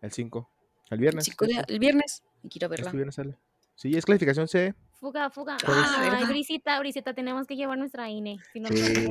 El 0.00 0.12
5. 0.12 0.50
El 0.90 0.98
viernes. 0.98 1.30
El, 1.68 1.78
viernes. 1.78 2.22
Y 2.42 2.48
quiero 2.48 2.68
verla. 2.68 2.86
Este 2.86 2.96
viernes 2.96 3.14
sale. 3.14 3.36
Sí, 3.74 3.96
es 3.96 4.04
clasificación 4.04 4.46
C. 4.46 4.74
Fuga, 5.00 5.28
fuga. 5.30 5.56
Ay, 5.66 6.24
Brisita, 6.26 6.78
Brisita, 6.78 7.12
tenemos 7.12 7.46
que 7.46 7.56
llevar 7.56 7.76
nuestra 7.76 8.08
INE. 8.08 8.38
Si 8.52 8.60
no, 8.60 8.68
sí, 8.68 9.08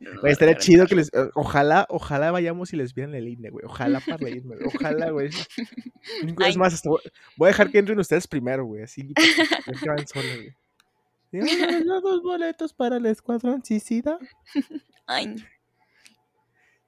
no 0.00 0.28
estaría 0.28 0.56
chido 0.56 0.86
que 0.86 0.94
les. 0.94 1.08
Eh, 1.08 1.30
ojalá, 1.34 1.86
ojalá 1.88 2.30
vayamos 2.30 2.72
y 2.72 2.76
les 2.76 2.94
vean 2.94 3.14
el 3.14 3.26
INE, 3.26 3.50
güey. 3.50 3.64
Ojalá 3.64 4.00
para 4.00 4.18
reírme, 4.18 4.56
Ojalá, 4.66 5.10
güey. 5.10 5.30
Es 6.46 6.56
más, 6.56 6.82
voy 6.84 7.46
a 7.46 7.46
dejar 7.48 7.70
que 7.70 7.78
entren 7.78 7.98
ustedes 7.98 8.28
primero, 8.28 8.64
güey. 8.64 8.82
Así 8.82 9.12
que 9.82 9.88
van 9.88 10.06
solos, 10.06 10.36
güey. 10.36 11.84
Los 11.84 12.02
dos 12.02 12.22
boletos 12.22 12.72
para 12.74 12.96
el 12.96 13.06
escuadrón 13.06 13.64
suicida. 13.64 14.18
Ay. 15.06 15.36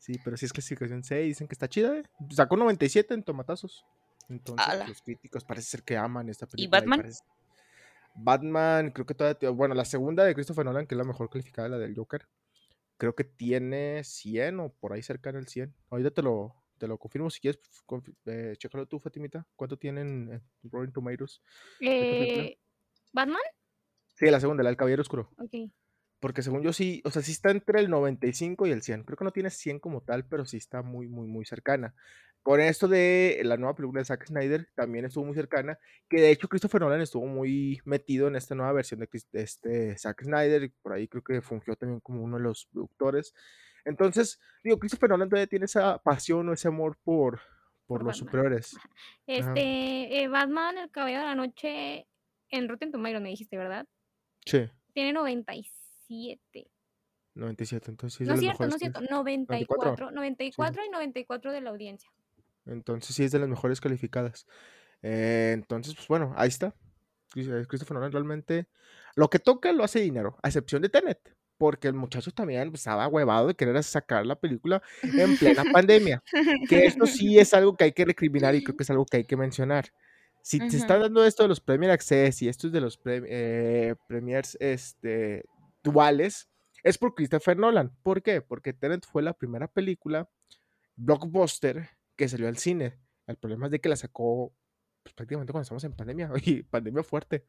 Sí, 0.03 0.19
pero 0.25 0.37
si 0.37 0.47
es 0.47 0.53
clasificación 0.53 1.05
C 1.05 1.15
dicen 1.21 1.47
que 1.47 1.55
está 1.55 1.69
chida, 1.69 1.97
¿eh? 1.97 2.03
Sacó 2.31 2.57
97 2.57 3.15
en 3.15 3.23
tomatazos. 3.23 3.87
Entonces, 4.29 4.89
los 4.89 5.01
críticos 5.01 5.45
parece 5.45 5.69
ser 5.69 5.85
que 5.85 5.97
aman 5.97 6.29
esta 6.29 6.45
película. 6.45 6.79
¿Y 6.79 6.81
Batman? 6.81 7.13
Batman, 8.17 8.91
creo 8.91 9.07
que 9.07 9.15
todavía. 9.15 9.51
Bueno, 9.51 9.77
la 9.77 9.85
segunda 9.85 10.25
de 10.25 10.35
Christopher 10.35 10.65
Nolan, 10.65 10.89
que 10.89 10.97
es 10.97 10.99
la 10.99 11.05
mejor 11.05 11.31
calificada, 11.31 11.69
la 11.69 11.79
del 11.79 11.95
Joker, 11.95 12.27
creo 12.97 13.15
que 13.15 13.23
tiene 13.23 14.03
100 14.03 14.59
o 14.59 14.73
por 14.73 14.93
ahí 14.93 15.05
cerca 15.05 15.31
del 15.31 15.47
100. 15.47 15.73
Ahorita 15.91 16.11
te 16.11 16.23
lo, 16.23 16.53
te 16.79 16.89
lo 16.89 16.99
confirmo 16.99 17.31
si 17.31 17.39
quieres. 17.39 17.61
Eh, 18.27 18.55
chécalo 18.59 18.87
tú, 18.87 18.99
Fatimita. 18.99 19.47
¿Cuánto 19.55 19.77
tienen 19.77 20.33
en 20.33 20.43
Rotten 20.69 20.93
Tomatoes? 20.93 21.41
Eh, 21.79 22.59
¿Batman? 23.13 23.39
Sí, 24.15 24.27
la 24.29 24.41
segunda, 24.41 24.65
la 24.65 24.71
del 24.71 24.77
Caballero 24.77 25.03
Oscuro. 25.03 25.31
Ok. 25.39 25.71
Porque 26.23 26.43
según 26.43 26.63
yo 26.63 26.73
sí, 26.73 27.03
o 27.05 27.11
sea, 27.11 27.21
sí 27.21 27.33
está 27.33 27.51
entre 27.51 27.81
el 27.81 27.91
95 27.91 28.69
y 28.69 28.71
el 28.71 28.83
100. 28.83 29.03
Creo 29.03 29.17
que 29.17 29.25
no 29.25 29.33
tiene 29.33 29.51
100 29.51 29.81
como 29.81 30.03
tal, 30.03 30.25
pero 30.25 30.45
sí 30.45 30.57
está 30.57 30.81
muy, 30.81 31.09
muy, 31.09 31.27
muy 31.27 31.45
cercana. 31.45 31.97
Con 32.45 32.61
esto 32.61 32.87
de 32.87 33.41
la 33.43 33.57
nueva 33.57 33.75
película 33.75 34.03
de 34.03 34.05
Zack 34.05 34.27
Snyder, 34.27 34.69
también 34.77 35.05
estuvo 35.05 35.25
muy 35.25 35.35
cercana. 35.35 35.81
Que 36.09 36.21
de 36.21 36.31
hecho 36.31 36.47
Christopher 36.47 36.81
Nolan 36.81 37.01
estuvo 37.01 37.27
muy 37.27 37.81
metido 37.85 38.29
en 38.29 38.37
esta 38.37 38.55
nueva 38.55 38.73
versión 38.73 39.01
de, 39.01 39.09
este 39.33 39.99
Zack 39.99 40.23
Snyder. 40.23 40.71
Por 40.81 40.93
ahí 40.93 41.09
creo 41.09 41.25
que 41.25 41.43
fungió 41.43 41.75
también 41.75 41.99
como 41.99 42.23
uno 42.23 42.37
de 42.37 42.45
los 42.45 42.67
productores. 42.67 43.35
Entonces, 43.85 44.39
digo, 44.63 44.79
Christopher 44.79 45.11
Nolan 45.11 45.29
todavía 45.29 45.49
tiene 45.49 45.65
esa 45.65 45.99
pasión 45.99 46.49
o 46.49 46.53
ese 46.53 46.69
amor 46.69 46.97
por, 47.03 47.41
por, 47.85 48.05
los 48.05 48.17
superiores. 48.17 48.77
Este, 49.27 50.23
eh, 50.23 50.29
Batman, 50.29 50.79
el 50.79 50.91
cabello 50.93 51.19
de 51.19 51.25
la 51.25 51.35
noche, 51.35 52.07
en 52.49 52.69
Rotten 52.69 52.93
Tomatoes 52.93 53.23
me 53.23 53.31
dijiste, 53.31 53.57
¿verdad? 53.57 53.89
Sí. 54.47 54.71
Tiene 54.93 55.13
96 55.15 55.82
97. 56.13 56.71
97, 57.35 57.91
entonces 57.91 58.19
sí 58.19 58.25
es 58.25 58.29
no 58.29 58.35
es 58.35 58.41
cierto, 58.41 58.67
no 58.67 58.75
es 58.75 58.79
cierto, 58.79 59.01
94, 59.01 60.11
94, 60.11 60.85
y 60.85 60.91
94 60.91 61.53
de 61.53 61.61
la 61.63 61.71
audiencia. 61.71 62.11
Entonces 62.67 63.17
sí 63.17 63.25
es 63.25 63.33
de 63.33 63.39
las 63.39 63.49
mejores 63.49 63.81
calificadas. 63.81 64.47
Eh, 65.03 65.53
entonces, 65.55 65.95
pues 65.95 66.07
bueno, 66.09 66.35
ahí 66.37 66.49
está. 66.49 66.75
Christopher 67.33 67.95
Nolan 67.95 68.13
realmente 68.13 68.67
lo 69.15 69.31
que 69.31 69.39
toca 69.39 69.73
lo 69.73 69.85
hace 69.85 70.01
dinero, 70.01 70.37
a 70.43 70.49
excepción 70.49 70.83
de 70.83 70.91
Tenet, 70.91 71.35
porque 71.57 71.89
el 71.89 71.95
muchacho 71.95 72.31
también 72.31 72.71
estaba 72.75 73.09
huevado 73.09 73.47
de 73.49 73.55
querer 73.55 73.83
sacar 73.83 74.27
la 74.27 74.37
película 74.37 74.83
en 75.03 75.37
plena 75.39 75.65
pandemia. 75.73 76.23
Que 76.69 76.85
esto 76.85 77.07
sí 77.07 77.39
es 77.39 77.55
algo 77.55 77.77
que 77.77 77.85
hay 77.85 77.93
que 77.93 78.05
recriminar 78.05 78.55
y 78.55 78.63
creo 78.63 78.77
que 78.77 78.83
es 78.83 78.91
algo 78.91 79.07
que 79.07 79.19
hay 79.19 79.25
que 79.25 79.37
mencionar. 79.37 79.93
Si 80.43 80.59
te 80.59 80.77
está 80.77 80.99
dando 80.99 81.25
esto 81.25 81.45
de 81.45 81.49
los 81.49 81.61
Premier 81.61 81.93
Access 81.93 82.43
y 82.43 82.49
esto 82.49 82.67
es 82.67 82.73
de 82.73 82.81
los 82.81 83.01
eh, 83.05 83.95
Premiers 84.09 84.57
este, 84.61 85.45
duales, 85.83 86.49
es 86.83 86.99
por 86.99 87.15
Christopher 87.15 87.57
Nolan. 87.57 87.97
¿Por 88.03 88.23
qué? 88.23 88.41
Porque 88.41 88.73
Tenet 88.73 89.07
fue 89.07 89.23
la 89.23 89.35
primera 89.35 89.69
película 89.69 90.29
blockbuster 90.97 91.91
que 92.17 92.29
salió 92.29 92.49
al 92.49 92.59
cine. 92.59 92.99
El 93.27 93.37
problema 93.37 93.67
es 93.67 93.73
de 93.73 93.81
que 93.81 93.89
la 93.89 93.97
sacó 93.97 94.55
pues, 95.03 95.15
prácticamente 95.15 95.53
cuando 95.53 95.63
estamos 95.63 95.85
en 95.85 95.95
pandemia, 95.95 96.31
y 96.45 96.63
pandemia 96.63 97.03
fuerte. 97.03 97.47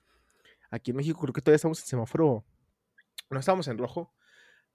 Aquí 0.69 0.91
en 0.91 0.97
México 0.97 1.19
creo 1.19 1.33
que 1.33 1.41
todavía 1.41 1.57
estamos 1.57 1.79
en 1.79 1.85
semáforo, 1.85 2.45
no 3.29 3.39
estamos 3.39 3.67
en 3.67 3.77
rojo, 3.77 4.13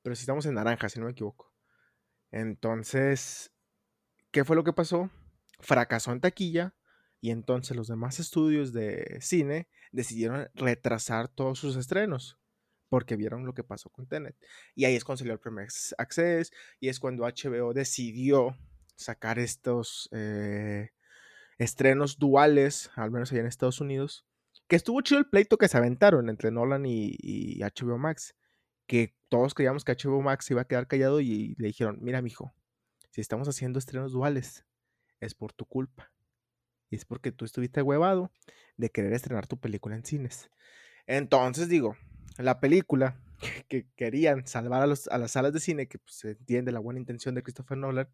pero 0.03 0.15
sí 0.15 0.23
estamos 0.23 0.47
en 0.47 0.55
naranja, 0.55 0.89
si 0.89 0.99
no 0.99 1.07
me 1.07 1.13
equivoco. 1.13 1.53
Entonces, 2.31 3.53
¿qué 4.31 4.45
fue 4.45 4.55
lo 4.55 4.65
que 4.65 4.73
pasó? 4.73 5.11
Fracasó 5.61 6.13
en 6.13 6.21
taquilla 6.21 6.75
y 7.21 7.31
entonces 7.31 7.77
los 7.77 7.89
demás 7.89 8.21
estudios 8.21 8.73
de 8.73 9.19
cine 9.21 9.69
decidieron 9.91 10.49
retrasar 10.55 11.29
todos 11.29 11.59
sus 11.59 11.77
estrenos 11.77 12.39
porque 12.89 13.17
vieron 13.17 13.47
lo 13.47 13.55
que 13.55 13.65
pasó 13.65 13.91
con 13.91 14.07
Tenet. 14.07 14.37
Y 14.75 14.85
ahí 14.85 14.95
es 14.97 15.05
cuando 15.05 15.19
salió 15.19 15.35
el 15.35 15.41
primer 15.41 15.69
Access 15.99 16.53
y 16.81 16.89
es 16.89 17.01
cuando 17.01 17.25
HBO 17.25 17.73
decidió 17.73 18.57
sacar 18.97 19.39
estos 19.39 20.09
eh, 20.13 20.91
estrenos 21.59 22.19
duales, 22.19 22.91
al 22.97 23.11
menos 23.11 23.31
allá 23.31 23.41
en 23.41 23.47
Estados 23.47 23.81
Unidos, 23.81 24.27
que 24.67 24.77
estuvo 24.77 25.01
chido 25.01 25.19
el 25.21 25.29
pleito 25.29 25.57
que 25.57 25.69
se 25.69 25.79
aventaron 25.79 26.29
entre 26.29 26.51
Nolan 26.51 26.85
y, 26.87 27.59
HBO 27.61 27.99
Max, 27.99 28.35
que 28.87 29.17
todos 29.29 29.55
creíamos 29.55 29.85
que 29.85 29.93
HBO 29.93 30.21
Max 30.23 30.51
iba 30.51 30.63
a 30.63 30.67
quedar 30.67 30.87
callado 30.87 31.21
y 31.21 31.55
le 31.59 31.69
dijeron, 31.69 31.99
mira 32.01 32.23
mijo, 32.23 32.55
si 33.11 33.21
estamos 33.21 33.49
haciendo 33.49 33.79
estrenos 33.79 34.13
duales, 34.13 34.65
es 35.21 35.35
por 35.35 35.53
tu 35.53 35.65
culpa. 35.65 36.13
Y 36.91 36.97
es 36.97 37.05
porque 37.05 37.33
tú 37.33 37.45
estuviste 37.45 37.83
huevado 37.83 38.31
de 38.77 38.91
querer 38.91 39.13
estrenar 39.13 39.47
tu 39.47 39.59
película 39.59 39.95
en 39.95 40.05
cines. 40.05 40.51
Entonces 41.07 41.69
digo, 41.69 41.97
la 42.43 42.61
película 42.61 43.21
que 43.69 43.87
querían 43.97 44.47
salvar 44.47 44.83
a, 44.83 44.87
los, 44.87 45.09
a 45.09 45.19
las 45.19 45.33
salas 45.33 45.53
de 45.53 45.61
cine, 45.61 45.89
que 45.89 45.99
pues, 45.99 46.17
se 46.17 46.31
entiende 46.31 46.73
la 46.73 46.81
buena 46.81 47.01
intención 47.01 47.35
de 47.35 47.43
Christopher 47.43 47.79
Nolan, 47.79 48.09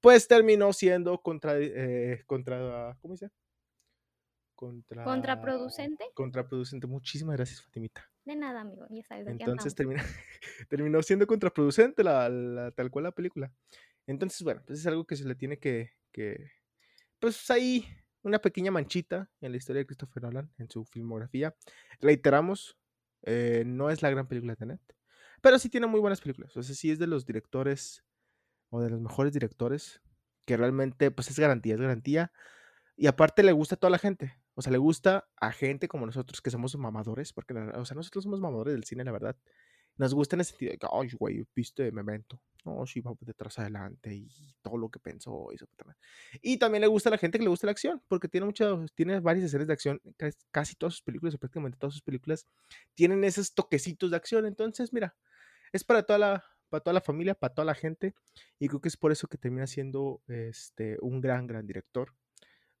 pues 0.00 0.28
terminó 0.28 0.72
siendo 0.72 1.20
contra, 1.22 1.58
eh, 1.58 2.22
contra 2.26 2.96
¿cómo 3.00 3.14
dice? 3.14 3.30
Contra, 4.54 5.04
contraproducente. 5.04 6.04
Contraproducente. 6.14 6.88
Muchísimas 6.88 7.36
gracias, 7.36 7.62
Fatimita. 7.62 8.10
De 8.24 8.34
nada, 8.34 8.60
amigo, 8.62 8.86
ya 8.90 9.04
sabes. 9.04 9.24
De 9.24 9.32
Entonces 9.32 9.74
termina, 9.74 10.02
terminó 10.68 11.00
siendo 11.02 11.26
contraproducente 11.26 12.02
la, 12.02 12.72
tal 12.74 12.90
cual 12.90 13.04
la 13.04 13.12
película. 13.12 13.52
Entonces, 14.06 14.42
bueno, 14.42 14.62
pues 14.66 14.80
es 14.80 14.86
algo 14.86 15.06
que 15.06 15.16
se 15.16 15.24
le 15.24 15.36
tiene 15.36 15.58
que, 15.58 15.92
que 16.10 16.50
pues 17.20 17.50
ahí 17.50 17.86
una 18.22 18.40
pequeña 18.40 18.70
manchita 18.70 19.30
en 19.40 19.52
la 19.52 19.58
historia 19.58 19.80
de 19.80 19.86
Christopher 19.86 20.24
Nolan, 20.24 20.52
en 20.58 20.68
su 20.68 20.84
filmografía. 20.84 21.54
Reiteramos, 22.00 22.76
eh, 23.22 23.64
no 23.66 23.90
es 23.90 24.02
la 24.02 24.10
gran 24.10 24.26
película 24.26 24.54
de 24.54 24.66
Net, 24.66 24.80
pero 25.40 25.58
sí 25.58 25.68
tiene 25.68 25.86
muy 25.86 26.00
buenas 26.00 26.20
películas. 26.20 26.56
O 26.56 26.62
sea, 26.62 26.74
sí 26.74 26.90
es 26.90 26.98
de 26.98 27.06
los 27.06 27.26
directores 27.26 28.04
o 28.70 28.80
de 28.80 28.90
los 28.90 29.00
mejores 29.00 29.32
directores 29.32 30.00
que 30.44 30.56
realmente, 30.56 31.10
pues 31.10 31.30
es 31.30 31.38
garantía, 31.38 31.74
es 31.74 31.80
garantía. 31.80 32.32
Y 32.96 33.06
aparte 33.06 33.42
le 33.42 33.52
gusta 33.52 33.76
a 33.76 33.78
toda 33.78 33.90
la 33.90 33.98
gente. 33.98 34.40
O 34.54 34.62
sea, 34.62 34.72
le 34.72 34.78
gusta 34.78 35.28
a 35.36 35.52
gente 35.52 35.86
como 35.86 36.06
nosotros 36.06 36.40
que 36.40 36.50
somos 36.50 36.76
mamadores, 36.76 37.32
porque, 37.32 37.54
o 37.54 37.84
sea, 37.84 37.94
nosotros 37.94 38.24
somos 38.24 38.40
mamadores 38.40 38.74
del 38.74 38.84
cine, 38.84 39.04
la 39.04 39.12
verdad. 39.12 39.36
Nos 39.98 40.14
gusta 40.14 40.36
en 40.36 40.40
el 40.40 40.46
sentido 40.46 40.72
de 40.72 40.78
que, 40.78 40.86
ay, 40.90 41.10
güey, 41.18 41.44
viste 41.54 41.92
Memento. 41.92 42.40
No, 42.64 42.86
sí, 42.86 43.00
va 43.00 43.12
detrás 43.20 43.58
adelante 43.58 44.14
y 44.14 44.28
todo 44.62 44.76
lo 44.76 44.88
que 44.88 44.98
pensó. 44.98 45.48
Y, 45.52 46.52
y 46.52 46.58
también 46.58 46.82
le 46.82 46.86
gusta 46.86 47.08
a 47.08 47.12
la 47.12 47.18
gente 47.18 47.38
que 47.38 47.44
le 47.44 47.50
gusta 47.50 47.66
la 47.66 47.72
acción, 47.72 48.02
porque 48.08 48.28
tiene, 48.28 48.46
mucho, 48.46 48.84
tiene 48.94 49.20
varias 49.20 49.46
escenas 49.46 49.66
de 49.66 49.72
acción. 49.72 50.00
Casi 50.50 50.74
todas 50.76 50.94
sus 50.94 51.02
películas, 51.02 51.34
o 51.34 51.38
prácticamente 51.38 51.78
todas 51.78 51.94
sus 51.94 52.02
películas, 52.02 52.46
tienen 52.94 53.24
esos 53.24 53.54
toquecitos 53.54 54.10
de 54.10 54.16
acción. 54.16 54.46
Entonces, 54.46 54.92
mira, 54.92 55.16
es 55.72 55.84
para 55.84 56.02
toda 56.02 56.18
la, 56.18 56.44
para 56.68 56.82
toda 56.82 56.94
la 56.94 57.00
familia, 57.00 57.34
para 57.34 57.54
toda 57.54 57.64
la 57.64 57.74
gente. 57.74 58.14
Y 58.58 58.68
creo 58.68 58.80
que 58.80 58.88
es 58.88 58.96
por 58.96 59.12
eso 59.12 59.28
que 59.28 59.38
termina 59.38 59.66
siendo 59.66 60.22
este, 60.28 60.98
un 61.00 61.20
gran, 61.20 61.46
gran 61.46 61.66
director. 61.66 62.14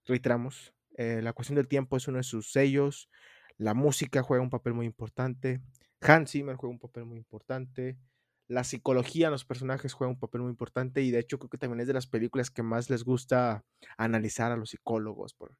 Reiteramos, 0.04 0.72
eh, 0.96 1.20
la 1.22 1.32
cuestión 1.32 1.56
del 1.56 1.68
tiempo 1.68 1.96
es 1.96 2.06
uno 2.08 2.18
de 2.18 2.24
sus 2.24 2.52
sellos. 2.52 3.08
La 3.56 3.74
música 3.74 4.22
juega 4.22 4.42
un 4.42 4.50
papel 4.50 4.74
muy 4.74 4.86
importante. 4.86 5.60
Hans 6.00 6.30
Zimmer 6.30 6.56
juega 6.56 6.72
un 6.72 6.78
papel 6.78 7.04
muy 7.04 7.18
importante. 7.18 7.98
La 8.46 8.64
psicología 8.64 9.26
en 9.26 9.32
los 9.32 9.44
personajes 9.44 9.92
juega 9.92 10.10
un 10.10 10.18
papel 10.18 10.42
muy 10.42 10.50
importante. 10.50 11.02
Y 11.02 11.10
de 11.10 11.18
hecho, 11.18 11.38
creo 11.38 11.50
que 11.50 11.58
también 11.58 11.80
es 11.80 11.86
de 11.86 11.94
las 11.94 12.06
películas 12.06 12.50
que 12.50 12.62
más 12.62 12.90
les 12.90 13.04
gusta 13.04 13.64
analizar 13.96 14.52
a 14.52 14.56
los 14.56 14.70
psicólogos 14.70 15.34
por 15.34 15.54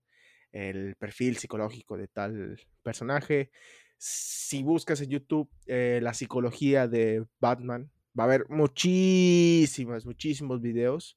el 0.52 0.96
perfil 0.96 1.36
psicológico 1.36 1.96
de 1.96 2.08
tal 2.08 2.60
personaje. 2.82 3.50
Si 3.98 4.62
buscas 4.62 5.00
en 5.00 5.10
YouTube 5.10 5.50
eh, 5.66 6.00
la 6.02 6.14
psicología 6.14 6.88
de 6.88 7.26
Batman, 7.40 7.90
Va 8.18 8.24
a 8.24 8.26
haber 8.26 8.48
muchísimas, 8.48 10.04
muchísimos 10.04 10.60
videos. 10.60 11.16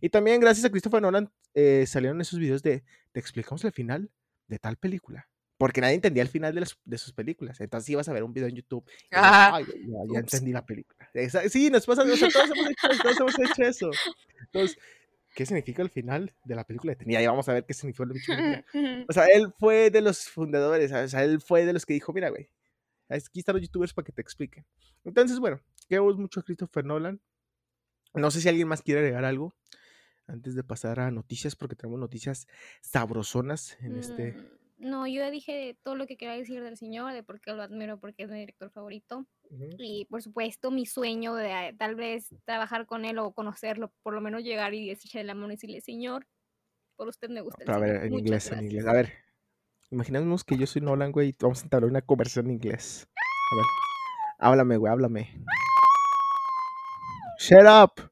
Y 0.00 0.10
también 0.10 0.40
gracias 0.40 0.66
a 0.66 0.70
Christopher 0.70 1.00
Nolan 1.00 1.32
eh, 1.54 1.84
salieron 1.86 2.20
esos 2.20 2.38
videos 2.38 2.62
de 2.62 2.84
te 3.12 3.20
explicamos 3.20 3.64
el 3.64 3.72
final 3.72 4.10
de 4.48 4.58
tal 4.58 4.76
película. 4.76 5.31
Porque 5.62 5.80
nadie 5.80 5.94
entendía 5.94 6.24
el 6.24 6.28
final 6.28 6.52
de, 6.56 6.66
de 6.84 6.98
sus 6.98 7.12
películas. 7.12 7.60
Entonces 7.60 7.88
ibas 7.88 8.08
a 8.08 8.12
ver 8.12 8.24
un 8.24 8.32
video 8.32 8.48
en 8.48 8.56
YouTube. 8.56 8.84
ya, 9.12 9.60
entendí 10.16 10.50
la 10.50 10.66
película. 10.66 11.08
Sí, 11.48 11.70
nos 11.70 11.86
pasa, 11.86 12.02
o 12.02 12.16
sea, 12.16 12.28
todos 12.28 12.50
hemos, 12.50 12.68
hecho, 12.68 12.88
todos 13.00 13.20
hemos 13.20 13.38
hecho 13.38 13.62
eso. 13.62 13.90
Entonces, 14.40 14.76
¿qué 15.36 15.46
significa 15.46 15.82
el 15.82 15.88
final 15.88 16.34
de 16.42 16.56
la 16.56 16.64
película? 16.64 16.96
Tenía, 16.96 17.22
y 17.22 17.28
vamos 17.28 17.48
a 17.48 17.52
ver 17.52 17.64
qué 17.64 17.74
significó 17.74 18.02
el 18.02 18.20
final. 18.20 18.64
O 19.08 19.12
sea, 19.12 19.26
él 19.26 19.54
fue 19.56 19.90
de 19.90 20.00
los 20.00 20.28
fundadores, 20.28 20.90
o 20.90 21.06
sea, 21.06 21.22
él 21.22 21.40
fue 21.40 21.64
de 21.64 21.72
los 21.72 21.86
que 21.86 21.94
dijo, 21.94 22.12
mira, 22.12 22.30
güey, 22.30 22.50
aquí 23.08 23.38
están 23.38 23.54
los 23.54 23.62
youtubers 23.62 23.94
para 23.94 24.04
que 24.04 24.10
te 24.10 24.20
expliquen. 24.20 24.66
Entonces, 25.04 25.38
bueno, 25.38 25.60
queremos 25.88 26.18
mucho 26.18 26.40
a 26.40 26.42
Christopher 26.42 26.84
Nolan. 26.84 27.20
No 28.14 28.32
sé 28.32 28.40
si 28.40 28.48
alguien 28.48 28.66
más 28.66 28.82
quiere 28.82 28.98
agregar 28.98 29.24
algo 29.24 29.54
antes 30.26 30.56
de 30.56 30.64
pasar 30.64 30.98
a 30.98 31.12
noticias, 31.12 31.54
porque 31.54 31.76
tenemos 31.76 32.00
noticias 32.00 32.48
sabrosonas 32.80 33.76
en 33.80 33.94
este. 33.94 34.36
No, 34.82 35.06
yo 35.06 35.30
dije 35.30 35.78
todo 35.84 35.94
lo 35.94 36.08
que 36.08 36.16
quería 36.16 36.34
decir 36.34 36.60
del 36.60 36.76
señor, 36.76 37.12
de 37.12 37.22
por 37.22 37.40
qué 37.40 37.52
lo 37.52 37.62
admiro, 37.62 38.00
porque 38.00 38.24
es 38.24 38.30
mi 38.30 38.40
director 38.40 38.68
favorito. 38.72 39.24
Y 39.78 40.06
por 40.06 40.22
supuesto, 40.22 40.72
mi 40.72 40.86
sueño 40.86 41.36
de 41.36 41.68
eh, 41.68 41.76
tal 41.78 41.94
vez 41.94 42.34
trabajar 42.44 42.86
con 42.86 43.04
él 43.04 43.18
o 43.18 43.32
conocerlo, 43.32 43.92
por 44.02 44.12
lo 44.12 44.20
menos 44.20 44.42
llegar 44.42 44.74
y 44.74 44.88
decirle 44.88 45.22
la 45.22 45.34
mano 45.34 45.52
y 45.52 45.56
decirle, 45.56 45.80
señor, 45.82 46.26
por 46.96 47.06
usted 47.06 47.28
me 47.28 47.42
gusta. 47.42 47.62
a 47.72 47.78
ver, 47.78 48.04
en 48.04 48.14
inglés, 48.14 48.50
en 48.50 48.64
inglés. 48.64 48.84
A 48.86 48.92
ver, 48.92 49.12
imaginemos 49.92 50.42
que 50.42 50.58
yo 50.58 50.66
soy 50.66 50.82
Nolan, 50.82 51.12
güey, 51.12 51.28
y 51.28 51.36
vamos 51.40 51.60
a 51.60 51.62
entrar 51.62 51.84
una 51.84 52.02
conversación 52.02 52.46
en 52.46 52.52
inglés. 52.54 53.06
A 53.52 53.56
ver, 53.56 53.64
háblame, 54.40 54.76
güey, 54.78 54.92
háblame. 54.92 55.44
Shut 57.38 57.66
up. 57.66 58.10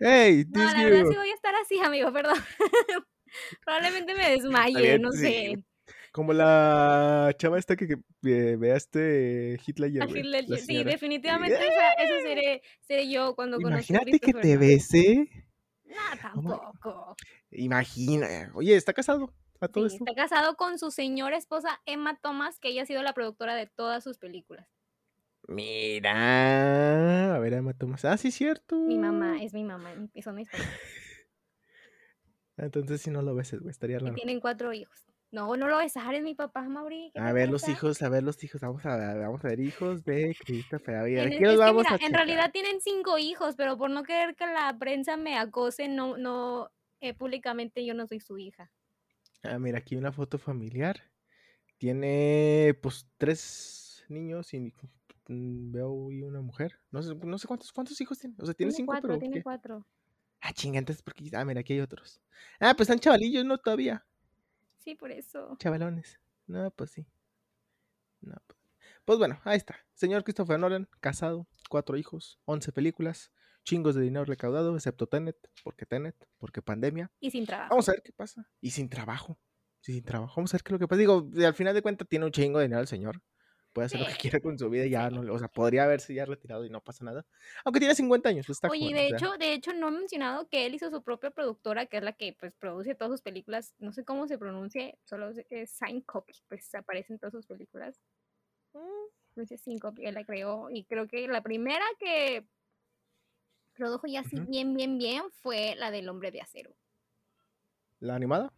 Hey, 0.00 0.44
no, 0.50 0.64
la 0.64 0.84
verdad 0.84 1.04
sí 1.08 1.16
voy 1.16 1.30
a 1.30 1.34
estar 1.34 1.54
así, 1.54 1.78
amigo, 1.78 2.12
perdón. 2.12 2.36
Probablemente 3.64 4.14
me 4.14 4.30
desmaye, 4.30 4.98
no 4.98 5.12
sé. 5.12 5.54
Como 6.12 6.32
la 6.32 7.32
chava 7.38 7.58
esta 7.58 7.76
que, 7.76 7.96
vea 8.20 8.76
este 8.76 9.58
Hitler. 9.64 9.90
Hitler 9.90 10.58
sí, 10.58 10.82
definitivamente 10.82 11.56
esa, 11.56 11.92
eso 11.92 12.14
seré, 12.22 12.62
seré, 12.80 13.08
yo 13.08 13.36
cuando 13.36 13.58
conozco 13.58 13.92
Imagínate 13.92 14.18
que 14.18 14.32
te 14.34 14.56
bese. 14.56 15.28
No, 15.84 16.18
tampoco. 16.20 17.16
Imagina. 17.52 18.50
Oye, 18.54 18.76
¿está 18.76 18.92
casado? 18.92 19.32
¿A 19.60 19.68
todo 19.68 19.88
sí, 19.88 19.96
Está 19.96 20.14
casado 20.14 20.56
con 20.56 20.78
su 20.78 20.90
señora 20.90 21.36
esposa 21.36 21.80
Emma 21.84 22.18
Thomas, 22.20 22.58
que 22.58 22.68
ella 22.68 22.82
ha 22.82 22.86
sido 22.86 23.02
la 23.02 23.12
productora 23.12 23.54
de 23.54 23.66
todas 23.66 24.02
sus 24.02 24.18
películas. 24.18 24.66
Mira, 25.46 27.34
a 27.34 27.38
ver, 27.38 27.54
Emma 27.54 27.74
Thomas. 27.74 28.04
Ah, 28.04 28.16
sí, 28.16 28.30
cierto. 28.30 28.76
Mi 28.76 28.98
mamá, 28.98 29.42
es 29.42 29.52
mi 29.52 29.64
mamá, 29.64 29.92
son 30.22 30.36
mis 30.36 30.48
papás. 30.48 30.66
Entonces, 32.64 33.00
si 33.00 33.10
no 33.10 33.22
lo 33.22 33.34
ves, 33.34 33.58
güey, 33.58 33.70
estaría 33.70 33.98
raro. 33.98 34.14
Tienen 34.14 34.40
cuatro 34.40 34.72
hijos. 34.72 35.06
No, 35.32 35.56
no 35.56 35.68
lo 35.68 35.78
besar, 35.78 36.14
es 36.14 36.22
mi 36.22 36.34
papá, 36.34 36.62
Mauri. 36.62 37.12
A 37.14 37.32
ver 37.32 37.48
los 37.48 37.68
hijos, 37.68 38.02
a 38.02 38.08
ver 38.08 38.24
los 38.24 38.42
hijos, 38.42 38.60
vamos 38.60 38.84
a 38.84 38.96
ver, 38.96 39.18
vamos 39.18 39.44
a 39.44 39.48
ver 39.48 39.60
hijos 39.60 40.04
de 40.04 40.36
Christopher. 40.44 40.96
A 40.96 41.02
ver, 41.02 41.30
¿qué 41.38 41.56
vamos 41.56 41.86
a 41.88 41.96
En 42.00 42.12
realidad 42.12 42.50
tienen 42.52 42.80
cinco 42.80 43.16
hijos, 43.16 43.54
pero 43.56 43.78
por 43.78 43.90
no 43.90 44.02
querer 44.02 44.34
que 44.34 44.46
la 44.46 44.76
prensa 44.76 45.16
me 45.16 45.38
acose, 45.38 45.86
no, 45.86 46.16
no, 46.16 46.72
eh, 47.00 47.14
públicamente 47.14 47.84
yo 47.84 47.94
no 47.94 48.08
soy 48.08 48.18
su 48.18 48.38
hija. 48.38 48.72
Ah, 49.44 49.58
mira, 49.58 49.78
aquí 49.78 49.94
una 49.94 50.10
foto 50.10 50.36
familiar. 50.36 51.00
Tiene, 51.78 52.76
pues, 52.82 53.08
tres 53.16 54.04
niños 54.08 54.52
y 54.52 54.72
Mm, 55.30 55.70
veo 55.70 55.92
una 55.92 56.40
mujer. 56.40 56.80
No 56.90 57.02
sé, 57.02 57.14
no 57.14 57.38
sé 57.38 57.46
cuántos, 57.46 57.72
cuántos 57.72 58.00
hijos 58.00 58.18
tiene. 58.18 58.34
O 58.40 58.44
sea, 58.44 58.52
tiene, 58.52 58.72
cinco, 58.72 58.98
pero. 59.00 59.16
Tiene 59.16 59.42
cuatro. 59.42 59.86
Ah, 60.40 60.52
chinga, 60.52 60.82
porque. 61.04 61.30
Ah, 61.34 61.44
mira, 61.44 61.60
aquí 61.60 61.74
hay 61.74 61.80
otros. 61.80 62.20
Ah, 62.58 62.74
pues 62.74 62.88
están 62.88 62.98
chavalillos, 62.98 63.44
¿no? 63.44 63.58
Todavía. 63.58 64.04
Sí, 64.78 64.94
por 64.94 65.10
eso. 65.10 65.56
Chavalones. 65.58 66.18
No, 66.46 66.70
pues 66.70 66.90
sí. 66.90 67.06
No, 68.20 68.36
pues. 68.46 68.58
pues 69.04 69.18
bueno, 69.18 69.40
ahí 69.44 69.56
está. 69.56 69.76
Señor 69.94 70.24
Christopher 70.24 70.58
Nolan, 70.58 70.88
casado, 71.00 71.46
cuatro 71.68 71.96
hijos, 71.96 72.38
once 72.44 72.72
películas, 72.72 73.32
chingos 73.64 73.94
de 73.94 74.02
dinero 74.02 74.24
recaudado, 74.24 74.74
excepto 74.74 75.06
Tenet, 75.06 75.36
porque 75.62 75.86
Tenet, 75.86 76.16
porque 76.38 76.62
pandemia. 76.62 77.10
Y 77.20 77.30
sin 77.30 77.46
trabajo. 77.46 77.70
Vamos 77.70 77.88
a 77.88 77.92
ver 77.92 78.02
qué 78.02 78.12
pasa. 78.12 78.48
Y 78.60 78.70
sin 78.70 78.88
trabajo. 78.88 79.38
sin 79.80 80.02
trabajo. 80.02 80.34
Vamos 80.36 80.52
a 80.52 80.56
ver 80.56 80.62
qué 80.62 80.68
es 80.68 80.72
lo 80.72 80.78
que 80.78 80.88
pasa. 80.88 81.00
Digo, 81.00 81.30
al 81.46 81.54
final 81.54 81.74
de 81.74 81.82
cuentas 81.82 82.08
tiene 82.08 82.24
un 82.24 82.32
chingo 82.32 82.58
de 82.58 82.64
dinero 82.64 82.80
el 82.80 82.88
señor. 82.88 83.22
Puede 83.72 83.86
hacer 83.86 84.00
lo 84.00 84.06
que 84.06 84.14
quiera 84.14 84.40
con 84.40 84.58
su 84.58 84.68
vida 84.68 84.84
y 84.84 84.90
ya 84.90 85.10
no, 85.10 85.32
o 85.32 85.38
sea, 85.38 85.46
podría 85.46 85.84
haberse 85.84 86.12
ya 86.12 86.24
retirado 86.24 86.64
y 86.64 86.70
no 86.70 86.82
pasa 86.82 87.04
nada. 87.04 87.24
Aunque 87.64 87.78
tiene 87.78 87.94
50 87.94 88.28
años, 88.28 88.46
pues 88.46 88.56
está 88.56 88.68
Oye, 88.68 88.92
de 88.92 89.08
hecho, 89.08 89.36
de 89.38 89.52
hecho 89.52 89.72
no 89.72 89.88
he 89.88 89.92
mencionado 89.92 90.48
que 90.48 90.66
él 90.66 90.74
hizo 90.74 90.90
su 90.90 91.02
propia 91.02 91.30
productora, 91.30 91.86
que 91.86 91.98
es 91.98 92.02
la 92.02 92.12
que 92.12 92.36
pues 92.38 92.52
produce 92.54 92.96
todas 92.96 93.12
sus 93.12 93.22
películas, 93.22 93.74
no 93.78 93.92
sé 93.92 94.04
cómo 94.04 94.26
se 94.26 94.38
pronuncia, 94.38 94.92
solo 95.04 95.30
es 95.50 95.70
Sign 95.70 96.00
Copy, 96.00 96.32
pues 96.48 96.74
aparece 96.74 97.12
en 97.12 97.20
todas 97.20 97.32
sus 97.32 97.46
películas. 97.46 98.00
No 99.36 99.46
sé, 99.46 99.56
Sign 99.56 99.78
Copy, 99.78 100.04
él 100.04 100.14
la 100.14 100.24
creó 100.24 100.68
y 100.70 100.84
creo 100.84 101.06
que 101.06 101.28
la 101.28 101.42
primera 101.42 101.84
que 102.00 102.44
produjo 103.74 104.08
ya 104.08 104.20
así 104.20 104.38
bien, 104.48 104.74
bien, 104.74 104.98
bien 104.98 105.22
fue 105.30 105.74
la 105.76 105.92
del 105.92 106.08
Hombre 106.08 106.32
de 106.32 106.40
Acero. 106.40 106.74
¿La 108.00 108.16
animada? 108.16 108.52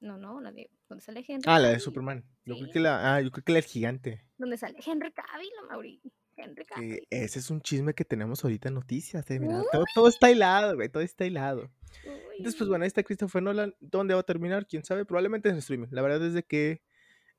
No, 0.00 0.16
no, 0.16 0.40
la 0.40 0.52
de 0.52 0.70
donde 0.88 1.04
sale 1.04 1.24
Henry. 1.26 1.42
Ah, 1.46 1.58
la 1.58 1.70
de 1.70 1.80
Superman. 1.80 2.24
Yo 2.44 2.56
creo 2.56 2.70
que 2.70 2.80
la, 2.80 3.14
ah, 3.14 3.20
yo 3.20 3.30
creo 3.30 3.44
que 3.44 3.52
la 3.52 3.58
es 3.58 3.66
gigante. 3.66 4.24
Donde 4.36 4.56
sale 4.56 4.78
Henry 4.84 5.12
Cavill, 5.12 5.50
Mauri. 5.68 6.00
Henry 6.36 6.64
Cavill. 6.64 7.06
ese 7.10 7.40
es 7.40 7.50
un 7.50 7.60
chisme 7.60 7.94
que 7.94 8.04
tenemos 8.04 8.44
ahorita 8.44 8.68
en 8.68 8.74
noticias, 8.74 9.28
eh, 9.28 9.40
mira, 9.40 9.62
todo, 9.92 10.08
está 10.08 10.30
hilado, 10.30 10.76
güey, 10.76 10.88
todo 10.88 11.02
está 11.02 11.26
hilado. 11.26 11.68
Entonces, 12.04 12.56
pues 12.56 12.68
bueno, 12.68 12.84
ahí 12.84 12.86
está 12.86 13.02
Christopher 13.02 13.42
Nolan. 13.42 13.74
¿Dónde 13.80 14.14
va 14.14 14.20
a 14.20 14.24
terminar? 14.24 14.68
¿Quién 14.68 14.84
sabe? 14.84 15.04
Probablemente 15.04 15.48
en 15.48 15.56
streaming. 15.56 15.88
La 15.90 16.02
verdad 16.02 16.24
es 16.24 16.34
de 16.34 16.44
que 16.44 16.82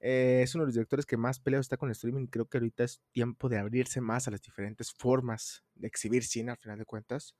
eh, 0.01 0.41
es 0.43 0.53
uno 0.55 0.63
de 0.63 0.67
los 0.67 0.73
directores 0.73 1.05
que 1.05 1.15
más 1.15 1.39
peleado 1.39 1.61
está 1.61 1.77
con 1.77 1.87
el 1.87 1.93
streaming. 1.93 2.27
Creo 2.27 2.49
que 2.49 2.57
ahorita 2.57 2.83
es 2.83 2.99
tiempo 3.13 3.47
de 3.47 3.59
abrirse 3.59 4.01
más 4.01 4.27
a 4.27 4.31
las 4.31 4.41
diferentes 4.41 4.91
formas 4.91 5.63
de 5.75 5.87
exhibir 5.87 6.25
cine, 6.25 6.51
al 6.51 6.57
final 6.57 6.77
de 6.77 6.85
cuentas. 6.85 7.35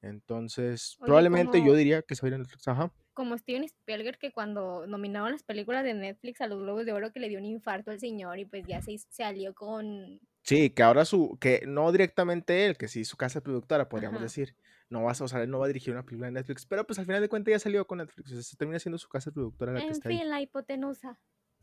Entonces, 0.00 0.96
probablemente 1.00 1.64
yo 1.64 1.74
diría 1.74 2.02
que 2.02 2.14
se 2.14 2.22
va 2.22 2.26
a 2.26 2.28
ir 2.28 2.34
en 2.34 2.42
Netflix. 2.42 2.68
Ajá 2.68 2.92
como 3.12 3.36
Steven 3.38 3.64
Spielberg, 3.64 4.18
que 4.18 4.32
cuando 4.32 4.86
nominaron 4.86 5.32
las 5.32 5.42
películas 5.42 5.84
de 5.84 5.94
Netflix 5.94 6.40
a 6.40 6.46
los 6.46 6.60
Globos 6.60 6.86
de 6.86 6.92
Oro, 6.92 7.12
que 7.12 7.20
le 7.20 7.28
dio 7.28 7.38
un 7.38 7.44
infarto 7.44 7.90
al 7.90 8.00
señor 8.00 8.38
y 8.38 8.44
pues 8.44 8.64
ya 8.66 8.82
se, 8.82 8.96
se 8.98 9.24
alió 9.24 9.54
con... 9.54 10.20
Sí, 10.42 10.70
que 10.70 10.82
ahora 10.82 11.04
su, 11.04 11.38
que 11.40 11.62
no 11.66 11.92
directamente 11.92 12.66
él, 12.66 12.76
que 12.76 12.88
sí 12.88 13.04
su 13.04 13.16
casa 13.16 13.40
productora, 13.40 13.88
podríamos 13.88 14.20
decir. 14.20 14.56
No 14.88 15.04
va, 15.04 15.12
a, 15.12 15.24
o 15.24 15.28
sea, 15.28 15.42
él 15.42 15.50
no 15.50 15.58
va 15.58 15.64
a 15.64 15.68
dirigir 15.68 15.92
una 15.94 16.04
película 16.04 16.26
de 16.26 16.32
Netflix, 16.32 16.66
pero 16.66 16.86
pues 16.86 16.98
al 16.98 17.06
final 17.06 17.22
de 17.22 17.28
cuentas 17.30 17.52
ya 17.52 17.58
salió 17.58 17.86
con 17.86 17.98
Netflix, 17.98 18.30
o 18.30 18.34
sea, 18.34 18.42
se 18.42 18.56
termina 18.56 18.78
siendo 18.78 18.98
su 18.98 19.08
casa 19.08 19.30
productora 19.30 19.72
la 19.72 19.80
en 19.80 19.86
que 19.86 19.92
está 19.92 20.08
fin, 20.10 20.28
la 20.28 20.42
hipotenusa. 20.42 21.18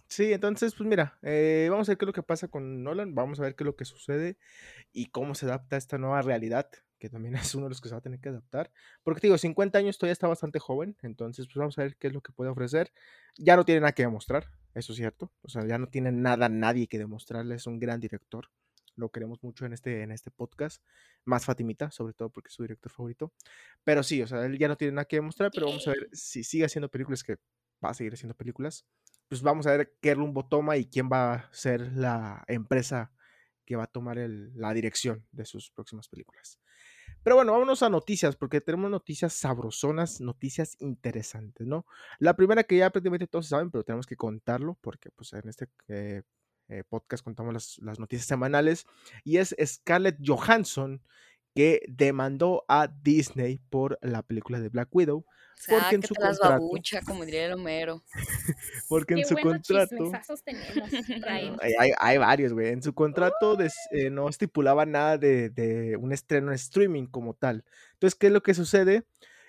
Sí, 0.08 0.34
entonces, 0.34 0.74
pues 0.74 0.89
mira, 0.89 1.20
eh, 1.22 1.68
vamos 1.70 1.88
a 1.88 1.91
ver 1.91 1.97
qué 2.00 2.06
es 2.06 2.08
lo 2.08 2.14
que 2.14 2.24
pasa 2.24 2.47
con 2.47 2.84
Nolan, 2.84 3.14
vamos 3.14 3.39
a 3.39 3.43
ver 3.43 3.56
qué 3.56 3.64
es 3.64 3.66
lo 3.66 3.76
que 3.76 3.86
sucede 3.86 4.38
y 4.91 5.12
cómo 5.12 5.36
se 5.36 5.45
adapta 5.45 5.76
a 5.76 5.80
esta 5.80 6.00
nueva 6.00 6.24
realidad 6.24 6.72
que 7.00 7.10
también 7.10 7.34
es 7.54 7.56
uno 7.56 7.66
de 7.66 7.70
los 7.70 7.82
que 7.82 7.89
se 7.89 7.95
va 7.95 8.00
a 8.00 8.02
tener 8.02 8.20
que 8.20 8.30
adaptar. 8.30 8.72
Porque 9.04 9.22
te 9.22 9.28
digo, 9.28 9.38
50 9.38 9.78
años 9.80 9.97
todavía 9.97 10.14
está 10.14 10.28
bastante 10.28 10.60
joven, 10.60 10.97
entonces 11.02 11.47
pues 11.47 11.56
vamos 11.56 11.78
a 11.80 11.84
ver 11.84 11.95
qué 11.97 12.08
es 12.08 12.14
lo 12.14 12.22
que 12.22 12.32
puede 12.32 12.52
ofrecer. 12.52 12.91
Ya 13.38 13.56
no 13.56 13.66
tiene 13.66 13.82
nada 13.82 13.93
que 13.93 14.04
demostrar, 14.04 14.52
eso 14.74 14.93
es 14.93 14.97
cierto. 14.97 15.32
O 15.41 15.50
sea, 15.50 15.66
ya 15.66 15.78
no 15.78 15.88
tiene 15.88 16.12
nada, 16.12 16.50
nadie 16.50 16.88
que 16.88 17.00
demostrarle, 17.00 17.56
es 17.56 17.66
un 17.66 17.80
gran 17.80 18.00
director. 18.00 18.50
Lo 18.95 19.10
queremos 19.10 19.41
mucho 19.41 19.66
en 19.66 19.74
este, 19.74 20.04
en 20.04 20.12
este 20.12 20.30
podcast. 20.30 20.84
Más 21.24 21.45
Fatimita, 21.45 21.89
sobre 21.89 22.14
todo 22.14 22.30
porque 22.30 22.50
es 22.50 22.54
su 22.54 22.64
director 22.64 22.91
favorito. 22.91 23.34
Pero 23.86 24.04
sí, 24.04 24.22
o 24.22 24.28
sea, 24.28 24.45
él 24.45 24.58
ya 24.58 24.68
no 24.68 24.76
tiene 24.76 24.93
nada 24.93 25.06
que 25.06 25.16
demostrar, 25.16 25.52
pero 25.54 25.68
vamos 25.68 25.88
a 25.88 25.91
ver 25.91 26.10
si 26.12 26.43
sigue 26.43 26.66
haciendo 26.66 26.89
películas, 26.89 27.24
que 27.24 27.38
va 27.84 27.91
a 27.91 27.93
seguir 27.93 28.14
haciendo 28.14 28.36
películas. 28.36 28.86
Pues 29.30 29.41
vamos 29.41 29.68
a 29.68 29.78
ver 29.78 29.95
qué 30.02 30.16
rumbo 30.16 30.47
toma 30.47 30.76
y 30.76 30.86
quién 30.86 31.10
va 31.10 31.34
a 31.34 31.54
ser 31.54 31.93
la 31.93 32.43
empresa 32.47 33.14
que 33.70 33.76
va 33.76 33.84
a 33.84 33.88
tomar 33.88 34.18
la 34.18 34.74
dirección 34.74 35.26
de 35.32 35.45
sus 35.45 35.70
próximas 35.70 36.10
películas. 36.10 36.60
Pero 37.30 37.36
bueno, 37.36 37.52
vámonos 37.52 37.84
a 37.84 37.90
noticias, 37.90 38.36
porque 38.36 38.60
tenemos 38.60 38.90
noticias 38.90 39.34
sabrosonas, 39.34 40.20
noticias 40.20 40.76
interesantes, 40.80 41.68
¿no? 41.68 41.86
La 42.18 42.36
primera 42.36 42.64
que 42.64 42.78
ya 42.78 42.90
prácticamente 42.90 43.28
todos 43.28 43.46
saben, 43.46 43.70
pero 43.70 43.84
tenemos 43.84 44.08
que 44.08 44.16
contarlo, 44.16 44.80
porque 44.82 45.12
pues 45.12 45.34
en 45.34 45.48
este 45.48 45.68
eh, 45.90 46.24
eh, 46.70 46.84
podcast 46.90 47.24
contamos 47.24 47.54
las, 47.54 47.78
las, 47.84 48.00
noticias 48.00 48.26
semanales, 48.26 48.88
y 49.24 49.38
es 49.38 49.56
Scarlett 49.64 50.18
Johansson 50.26 51.04
que 51.60 51.82
demandó 51.89 52.64
a 52.70 52.88
Disney 52.88 53.60
por 53.70 53.99
la 54.01 54.22
película 54.22 54.62
de 54.62 54.70
Black 54.70 54.88
Widow 54.95 55.26
porque 55.68 55.95
en 55.95 56.03
su 56.03 56.16
contrato, 56.16 56.70
como 57.05 57.26
diría 57.26 57.47
el 57.47 57.51
Homero. 57.51 58.01
porque 58.88 59.16
en 59.16 59.26
su 59.26 59.36
contrato. 59.36 60.10
hay, 61.78 61.91
hay, 61.99 62.18
varios, 62.18 62.53
güey. 62.53 62.70
En 62.70 62.82
su 62.82 62.93
contrato 62.93 63.57
eh, 63.91 64.10
no 64.10 64.30
estipulaba 64.30 64.86
nada 64.86 65.18
de, 65.18 65.97
un 65.99 66.14
estreno 66.14 66.51
en 66.51 66.55
streaming 66.55 67.07
como 67.07 67.34
tal. 67.34 67.66
Entonces, 67.95 68.18
¿qué 68.18 68.28
es 68.28 68.32
lo 68.32 68.41
que 68.41 68.53
sucede? 68.53 69.03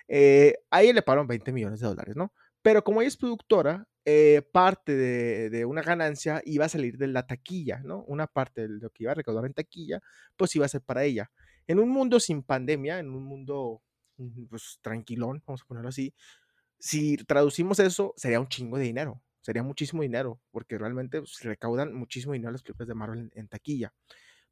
Eh, 0.08 0.54
ahí 0.68 0.92
le 0.92 1.02
pagaron 1.02 1.28
20 1.28 1.52
millones 1.52 1.78
de 1.78 1.86
dólares, 1.86 2.16
¿no? 2.16 2.32
Pero 2.60 2.82
como 2.82 3.02
ella 3.02 3.08
es 3.08 3.16
productora, 3.16 3.86
eh, 4.04 4.42
parte 4.50 4.96
de, 4.96 5.64
una 5.64 5.82
ganancia 5.82 6.42
iba 6.44 6.64
a 6.64 6.68
salir 6.68 6.98
de 6.98 7.06
la 7.06 7.28
taquilla, 7.28 7.82
¿no? 7.84 8.02
Una 8.08 8.26
parte 8.26 8.62
de 8.62 8.68
lo 8.68 8.90
que 8.90 9.04
iba 9.04 9.12
a 9.12 9.14
recaudar 9.14 9.44
en 9.44 9.54
taquilla, 9.54 10.00
pues 10.36 10.56
iba 10.56 10.66
a 10.66 10.68
ser 10.68 10.80
para 10.80 11.04
ella. 11.04 11.30
En 11.70 11.78
un 11.78 11.88
mundo 11.88 12.18
sin 12.18 12.42
pandemia, 12.42 12.98
en 12.98 13.10
un 13.10 13.22
mundo 13.22 13.80
pues 14.48 14.80
tranquilón, 14.82 15.40
vamos 15.46 15.62
a 15.62 15.66
ponerlo 15.66 15.90
así. 15.90 16.12
Si 16.80 17.16
traducimos 17.16 17.78
eso, 17.78 18.12
sería 18.16 18.40
un 18.40 18.48
chingo 18.48 18.76
de 18.76 18.82
dinero, 18.82 19.22
sería 19.40 19.62
muchísimo 19.62 20.02
dinero, 20.02 20.40
porque 20.50 20.76
realmente 20.76 21.20
pues, 21.20 21.40
recaudan 21.44 21.94
muchísimo 21.94 22.32
dinero 22.32 22.50
las 22.50 22.64
películas 22.64 22.88
de 22.88 22.94
Marvel 22.96 23.30
en, 23.36 23.46
taquilla. 23.46 23.94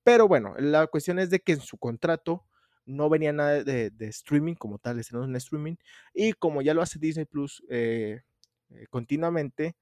Pero 0.05 0.29
bueno, 0.29 0.55
la 0.61 0.87
cuestión 0.87 1.19
es 1.19 1.29
de 1.29 1.41
que 1.41 1.55
en 1.55 1.61
su 1.61 1.77
contrato 1.77 2.47
no 2.87 3.09
venía 3.09 3.33
nada 3.33 3.65
de, 3.65 3.91
streaming 3.99 4.55
como 4.55 4.79
tal, 4.79 5.01
estrenos 5.01 5.27
en 5.27 5.35
streaming, 5.35 5.75
y 6.15 6.35
como 6.35 6.63
ya 6.63 6.73
lo 6.73 6.83
hace 6.83 7.01
Disney 7.01 7.25
Plus 7.25 7.65
eh, 7.69 8.23
eh, 8.71 8.87
continuamente, 8.91 9.75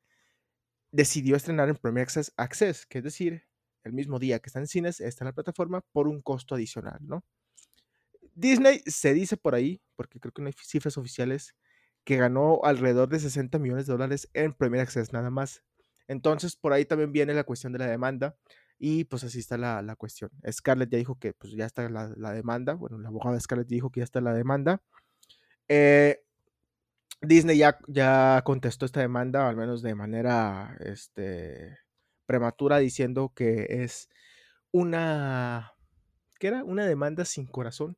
decidió 0.90 1.36
estrenar 1.36 1.68
en 1.68 1.76
Premier 1.76 2.04
Access, 2.04 2.32
Access, 2.38 2.86
que 2.86 2.96
es 2.96 3.04
decir, 3.04 3.42
el 3.86 3.92
mismo 3.92 4.18
día 4.18 4.40
que 4.40 4.48
está 4.48 4.58
en 4.58 4.66
cines, 4.66 5.00
está 5.00 5.24
en 5.24 5.26
la 5.26 5.32
plataforma 5.32 5.80
por 5.92 6.08
un 6.08 6.20
costo 6.20 6.54
adicional, 6.54 6.98
¿no? 7.00 7.24
Disney 8.34 8.82
se 8.84 9.14
dice 9.14 9.36
por 9.36 9.54
ahí, 9.54 9.80
porque 9.94 10.20
creo 10.20 10.32
que 10.32 10.42
no 10.42 10.48
hay 10.48 10.54
cifras 10.60 10.98
oficiales, 10.98 11.54
que 12.04 12.16
ganó 12.16 12.60
alrededor 12.64 13.08
de 13.08 13.18
60 13.18 13.58
millones 13.58 13.86
de 13.86 13.92
dólares 13.92 14.28
en 14.34 14.52
Premier 14.52 14.82
Access 14.82 15.12
nada 15.12 15.30
más. 15.30 15.62
Entonces, 16.08 16.54
por 16.56 16.72
ahí 16.72 16.84
también 16.84 17.12
viene 17.12 17.34
la 17.34 17.44
cuestión 17.44 17.72
de 17.72 17.78
la 17.78 17.86
demanda 17.86 18.36
y 18.78 19.04
pues 19.04 19.24
así 19.24 19.38
está 19.38 19.56
la, 19.56 19.96
cuestión. 19.96 20.30
Scarlett 20.50 20.90
ya 20.90 20.98
dijo 20.98 21.18
que 21.18 21.32
pues 21.32 21.52
ya 21.54 21.64
está 21.64 21.88
la, 21.88 22.32
demanda, 22.32 22.74
bueno, 22.74 22.98
la 22.98 23.08
abogada 23.08 23.40
Scarlett 23.40 23.68
dijo 23.68 23.90
que 23.90 24.00
ya 24.00 24.04
está 24.04 24.20
la 24.20 24.34
demanda. 24.34 24.82
Eh, 25.68 26.22
Disney 27.22 27.58
ya, 27.58 27.78
ya 27.88 28.42
contestó 28.44 28.84
esta 28.86 29.00
demanda, 29.00 29.48
al 29.48 29.56
menos 29.56 29.82
de 29.82 29.94
manera 29.94 30.76
este, 30.80 31.78
prematura, 32.26 32.78
diciendo 32.78 33.32
que 33.34 33.66
es 33.82 34.08
una, 34.72 35.74
¿qué 36.38 36.48
era? 36.48 36.64
Una 36.64 36.86
demanda 36.86 37.24
sin 37.24 37.46
corazón 37.46 37.96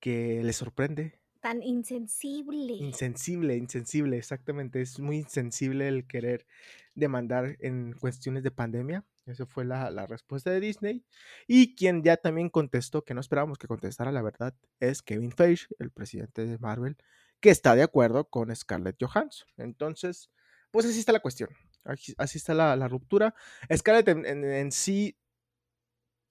que 0.00 0.42
le 0.42 0.52
sorprende. 0.52 1.20
Tan 1.40 1.62
insensible. 1.62 2.74
Insensible, 2.74 3.56
insensible, 3.56 4.18
exactamente. 4.18 4.80
Es 4.80 4.98
muy 4.98 5.18
insensible 5.18 5.86
el 5.86 6.06
querer 6.06 6.46
demandar 6.94 7.56
en 7.60 7.92
cuestiones 7.92 8.42
de 8.42 8.50
pandemia. 8.50 9.04
Esa 9.24 9.46
fue 9.46 9.64
la, 9.64 10.06
respuesta 10.06 10.50
de 10.50 10.60
Disney. 10.60 11.04
Y 11.46 11.76
quien 11.76 12.02
ya 12.02 12.16
también 12.16 12.48
contestó, 12.48 13.04
que 13.04 13.14
no 13.14 13.20
esperábamos 13.20 13.58
que 13.58 13.68
contestara 13.68 14.10
la 14.10 14.22
verdad, 14.22 14.54
es 14.80 15.02
Kevin 15.02 15.32
Feige, 15.32 15.66
el 15.78 15.90
presidente 15.90 16.44
de 16.44 16.58
Marvel, 16.58 16.96
que 17.40 17.50
está 17.50 17.76
de 17.76 17.82
acuerdo 17.82 18.28
con 18.28 18.54
Scarlett 18.54 18.96
Johansson. 19.00 19.48
Entonces, 19.58 20.30
pues 20.70 20.86
así 20.86 20.98
está 20.98 21.12
la 21.12 21.20
cuestión. 21.20 21.50
Así, 21.84 22.38
está 22.38 22.54
la, 22.54 22.88
ruptura. 22.88 23.34
Scarlett 23.74 24.08
en 24.08 24.72
sí 24.72 25.16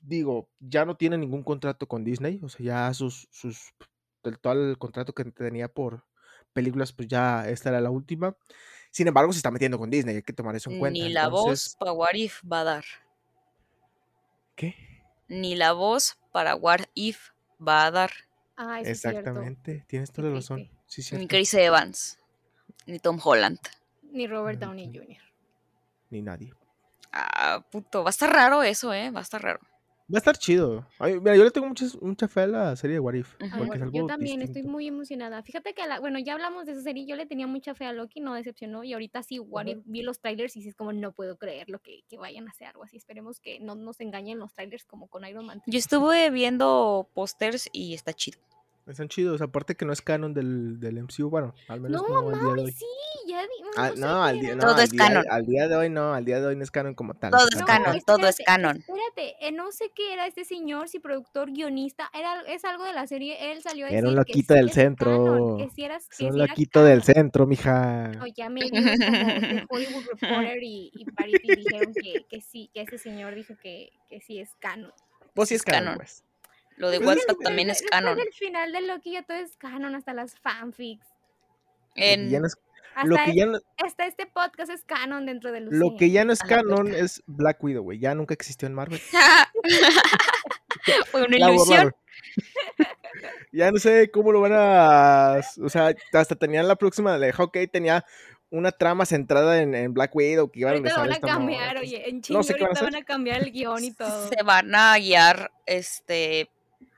digo, 0.08 0.50
ya 0.60 0.86
no 0.86 0.96
tiene 0.96 1.18
ningún 1.18 1.44
contrato 1.44 1.88
con 1.88 2.04
Disney, 2.04 2.40
o 2.44 2.50
sea, 2.50 2.66
ya 2.66 2.94
sus, 2.94 3.28
sus, 3.32 3.74
el, 4.24 4.40
todo 4.40 4.54
el 4.54 4.78
contrato 4.78 5.14
que 5.14 5.26
tenía 5.26 5.68
por 5.68 6.06
películas, 6.54 6.94
pues 6.94 7.08
ya 7.08 7.48
esta 7.50 7.70
era 7.70 7.82
la 7.82 7.90
última. 7.90 8.36
Sin 8.92 9.08
embargo, 9.08 9.32
se 9.34 9.38
está 9.38 9.52
metiendo 9.52 9.78
con 9.78 9.90
Disney, 9.90 10.16
hay 10.16 10.24
que 10.24 10.34
tomar 10.34 10.56
eso 10.56 10.72
en 10.72 10.80
cuenta. 10.80 11.00
Ni 11.00 11.10
la 11.10 11.28
voz 11.28 11.76
para 11.80 11.92
What 11.92 12.14
If 12.14 12.42
va 12.52 12.62
a 12.62 12.64
dar. 12.64 12.86
¿Qué? 14.56 14.76
Ni 15.28 15.56
la 15.56 15.74
voz 15.74 16.18
para 16.32 16.56
What 16.56 16.82
If 16.94 17.30
va 17.66 17.86
a 17.86 17.92
dar. 17.92 18.12
Ah, 18.56 18.82
Exactamente, 18.82 19.86
tienes 19.88 20.12
toda 20.12 20.30
la 20.30 20.36
razón. 20.36 20.70
ni 21.12 21.28
Chris 21.28 21.54
Evans, 21.54 22.20
ni 22.88 22.98
Tom 22.98 23.20
Holland. 23.24 23.60
Ni 24.12 24.26
Robert 24.26 24.60
Downey 24.60 24.88
Jr. 24.88 25.27
Ni 26.10 26.22
nadie. 26.22 26.52
Ah, 27.12 27.66
puto, 27.72 28.04
va 28.04 28.10
a 28.10 28.12
estar 28.12 28.32
raro 28.32 28.64
eso, 28.64 28.94
¿eh? 28.94 29.12
Va 29.12 29.20
a 29.20 29.24
estar 29.24 29.42
raro. 29.42 29.60
Va 30.14 30.18
a 30.18 30.20
estar 30.20 30.38
chido. 30.38 30.88
mira, 31.02 31.36
yo 31.36 31.44
le 31.44 31.52
tengo 31.52 31.68
mucha 32.02 32.28
fe 32.30 32.42
a 32.42 32.48
la 32.48 32.76
serie 32.78 32.94
de 32.94 33.00
Warif. 33.02 33.36
yo 33.92 34.06
también 34.06 34.42
estoy 34.42 34.64
muy 34.64 34.88
emocionada. 34.88 35.44
Fíjate 35.44 35.74
que, 35.74 35.82
bueno, 36.00 36.18
ya 36.18 36.34
hablamos 36.34 36.66
de 36.66 36.72
esa 36.72 36.82
serie. 36.82 37.06
Yo 37.06 37.18
le 37.18 37.26
tenía 37.26 37.46
mucha 37.46 37.76
fe 37.76 37.86
a 37.86 37.92
Loki, 37.92 38.22
no 38.22 38.34
decepcionó. 38.34 38.86
Y 38.86 38.94
ahorita 38.94 39.22
sí, 39.24 39.38
Warif, 39.40 39.80
vi 39.84 40.04
los 40.04 40.22
trailers 40.22 40.56
y 40.56 40.66
es 40.66 40.76
como 40.76 40.94
no 40.94 41.12
puedo 41.12 41.38
creer 41.38 41.70
lo 41.70 41.80
que, 41.80 42.04
que, 42.08 42.18
vayan 42.18 42.48
a 42.48 42.52
hacer 42.52 42.68
algo 42.68 42.86
así. 42.86 42.96
Esperemos 42.96 43.42
que 43.42 43.60
no 43.60 43.76
nos 43.76 44.00
engañen 44.00 44.40
los 44.40 44.54
trailers 44.54 44.86
como 44.86 45.08
con 45.08 45.26
Iron 45.26 45.46
Man. 45.46 45.62
Yo 45.66 45.78
estuve 45.78 46.30
viendo 46.30 47.10
pósters 47.14 47.68
y 47.74 47.94
está 47.94 48.14
chido. 48.14 48.40
Están 48.88 49.10
chidos, 49.10 49.42
aparte 49.42 49.76
que 49.76 49.84
no 49.84 49.92
es 49.92 50.02
canon 50.02 50.34
del, 50.34 50.80
del 50.80 51.04
MCU, 51.04 51.30
bueno, 51.30 51.54
al 51.68 51.82
menos 51.82 52.02
no, 52.02 52.08
no, 52.08 52.30
al 52.30 52.40
día 52.40 52.54
de 52.54 52.62
hoy. 52.62 52.72
sí, 52.72 52.86
ya 53.28 53.42
di, 53.42 53.48
ah, 53.76 53.92
no, 53.98 54.24
al 54.24 54.40
día, 54.40 54.56
no, 54.56 54.62
todo 54.62 54.80
es 54.80 54.94
canon. 54.94 55.26
Al 55.30 55.46
día 55.46 55.68
de 55.68 55.76
hoy 55.76 55.90
no, 55.90 56.14
al 56.14 56.24
día 56.24 56.40
de 56.40 56.48
hoy 56.48 56.56
no 56.56 56.64
es 56.64 56.72
canon 56.72 56.96
como 56.96 57.14
tal. 57.14 57.32
Todo 57.32 57.48
es 57.54 57.64
canon, 57.64 58.00
todo 58.06 58.28
es 58.28 58.38
canon. 58.46 58.78
Espérate, 58.78 59.36
eh, 59.46 59.52
no 59.52 59.74
sé 59.74 59.92
qué 59.94 60.14
era 60.14 60.26
este 60.26 60.46
señor, 60.46 60.88
si 60.88 61.00
productor, 61.00 61.52
guionista, 61.52 62.10
era, 62.14 62.42
es 62.48 62.64
algo 62.64 62.86
de 62.86 62.94
la 62.94 63.08
serie, 63.08 63.52
él 63.52 63.62
salió 63.62 63.86
a 63.86 63.90
decir 63.90 64.00
Era 64.00 64.08
un 64.08 64.16
loquito 64.16 64.54
del 64.54 64.72
centro. 64.72 65.58
que 65.58 65.70
si 65.70 65.84
eras, 65.84 66.08
que 66.08 66.26
un 66.28 66.38
loquito 66.38 66.82
del 66.82 67.04
centro, 67.04 67.46
mija. 67.46 68.08
No, 68.14 68.26
ya 68.28 68.50
me 68.50 68.70
como 68.70 68.82
de 68.82 69.66
Hollywood 69.70 70.04
Reporter 70.14 70.64
y, 70.64 70.92
y 70.94 71.06
Parity 71.12 71.56
dijeron 71.56 71.94
que, 71.94 72.26
que 72.30 72.40
sí, 72.40 72.72
que 72.74 72.82
ese 72.84 72.98
señor 72.98 73.36
dijo 73.36 73.54
que, 73.62 73.90
que 74.10 74.22
sí 74.22 74.40
es 74.40 74.56
canon. 74.60 74.94
Pues 75.34 75.50
sí 75.50 75.56
es 75.56 75.64
canon, 75.64 75.96
pues. 75.98 76.24
Lo 76.78 76.92
de 76.92 77.00
pues 77.00 77.18
WhatsApp 77.18 77.38
también 77.44 77.70
es 77.70 77.82
canon. 77.82 78.18
El 78.20 78.32
final 78.34 78.72
de 78.72 78.82
Loki 78.82 79.14
ya 79.14 79.24
todo 79.24 79.38
es 79.38 79.58
canon, 79.58 79.96
hasta 79.96 80.14
las 80.14 80.38
fanfics. 80.40 81.08
En... 81.96 82.32
lo 83.04 83.16
que 83.26 83.36
ya 83.36 83.48
no, 83.48 83.58
hasta 83.84 84.06
este 84.06 84.28
podcast 84.28 84.72
es 84.72 84.84
canon 84.84 85.26
dentro 85.26 85.52
de 85.52 85.62
Lo 85.62 85.96
que 85.98 86.12
ya 86.12 86.24
no 86.24 86.34
es 86.34 86.42
canon 86.42 86.94
es 86.94 87.24
Black 87.26 87.64
Widow, 87.64 87.84
güey. 87.84 87.98
Ya 87.98 88.14
nunca 88.14 88.36
existió 88.36 88.68
en 88.68 88.76
Marvel. 88.76 89.00
Fue 91.12 91.24
una 91.24 91.36
ilusión. 91.36 91.96
ya 93.52 93.72
no 93.72 93.80
sé 93.80 94.12
cómo 94.12 94.32
lo 94.32 94.42
van 94.42 94.54
a. 94.54 95.42
O 95.64 95.70
sea, 95.70 95.96
hasta 96.14 96.36
tenían 96.36 96.68
la 96.68 96.76
próxima 96.76 97.18
de 97.18 97.34
Hawkeye, 97.34 97.68
tenía 97.68 98.06
una 98.52 98.72
trama 98.72 99.08
centrada 99.08 99.62
en, 99.62 99.94
Black 99.94 100.16
Widow 100.16 100.52
que 100.52 100.60
iban 100.60 100.88
a 100.88 100.96
van 100.96 101.12
a 101.12 101.20
cambiar, 101.20 101.78
oye, 101.78 102.08
en 102.08 102.22
Chile 102.22 102.38
no 102.38 102.44
sé 102.44 102.54
ahorita 102.54 102.68
van 102.68 102.78
a, 102.78 102.84
van 102.84 102.96
a 102.96 103.04
cambiar 103.04 103.42
el 103.42 103.52
guion 103.52 103.84
y 103.84 103.92
todo. 103.92 104.30
Se 104.30 104.44
van 104.44 104.74
a 104.76 104.96
guiar 104.98 105.52
este 105.66 106.50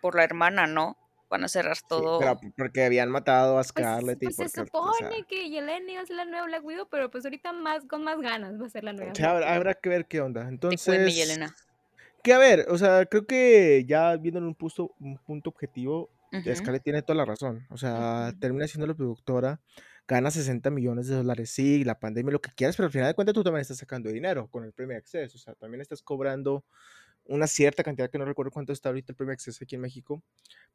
por 0.02 0.16
la 0.16 0.24
hermana, 0.24 0.68
¿no? 0.68 0.98
Van 1.30 1.44
a 1.44 1.48
cerrar 1.48 1.78
todo. 1.88 2.20
pero 2.20 2.40
porque 2.58 2.84
habían 2.86 3.10
matado 3.10 3.54
a 3.54 3.56
pues, 3.58 3.68
Scarlett 3.68 4.20
pues, 4.20 4.36
pues 4.36 4.52
se 4.52 4.66
supone 4.66 5.26
que 5.28 5.50
Yelena 5.50 5.92
iba 5.92 6.02
a 6.02 6.06
ser 6.06 6.16
la 6.16 6.26
nueva 6.26 6.48
Black 6.48 6.66
Widow, 6.66 6.88
pero 6.90 7.12
pues 7.12 7.24
ahorita 7.26 7.54
más 7.54 7.86
con 7.86 8.04
más 8.04 8.20
ganas 8.20 8.60
va 8.60 8.66
a 8.66 8.70
ser 8.70 8.84
la 8.84 8.94
nueva. 8.94 9.12
O 9.12 9.16
sea, 9.16 9.38
habrá, 9.54 9.76
que 9.76 9.90
ver 9.90 10.08
qué 10.08 10.22
onda. 10.22 10.48
Entonces. 10.48 11.16
Yelena. 11.16 11.54
Que 12.24 12.34
a 12.34 12.38
ver, 12.38 12.66
o 12.70 12.78
sea, 12.78 13.06
creo 13.06 13.26
que 13.26 13.86
ya 13.88 14.18
viendo 14.18 14.40
en 14.40 14.46
un 14.46 14.56
punto, 14.56 14.94
un 15.00 15.18
punto 15.20 15.52
objetivo, 15.52 16.10
Scarlett 16.54 16.84
tiene 16.84 17.02
toda 17.02 17.16
la 17.16 17.26
razón. 17.26 17.66
O 17.70 17.78
sea, 17.78 18.34
termina 18.40 18.68
siendo 18.68 18.88
la 18.88 18.94
productora, 18.94 19.62
gana 20.08 20.32
60 20.32 20.70
millones 20.72 21.08
de 21.08 21.16
dólares, 21.16 21.52
sí, 21.52 21.84
la 21.84 22.00
pandemia, 22.00 22.34
lo 22.34 22.42
que 22.42 22.52
quieras, 22.56 22.76
pero 22.76 22.88
al 22.88 22.92
final 22.92 23.08
de 23.08 23.14
cuentas 23.14 23.34
tú 23.34 23.44
también 23.44 23.62
estás 23.62 23.78
sacando 23.78 24.10
dinero 24.10 24.48
con 24.50 24.66
el 24.66 24.74
premio 24.74 24.98
acceso. 24.98 25.38
O 25.38 25.40
sea, 25.40 25.54
también 25.54 25.82
estás 25.82 26.02
cobrando 26.02 26.66
una 27.30 27.48
cierta 27.48 27.84
cantidad, 27.84 28.10
que 28.10 28.18
no 28.18 28.26
recuerdo 28.26 28.52
cuánto 28.52 28.74
está 28.74 28.90
ahorita 28.90 29.12
el 29.12 29.16
premio 29.16 29.34
acceso 29.34 29.64
aquí 29.64 29.76
en 29.76 29.82
México, 29.82 30.24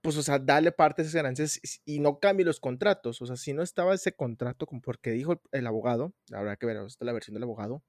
pues, 0.01 0.17
o 0.17 0.23
sea, 0.23 0.39
dale 0.39 0.73
parte 0.73 1.03
de 1.03 1.09
esas 1.09 1.17
ganancias 1.17 1.61
y 1.85 1.99
no 1.99 2.19
cambie 2.21 2.47
los 2.47 2.61
contratos. 2.61 3.21
O 3.21 3.27
sea, 3.27 3.37
si 3.37 3.53
no 3.53 3.63
estaba 3.63 3.95
ese 3.95 4.15
contrato, 4.15 4.67
porque 4.83 5.11
dijo 5.11 5.43
el 5.53 5.67
abogado, 5.67 6.15
habrá 6.33 6.57
que 6.57 6.67
ver, 6.67 6.77
esta 6.77 7.05
es 7.05 7.07
la 7.07 7.13
versión 7.13 7.35
del 7.35 7.43
abogado, 7.43 7.83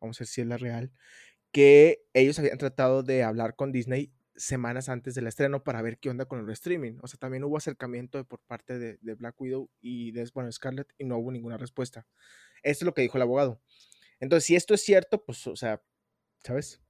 vamos 0.00 0.18
a 0.18 0.20
ver 0.20 0.28
si 0.28 0.40
es 0.42 0.46
la 0.46 0.58
real, 0.58 0.92
que 1.52 2.04
ellos 2.14 2.38
habían 2.38 2.58
tratado 2.58 3.02
de 3.02 3.22
hablar 3.22 3.56
con 3.56 3.72
Disney 3.72 4.12
semanas 4.36 4.88
antes 4.88 5.14
del 5.14 5.26
estreno 5.26 5.62
para 5.62 5.82
ver 5.82 5.98
qué 5.98 6.10
onda 6.10 6.24
con 6.24 6.40
el 6.40 6.50
streaming. 6.50 6.98
O 7.02 7.08
sea, 7.08 7.18
también 7.18 7.44
hubo 7.44 7.56
acercamiento 7.56 8.24
por 8.24 8.40
parte 8.40 8.78
de, 8.78 8.98
de 9.00 9.14
Black 9.14 9.40
Widow 9.40 9.70
y 9.80 10.12
de 10.12 10.28
bueno, 10.34 10.50
Scarlett 10.50 10.92
y 10.98 11.04
no 11.04 11.18
hubo 11.18 11.30
ninguna 11.30 11.58
respuesta. 11.58 12.06
Esto 12.62 12.84
es 12.84 12.86
lo 12.86 12.94
que 12.94 13.02
dijo 13.02 13.18
el 13.18 13.22
abogado. 13.22 13.60
Entonces, 14.18 14.46
si 14.46 14.56
esto 14.56 14.74
es 14.74 14.82
cierto, 14.82 15.24
pues, 15.24 15.46
o 15.46 15.56
sea, 15.56 15.82
¿sabes? 16.44 16.80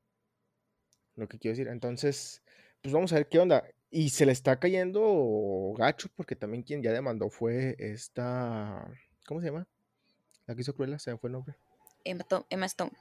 Lo 1.21 1.29
que 1.29 1.39
quiero 1.39 1.57
decir. 1.57 1.68
Entonces, 1.68 2.43
pues 2.83 2.93
vamos 2.93 3.12
a 3.12 3.16
ver 3.16 3.29
qué 3.29 3.39
onda. 3.39 3.64
Y 3.91 4.11
se 4.11 4.27
le 4.27 4.33
está 4.33 4.59
cayendo 4.59 5.75
gacho 5.77 6.09
porque 6.16 6.37
también 6.37 6.62
quien 6.62 6.83
ya 6.83 6.93
demandó 6.93 7.29
fue 7.29 7.77
esta, 7.79 8.89
¿cómo 9.27 9.41
se 9.41 9.47
llama? 9.47 9.66
La 10.47 10.55
que 10.55 10.62
hizo 10.62 10.75
Cruella, 10.75 10.99
se 10.99 11.11
me 11.11 11.18
fue 11.18 11.29
el 11.29 11.33
nombre. 11.33 11.57
Emma, 12.05 12.66
Stone. 12.66 12.93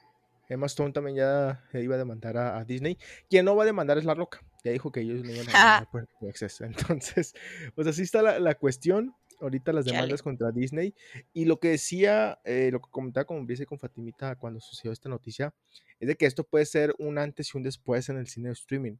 Emma 0.48 0.66
Stone 0.66 0.92
también 0.92 1.16
ya 1.16 1.64
iba 1.74 1.94
a 1.94 1.98
demandar 1.98 2.36
a, 2.36 2.64
Disney. 2.64 2.98
Quien 3.28 3.44
no 3.44 3.54
va 3.54 3.62
a 3.62 3.66
demandar 3.66 3.98
es 3.98 4.04
La 4.04 4.14
Roca. 4.14 4.42
Ya 4.64 4.72
dijo 4.72 4.90
que 4.90 5.00
ellos 5.00 5.22
no 5.24 5.30
iban 5.30 5.48
a 5.48 5.52
demandar 5.52 5.88
por 5.88 6.28
acceso. 6.28 6.64
Entonces, 6.66 7.34
pues 7.74 7.86
así 7.86 8.02
está 8.02 8.20
la, 8.20 8.38
la 8.40 8.56
cuestión 8.56 9.14
ahorita 9.40 9.72
las 9.72 9.84
demandas 9.84 10.22
contra 10.22 10.50
Disney. 10.50 10.94
Y 11.32 11.44
lo 11.44 11.58
que 11.58 11.70
decía, 11.70 12.38
eh, 12.44 12.70
lo 12.72 12.80
que 12.80 12.90
comentaba 12.90 13.24
con 13.24 13.46
Brice 13.46 13.64
y 13.64 13.66
con 13.66 13.78
Fatimita 13.78 14.36
cuando 14.36 14.60
sucedió 14.60 14.92
esta 14.92 15.08
noticia, 15.08 15.54
es 15.98 16.08
de 16.08 16.16
que 16.16 16.26
esto 16.26 16.44
puede 16.44 16.66
ser 16.66 16.94
un 16.98 17.18
antes 17.18 17.54
y 17.54 17.56
un 17.56 17.62
después 17.62 18.08
en 18.08 18.16
el 18.16 18.26
cine 18.26 18.48
de 18.48 18.54
streaming. 18.54 18.96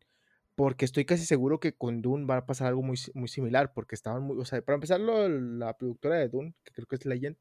Porque 0.54 0.84
estoy 0.84 1.04
casi 1.04 1.24
seguro 1.24 1.60
que 1.60 1.72
con 1.72 2.02
Dune 2.02 2.26
va 2.26 2.38
a 2.38 2.46
pasar 2.46 2.68
algo 2.68 2.82
muy, 2.82 2.98
muy 3.14 3.28
similar, 3.28 3.72
porque 3.72 3.94
estaban 3.94 4.22
muy, 4.22 4.38
o 4.38 4.44
sea, 4.44 4.60
para 4.62 4.74
empezar, 4.74 5.00
la 5.00 5.76
productora 5.76 6.16
de 6.16 6.28
Dune, 6.28 6.54
que 6.64 6.72
creo 6.72 6.86
que 6.86 6.96
es 6.96 7.06
Legend, 7.06 7.36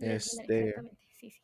este... 0.00 0.74
Sí, 1.18 1.30
sí. 1.30 1.42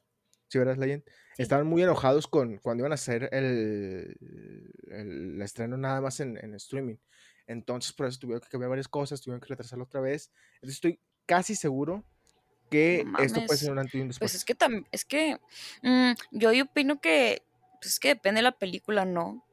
Sí, 0.48 0.58
¿verdad? 0.58 0.78
Legend. 0.78 1.04
Estaban 1.38 1.66
muy 1.66 1.82
enojados 1.82 2.26
con 2.26 2.58
cuando 2.58 2.82
iban 2.82 2.90
a 2.90 2.96
hacer 2.96 3.28
el, 3.32 4.16
el, 4.90 5.40
estreno 5.40 5.76
nada 5.76 6.00
más 6.00 6.18
en, 6.18 6.36
en 6.42 6.54
streaming. 6.54 6.96
Entonces, 7.50 7.92
por 7.92 8.06
eso 8.06 8.16
tuvieron 8.20 8.40
que 8.40 8.48
cambiar 8.48 8.70
varias 8.70 8.86
cosas, 8.86 9.20
tuvieron 9.20 9.40
que 9.40 9.48
retrasarlo 9.48 9.84
otra 9.84 10.00
vez. 10.00 10.30
Entonces, 10.54 10.76
estoy 10.76 11.00
casi 11.26 11.56
seguro 11.56 12.04
que 12.70 13.04
esto 13.18 13.44
puede 13.44 13.58
ser 13.58 13.72
un 13.72 13.80
antes 13.80 13.94
y 13.94 14.00
un 14.00 14.06
pues 14.06 14.20
después. 14.20 14.30
Pues 14.30 14.34
es 14.36 14.44
que, 14.44 14.84
es 14.92 15.04
que 15.04 15.36
mm, 15.82 16.12
yo 16.30 16.52
opino 16.62 17.00
que, 17.00 17.42
pues 17.80 17.94
es 17.94 17.98
que 17.98 18.10
depende 18.10 18.38
de 18.38 18.44
la 18.44 18.52
película, 18.52 19.04
¿no? 19.04 19.44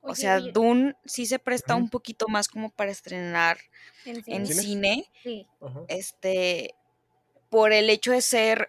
O 0.00 0.16
sea, 0.16 0.40
Dune 0.40 0.96
sí 1.04 1.26
se 1.26 1.38
presta 1.38 1.76
un 1.76 1.88
poquito 1.88 2.26
más 2.26 2.48
como 2.48 2.70
para 2.70 2.90
estrenar 2.90 3.58
en, 4.04 4.46
cine. 4.48 5.08
Sí. 5.22 5.46
Este, 5.86 6.74
por 7.50 7.72
el 7.72 7.88
hecho 7.88 8.10
de 8.10 8.20
ser 8.20 8.68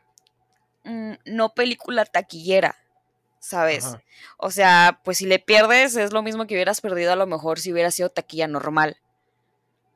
mm, 0.83 1.13
no 1.25 1.55
película 1.55 2.05
taquillera. 2.05 2.75
¿Sabes? 3.45 3.95
O 4.37 4.49
sea, 4.51 4.99
pues 5.03 5.19
si 5.19 5.25
le 5.25 5.39
pierdes 5.39 5.95
es 5.95 6.11
lo 6.11 6.23
mismo 6.23 6.47
que 6.47 6.55
hubieras 6.55 6.81
perdido 6.81 7.13
a 7.13 7.15
lo 7.15 7.27
mejor 7.27 7.59
si 7.59 7.71
hubiera 7.71 7.91
sido 7.91 8.09
taquilla 8.09 8.47
normal. 8.47 8.97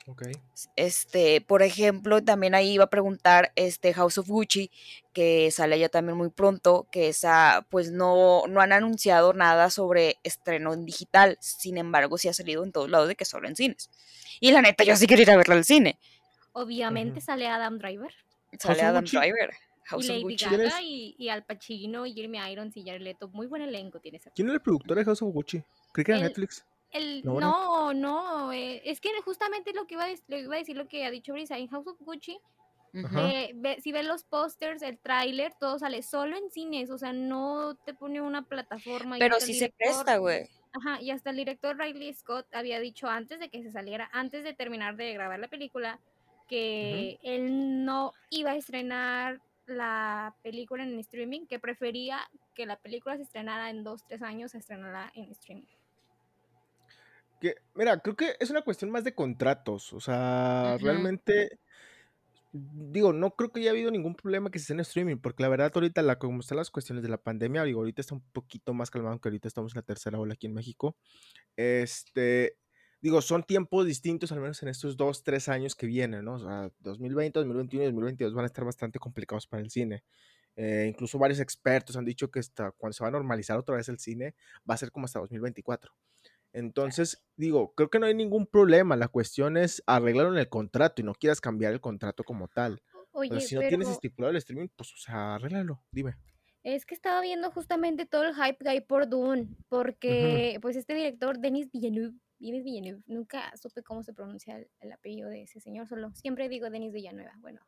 Ok. 0.05 0.23
Este, 0.75 1.41
por 1.41 1.61
ejemplo, 1.61 2.23
también 2.23 2.55
ahí 2.55 2.71
iba 2.71 2.85
a 2.85 2.89
preguntar 2.89 3.51
este 3.55 3.93
House 3.93 4.17
of 4.17 4.27
Gucci, 4.27 4.71
que 5.13 5.51
sale 5.51 5.77
ya 5.77 5.89
también 5.89 6.17
muy 6.17 6.29
pronto, 6.29 6.87
que 6.91 7.09
esa, 7.09 7.65
pues 7.69 7.91
no, 7.91 8.43
no 8.47 8.61
han 8.61 8.71
anunciado 8.71 9.33
nada 9.33 9.69
sobre 9.69 10.17
estreno 10.23 10.73
en 10.73 10.85
digital. 10.85 11.37
Sin 11.41 11.77
embargo, 11.77 12.17
sí 12.17 12.27
ha 12.27 12.33
salido 12.33 12.63
en 12.63 12.71
todos 12.71 12.89
lados 12.89 13.07
de 13.07 13.15
que 13.15 13.25
solo 13.25 13.47
en 13.47 13.55
cines. 13.55 13.89
Y 14.39 14.51
la 14.51 14.61
neta, 14.61 14.83
yo 14.83 14.95
sí 14.95 15.05
quería 15.05 15.23
ir 15.23 15.31
a 15.31 15.37
verla 15.37 15.55
al 15.55 15.65
cine. 15.65 15.99
Obviamente 16.53 17.21
sale 17.21 17.47
Adam 17.47 17.77
Driver. 17.77 18.13
Sale 18.57 18.81
Adam 18.81 19.05
Driver 19.05 19.51
y 19.97 20.07
Lady 20.07 20.35
Gaga 20.35 20.81
y, 20.81 21.29
Al 21.29 21.43
Pacino 21.43 22.05
y 22.05 22.13
Jeremy 22.13 22.51
Irons 22.51 22.75
y 22.77 22.83
Jared 22.83 23.01
Leto. 23.01 23.27
Muy 23.29 23.47
buen 23.47 23.61
elenco 23.61 23.99
tiene 23.99 24.17
ese. 24.17 24.31
¿Quién 24.35 24.47
era 24.47 24.55
el 24.55 24.61
productor 24.61 24.97
de 24.97 25.05
House 25.05 25.21
of 25.21 25.33
Gucci? 25.33 25.63
Creo 25.91 26.05
que 26.05 26.11
era 26.11 26.21
Netflix. 26.21 26.65
no, 27.23 27.93
no, 27.93 28.51
eh, 28.51 28.81
es 28.85 28.99
que 28.99 29.09
justamente 29.23 29.73
lo 29.73 29.85
que 29.85 29.95
iba 29.95 30.05
a, 30.05 30.09
iba 30.09 30.55
a 30.55 30.57
decir 30.57 30.75
lo 30.75 30.87
que 30.87 31.05
ha 31.05 31.11
dicho 31.11 31.33
Brisa 31.33 31.57
en 31.57 31.67
House 31.67 31.87
of 31.87 31.99
Gucci. 31.99 32.39
Eh, 32.93 33.79
si 33.83 33.91
ven 33.91 34.07
los 34.07 34.23
pósters, 34.23 34.81
el 34.81 34.97
tráiler, 34.97 35.53
todo 35.59 35.77
sale 35.77 36.01
solo 36.01 36.35
en 36.37 36.49
cines, 36.49 36.89
o 36.89 36.97
sea, 36.97 37.13
no 37.13 37.75
te 37.75 37.93
pone 37.93 38.21
una 38.21 38.43
plataforma. 38.43 39.17
Pero 39.19 39.39
sí 39.39 39.53
se 39.53 39.69
presta, 39.69 40.17
güey. 40.17 40.47
Ajá, 40.71 41.01
y 41.01 41.11
hasta 41.11 41.31
el 41.31 41.37
director 41.37 41.77
Riley 41.77 42.13
Scott 42.13 42.47
había 42.53 42.79
dicho 42.79 43.07
antes 43.07 43.39
de 43.39 43.49
que 43.49 43.63
se 43.63 43.71
saliera, 43.71 44.09
antes 44.11 44.43
de 44.43 44.53
terminar 44.53 44.95
de 44.95 45.13
grabar 45.13 45.39
la 45.39 45.47
película, 45.47 45.99
que 46.47 47.19
él 47.23 47.85
no 47.85 48.13
iba 48.29 48.51
a 48.51 48.55
estrenar 48.55 49.41
la 49.69 50.35
película 50.41 50.83
en 50.83 50.97
streaming, 50.99 51.45
que 51.47 51.59
prefería 51.59 52.19
que 52.55 52.65
la 52.65 52.77
película 52.77 53.17
se 53.17 53.23
estrenara 53.23 53.69
en 53.69 53.83
dos, 53.83 54.05
tres 54.07 54.21
años, 54.21 54.51
se 54.51 54.57
estrenara 54.57 55.11
en 55.15 55.31
streaming. 55.31 55.65
Que, 57.39 57.55
mira, 57.73 57.99
creo 57.99 58.15
que 58.15 58.35
es 58.39 58.49
una 58.49 58.61
cuestión 58.61 58.91
más 58.91 59.03
de 59.03 59.15
contratos, 59.15 59.93
o 59.93 59.99
sea, 60.01 60.77
realmente, 60.81 61.59
digo, 62.51 63.13
no 63.13 63.31
creo 63.31 63.51
que 63.51 63.61
haya 63.61 63.71
habido 63.71 63.91
ningún 63.91 64.13
problema 64.15 64.51
que 64.51 64.59
se 64.59 64.63
esté 64.63 64.73
en 64.73 64.81
streaming, 64.81 65.17
porque 65.17 65.43
la 65.43 65.49
verdad 65.49 65.71
ahorita, 65.73 66.01
la, 66.01 66.19
como 66.19 66.41
están 66.41 66.57
las 66.57 66.69
cuestiones 66.69 67.01
de 67.01 67.09
la 67.09 67.17
pandemia, 67.17 67.63
digo, 67.63 67.79
ahorita 67.79 68.01
está 68.01 68.13
un 68.13 68.23
poquito 68.33 68.73
más 68.73 68.91
calmado 68.91 69.21
que 69.21 69.29
ahorita 69.29 69.47
estamos 69.47 69.73
en 69.73 69.77
la 69.77 69.83
tercera 69.83 70.19
ola 70.19 70.33
aquí 70.33 70.47
en 70.47 70.53
México, 70.53 70.97
este, 71.55 72.57
digo, 73.01 73.21
son 73.21 73.43
tiempos 73.43 73.85
distintos, 73.85 74.31
al 74.31 74.41
menos 74.41 74.61
en 74.63 74.69
estos 74.69 74.97
dos, 74.97 75.23
tres 75.23 75.49
años 75.49 75.75
que 75.75 75.87
vienen, 75.87 76.25
¿no? 76.25 76.35
O 76.35 76.39
sea, 76.39 76.71
2020, 76.79 77.39
2021 77.39 77.83
y 77.83 77.87
2022 77.87 78.33
van 78.33 78.43
a 78.43 78.47
estar 78.47 78.65
bastante 78.65 78.99
complicados 78.99 79.47
para 79.47 79.61
el 79.61 79.69
cine. 79.69 80.03
Eh, 80.55 80.87
incluso 80.89 81.17
varios 81.17 81.39
expertos 81.39 81.95
han 81.95 82.05
dicho 82.05 82.29
que 82.29 82.39
hasta 82.39 82.71
cuando 82.71 82.93
se 82.93 83.03
va 83.03 83.07
a 83.07 83.11
normalizar 83.11 83.57
otra 83.57 83.75
vez 83.75 83.87
el 83.89 83.99
cine, 83.99 84.35
va 84.69 84.73
a 84.73 84.77
ser 84.77 84.91
como 84.91 85.05
hasta 85.05 85.19
2024. 85.19 85.91
Entonces, 86.51 87.23
digo, 87.35 87.73
creo 87.75 87.89
que 87.89 87.99
no 87.99 88.07
hay 88.07 88.15
ningún 88.15 88.47
problema. 88.47 88.95
La 88.95 89.07
cuestión 89.07 89.55
es 89.55 89.83
arreglarlo 89.85 90.33
en 90.33 90.39
el 90.39 90.49
contrato 90.49 91.01
y 91.01 91.05
no 91.05 91.13
quieras 91.13 91.39
cambiar 91.41 91.73
el 91.73 91.79
contrato 91.79 92.23
como 92.23 92.47
tal. 92.47 92.81
Oye, 93.11 93.39
si 93.41 93.55
no 93.55 93.61
tienes 93.61 93.87
estipulado 93.89 94.31
el 94.31 94.37
streaming, 94.37 94.67
pues, 94.75 94.93
o 94.93 94.97
sea, 94.97 95.35
arréglalo, 95.35 95.81
dime. 95.91 96.15
Es 96.63 96.85
que 96.85 96.93
estaba 96.93 97.21
viendo 97.21 97.51
justamente 97.51 98.05
todo 98.05 98.23
el 98.23 98.35
hype 98.35 98.57
que 98.57 98.69
hay 98.69 98.81
por 98.81 99.07
Dune, 99.07 99.47
porque, 99.69 100.59
pues, 100.61 100.75
este 100.75 100.93
director, 100.93 101.39
Denis 101.39 101.71
Villeneuve, 101.71 102.17
Vives 102.39 102.63
Villanueva. 102.63 103.01
Nunca 103.05 103.55
supe 103.57 103.83
cómo 103.83 104.03
se 104.03 104.13
pronuncia 104.13 104.65
el, 104.79 104.91
apellido 104.91 105.29
de 105.29 105.43
ese 105.43 105.59
señor, 105.59 105.87
solo 105.87 106.11
siempre 106.15 106.49
digo 106.49 106.69
Denis 106.69 106.93
Villanueva. 106.93 107.33
Bueno, 107.39 107.61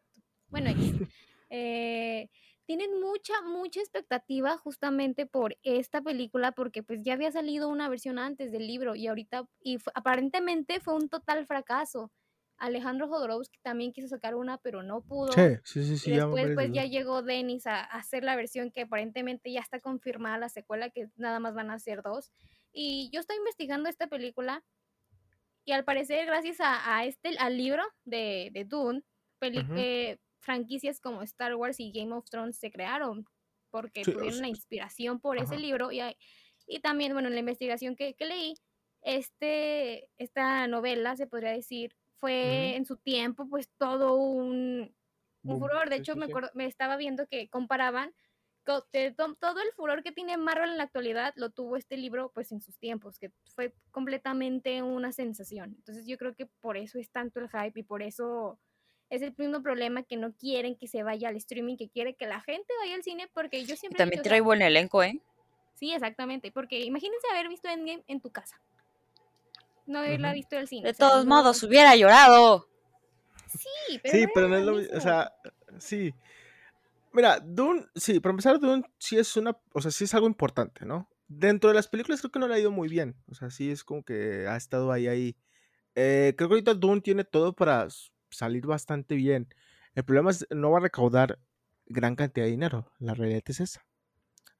bueno, 0.49 0.69
eh, 1.49 2.29
tienen 2.65 2.99
mucha, 3.01 3.41
mucha 3.41 3.81
expectativa 3.81 4.57
justamente 4.57 5.25
por 5.25 5.57
esta 5.63 6.01
película, 6.01 6.53
porque 6.53 6.83
pues 6.83 7.01
ya 7.03 7.13
había 7.13 7.31
salido 7.31 7.67
una 7.67 7.89
versión 7.89 8.17
antes 8.17 8.51
del 8.51 8.65
libro 8.65 8.95
y 8.95 9.07
ahorita, 9.07 9.45
y 9.61 9.77
aparentemente 9.93 10.79
fue 10.79 10.95
un 10.95 11.09
total 11.09 11.45
fracaso. 11.45 12.11
Alejandro 12.61 13.07
Jodorowsky 13.07 13.59
también 13.63 13.91
quiso 13.91 14.07
sacar 14.07 14.35
una, 14.35 14.59
pero 14.59 14.83
no 14.83 15.01
pudo. 15.01 15.31
Sí, 15.31 15.57
sí, 15.63 15.97
sí. 15.97 16.11
y 16.11 16.15
después 16.15 16.51
pues, 16.53 16.71
ya 16.71 16.85
llegó 16.85 17.23
Denis 17.23 17.65
a, 17.65 17.81
hacer 17.81 18.23
la 18.23 18.35
versión 18.35 18.71
que 18.71 18.81
aparentemente 18.81 19.51
ya 19.51 19.61
está 19.61 19.79
confirmada 19.79 20.37
la 20.37 20.47
secuela, 20.47 20.91
que 20.91 21.09
nada 21.15 21.39
más 21.39 21.55
van 21.55 21.71
a 21.71 21.79
ser 21.79 22.03
dos. 22.03 22.31
Y 22.71 23.09
yo 23.11 23.19
estoy 23.19 23.37
investigando 23.37 23.89
esta 23.89 24.05
película 24.05 24.63
y 25.65 25.71
al 25.71 25.83
parecer 25.83 26.27
gracias 26.27 26.57
a, 26.59 27.03
este, 27.03 27.35
al 27.39 27.57
libro 27.57 27.81
de, 28.05 28.51
de 28.53 28.63
Dune, 28.63 29.01
eh, 29.41 30.19
franquicias 30.39 30.99
como 30.99 31.23
Star 31.23 31.55
Wars 31.55 31.79
y 31.79 31.91
Game 31.91 32.13
of 32.13 32.29
Thrones 32.29 32.59
se 32.59 32.71
crearon 32.71 33.25
porque 33.71 34.03
tuvieron 34.03 34.37
una 34.37 34.49
inspiración 34.49 35.19
por 35.19 35.39
ese 35.39 35.57
libro 35.57 35.91
y, 35.91 36.01
y 36.67 36.79
también, 36.79 37.13
bueno, 37.13 37.27
en 37.27 37.33
la 37.33 37.39
investigación 37.39 37.95
que, 37.95 38.13
que 38.13 38.25
leí, 38.25 38.53
este, 39.01 40.09
esta 40.19 40.67
novela, 40.67 41.15
se 41.15 41.25
podría 41.25 41.53
decir, 41.53 41.95
fue 42.21 42.75
en 42.75 42.85
su 42.85 42.95
tiempo 42.95 43.47
pues 43.49 43.69
todo 43.77 44.15
un, 44.15 44.95
furor. 45.43 45.89
De 45.89 45.97
hecho, 45.97 46.15
me, 46.15 46.27
me 46.53 46.67
estaba 46.67 46.95
viendo 46.95 47.27
que 47.27 47.49
comparaban 47.49 48.13
todo 48.63 49.59
el 49.61 49.71
furor 49.75 50.03
que 50.03 50.11
tiene 50.11 50.37
Marvel 50.37 50.69
en 50.69 50.77
la 50.77 50.83
actualidad 50.83 51.33
lo 51.35 51.49
tuvo 51.49 51.77
este 51.77 51.97
libro 51.97 52.31
pues 52.33 52.51
en 52.51 52.61
sus 52.61 52.77
tiempos, 52.77 53.17
que 53.17 53.31
fue 53.55 53.73
completamente 53.89 54.83
una 54.83 55.11
sensación. 55.11 55.73
Entonces 55.77 56.05
yo 56.05 56.17
creo 56.17 56.35
que 56.35 56.45
por 56.45 56.77
eso 56.77 56.99
es 56.99 57.09
tanto 57.09 57.39
el 57.39 57.49
hype 57.49 57.79
y 57.79 57.83
por 57.83 58.03
eso 58.03 58.59
es 59.09 59.23
el 59.23 59.33
mismo 59.35 59.63
problema 59.63 60.03
que 60.03 60.15
no 60.15 60.33
quieren 60.33 60.75
que 60.75 60.87
se 60.87 61.01
vaya 61.01 61.29
al 61.29 61.35
streaming, 61.37 61.75
que 61.75 61.89
quiere 61.89 62.13
que 62.13 62.27
la 62.27 62.39
gente 62.41 62.71
vaya 62.81 62.95
al 62.95 63.03
cine 63.03 63.27
porque 63.33 63.65
yo 63.65 63.75
siempre... 63.75 63.97
también 63.97 64.21
trae 64.21 64.41
buen 64.41 64.61
elenco, 64.61 65.01
¿eh? 65.01 65.19
Sí, 65.73 65.91
exactamente, 65.91 66.51
porque 66.51 66.81
imagínense 66.81 67.27
haber 67.31 67.49
visto 67.49 67.67
Endgame 67.67 68.03
en 68.07 68.21
tu 68.21 68.29
casa 68.29 68.61
no 69.85 69.99
haberla 69.99 70.33
visto 70.33 70.57
el 70.57 70.67
cine. 70.67 70.87
De 70.87 70.93
todos 70.93 71.25
modos, 71.25 71.61
hubiera 71.63 71.95
llorado. 71.95 72.67
Sí, 73.47 73.99
pero, 74.01 74.17
sí, 74.17 74.27
pero 74.33 74.49
no 74.49 74.57
es 74.57 74.65
lo 74.65 74.73
mismo. 74.73 74.97
O 74.97 75.01
sea, 75.01 75.33
sí. 75.79 76.13
Mira, 77.13 77.39
Dune, 77.39 77.85
sí, 77.95 78.19
para 78.19 78.31
empezar, 78.31 78.59
Dune 78.59 78.83
sí 78.97 79.17
es 79.17 79.35
una, 79.35 79.57
o 79.73 79.81
sea, 79.81 79.91
sí 79.91 80.05
es 80.05 80.13
algo 80.13 80.27
importante, 80.27 80.85
¿no? 80.85 81.09
Dentro 81.27 81.69
de 81.69 81.75
las 81.75 81.87
películas 81.87 82.21
creo 82.21 82.31
que 82.31 82.39
no 82.39 82.47
le 82.47 82.55
ha 82.55 82.59
ido 82.59 82.71
muy 82.71 82.87
bien. 82.87 83.15
O 83.29 83.35
sea, 83.35 83.49
sí 83.49 83.69
es 83.71 83.83
como 83.83 84.03
que 84.03 84.47
ha 84.47 84.55
estado 84.55 84.91
ahí, 84.91 85.07
ahí. 85.07 85.35
Eh, 85.95 86.33
creo 86.37 86.49
que 86.49 86.55
ahorita 86.55 86.73
Dune 86.73 87.01
tiene 87.01 87.23
todo 87.23 87.53
para 87.53 87.87
salir 88.29 88.65
bastante 88.65 89.15
bien. 89.15 89.53
El 89.93 90.05
problema 90.05 90.31
es 90.31 90.47
no 90.49 90.71
va 90.71 90.77
a 90.77 90.81
recaudar 90.81 91.39
gran 91.85 92.15
cantidad 92.15 92.45
de 92.45 92.51
dinero. 92.51 92.91
La 92.99 93.13
realidad 93.13 93.43
es 93.45 93.59
esa. 93.59 93.85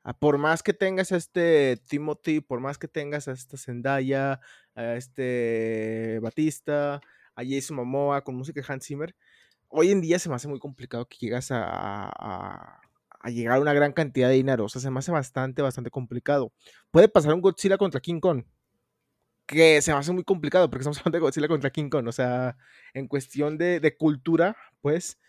Ah, 0.03 0.13
por 0.13 0.37
más 0.39 0.63
que 0.63 0.73
tengas 0.73 1.11
a 1.11 1.17
este 1.17 1.77
Timothy, 1.87 2.41
por 2.41 2.59
más 2.59 2.77
que 2.79 2.87
tengas 2.87 3.27
a 3.27 3.33
esta 3.33 3.57
Zendaya, 3.57 4.39
a 4.73 4.95
este 4.95 6.19
Batista, 6.21 6.95
a 7.35 7.43
Jason 7.47 7.77
Momoa 7.77 8.23
con 8.23 8.35
música 8.35 8.61
de 8.61 8.73
Hans 8.73 8.85
Zimmer, 8.85 9.15
hoy 9.69 9.91
en 9.91 10.01
día 10.01 10.19
se 10.19 10.29
me 10.29 10.35
hace 10.35 10.47
muy 10.47 10.59
complicado 10.59 11.07
que 11.07 11.17
llegas 11.19 11.49
a, 11.51 12.81
llegar 13.25 13.57
a 13.57 13.61
una 13.61 13.73
gran 13.73 13.93
cantidad 13.93 14.29
de 14.29 14.35
dinero. 14.35 14.65
O 14.65 14.69
sea, 14.69 14.81
se 14.81 14.91
me 14.91 14.99
hace 14.99 15.11
bastante, 15.11 15.61
bastante 15.61 15.91
complicado. 15.91 16.51
Puede 16.91 17.07
pasar 17.07 17.33
un 17.33 17.41
Godzilla 17.41 17.77
contra 17.77 18.01
King 18.01 18.19
Kong, 18.19 18.43
que 19.45 19.81
se 19.81 19.91
me 19.93 19.99
hace 19.99 20.11
muy 20.13 20.23
complicado 20.23 20.69
porque 20.69 20.81
estamos 20.81 20.97
hablando 20.99 21.17
de 21.17 21.21
Godzilla 21.21 21.47
contra 21.47 21.69
King 21.71 21.89
Kong. 21.89 22.07
O 22.07 22.11
sea, 22.11 22.57
en 22.93 23.07
cuestión 23.07 23.57
de, 23.57 23.79
de 23.79 23.97
cultura, 23.97 24.55
pues 24.81 25.19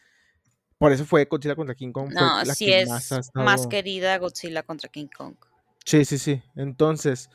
por 0.83 0.91
eso 0.91 1.05
fue 1.05 1.27
Godzilla 1.27 1.55
contra 1.55 1.77
King 1.77 1.93
Kong. 1.93 2.13
No, 2.13 2.45
sí 2.45 2.73
es 2.73 2.89
más, 3.35 3.69
querida 3.69 4.19
Godzilla 4.19 4.65
contra 4.65 4.89
King 4.89 5.07
Kong. 5.17 5.37
Sí, 5.85 6.05
sí, 6.05 6.19
sí. 6.19 6.43
Entonces, 6.57 7.31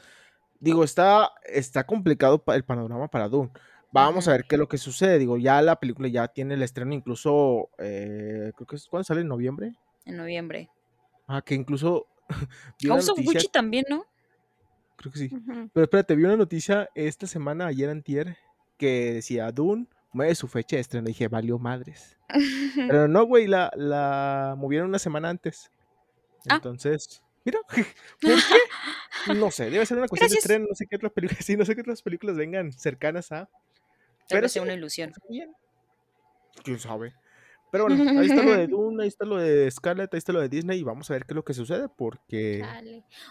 digo, 0.60 0.84
está, 0.84 1.32
está 1.46 1.86
complicado 1.86 2.44
el 2.48 2.66
panorama 2.66 3.08
para 3.08 3.30
Dune. 3.30 3.50
Vamos 3.94 4.28
a 4.28 4.34
ver 4.34 4.44
qué 4.44 4.56
es 4.56 4.60
lo 4.60 4.68
que 4.68 4.78
sucede. 4.78 5.18
Digo, 5.18 5.38
ya 5.38 5.62
la 5.62 5.80
película 5.80 6.10
ya 6.10 6.28
tiene 6.28 6.56
el 6.56 6.62
estreno, 6.62 6.94
incluso, 6.94 7.70
eh, 7.78 8.52
creo 8.54 8.68
que 8.68 8.76
es 8.76 8.86
cuando 8.88 9.06
sale 9.06 9.22
en 9.22 9.30
noviembre. 9.30 9.76
En 10.04 10.18
noviembre. 10.18 10.70
Ah, 11.26 11.42
que 11.42 11.56
incluso. 11.56 12.06
House 12.86 13.08
of 13.08 13.18
también, 13.54 13.86
¿no? 13.90 14.06
Creo 14.98 15.14
que 15.14 15.20
sí. 15.20 15.30
Pero 15.74 15.86
espérate, 15.86 16.16
vi 16.18 16.26
una 16.26 16.36
noticia 16.36 16.90
esta 16.96 17.28
semana, 17.28 17.68
ayer 17.68 17.90
antier, 17.90 18.36
que 18.78 19.14
decía 19.14 19.50
Dune 19.54 19.88
mueve 20.12 20.36
su 20.36 20.48
fecha 20.48 20.76
de 20.78 20.82
estreno. 20.82 21.08
Y 21.08 21.12
dije, 21.12 21.28
valió 21.28 21.60
madres. 21.60 22.18
Pero 22.76 23.08
no, 23.08 23.26
güey, 23.26 23.48
la, 23.48 23.72
la 23.76 24.56
movieron 24.58 24.90
una 24.90 25.00
semana 25.00 25.30
antes. 25.30 25.72
Ah. 26.50 26.56
Entonces, 26.56 27.22
mira, 27.44 27.60
¿por 28.22 28.36
qué? 28.36 29.34
No 29.36 29.52
sé, 29.52 29.70
debe 29.70 29.86
ser 29.86 29.98
una 29.98 30.08
cuestión 30.08 30.30
de 30.30 30.38
estreno, 30.38 30.66
no 30.70 30.76
sé 30.76 30.88
qué 30.88 30.96
otras 30.96 31.12
películas, 31.12 31.46
sí, 31.46 31.58
no 31.58 31.66
sé 31.66 31.76
qué 31.76 31.82
otras 31.82 32.02
películas 32.02 32.38
vengan 32.38 32.72
cercanas 32.72 33.32
a. 33.32 33.50
Pero 34.30 34.50
sea 34.50 34.62
una 34.62 34.74
ilusión. 34.74 35.14
Bien. 35.30 35.54
¿Quién 36.64 36.80
sabe? 36.80 37.14
Pero 37.72 37.86
bueno, 37.86 38.20
ahí 38.20 38.28
está 38.28 38.44
lo 38.44 38.56
de 38.56 38.68
Dune, 38.68 39.04
ahí 39.04 39.08
está 39.08 39.26
lo 39.26 39.38
de 39.38 39.70
Scarlett, 39.70 40.14
ahí 40.14 40.18
está 40.18 40.34
lo 40.34 40.42
de 40.42 40.50
Disney 40.50 40.80
y 40.80 40.84
vamos 40.84 41.10
a 41.10 41.14
ver 41.14 41.26
qué 41.26 41.34
es 41.34 41.36
lo 41.36 41.44
que 41.44 41.54
sucede 41.54 41.90
porque 41.90 42.64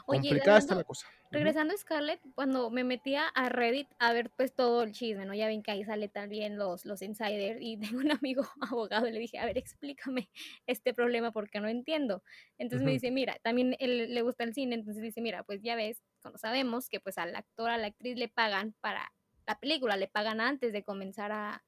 complicada 0.05 0.59
está 0.59 0.74
la 0.74 0.84
cosa. 0.84 1.07
Regresando 1.30 1.74
a 1.74 1.76
Scarlett, 1.76 2.20
cuando 2.34 2.70
me 2.70 2.84
metía 2.84 3.26
a 3.28 3.49
Reddit 3.49 3.89
a 3.99 4.12
ver 4.12 4.30
pues 4.37 4.55
todo 4.55 4.82
el 4.82 4.93
chisme, 4.93 5.24
¿no? 5.24 5.34
Ya 5.34 5.49
ven 5.49 5.62
que 5.62 5.72
ahí 5.72 5.84
sale 5.84 6.09
también 6.09 6.57
los, 6.57 6.84
los 6.84 7.03
insiders 7.03 7.59
y 7.61 7.76
tengo 7.99 7.99
un 7.99 8.12
amigo 8.12 8.47
abogado 8.61 9.09
y 9.09 9.12
le 9.12 9.18
dije, 9.18 9.39
a 9.39 9.47
ver, 9.47 9.59
explícame 9.59 10.30
este 10.66 10.95
problema 10.95 11.32
porque 11.32 11.61
no 11.61 11.68
entiendo. 11.68 12.22
Entonces 12.59 12.84
me 12.84 12.93
dice, 12.93 13.11
mira, 13.11 13.39
también 13.43 13.76
él 13.78 14.14
le 14.14 14.22
gusta 14.22 14.45
el 14.45 14.55
cine, 14.55 14.74
entonces 14.76 15.03
dice, 15.03 15.20
mira, 15.20 15.43
pues 15.43 15.62
ya 15.62 15.74
ves, 15.74 16.03
cuando 16.22 16.39
sabemos 16.39 16.89
que 16.89 17.01
pues 17.01 17.18
al 17.18 17.34
actor, 17.34 17.70
a 17.70 17.78
la 17.78 17.89
actriz 17.89 18.16
le 18.16 18.28
pagan 18.28 18.74
para 18.80 19.12
la 19.47 19.59
película, 19.59 19.97
le 19.97 20.09
pagan 20.09 20.41
antes 20.41 20.72
de 20.72 20.82
comenzar 20.82 21.32
a 21.32 21.64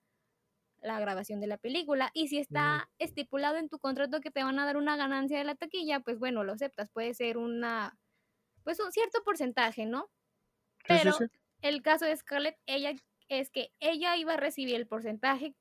la 0.80 1.00
grabación 1.00 1.40
de 1.40 1.46
la 1.46 1.58
película. 1.58 2.10
Y 2.14 2.28
si 2.28 2.38
está 2.38 2.88
estipulado 2.98 3.56
en 3.56 3.68
tu 3.68 3.78
contrato 3.78 4.20
que 4.20 4.30
te 4.30 4.42
van 4.42 4.58
a 4.58 4.64
dar 4.64 4.76
una 4.76 4.96
ganancia 4.96 5.38
de 5.38 5.44
la 5.44 5.54
taquilla, 5.54 6.00
pues 6.00 6.18
bueno, 6.18 6.44
lo 6.44 6.52
aceptas. 6.52 6.90
Puede 6.90 7.14
ser 7.14 7.38
una, 7.38 7.98
pues 8.64 8.80
un 8.80 8.92
cierto 8.92 9.22
porcentaje, 9.24 9.86
¿no? 9.86 10.10
Pero 10.86 11.12
el 11.62 11.82
caso 11.82 12.04
de 12.06 12.16
Scarlett, 12.16 12.56
ella 12.66 12.92
es 13.28 13.50
que 13.50 13.72
ella 13.80 14.16
iba 14.16 14.34
a 14.34 14.38
recibir 14.38 14.76
el 14.76 14.86
porcentaje 14.86 15.54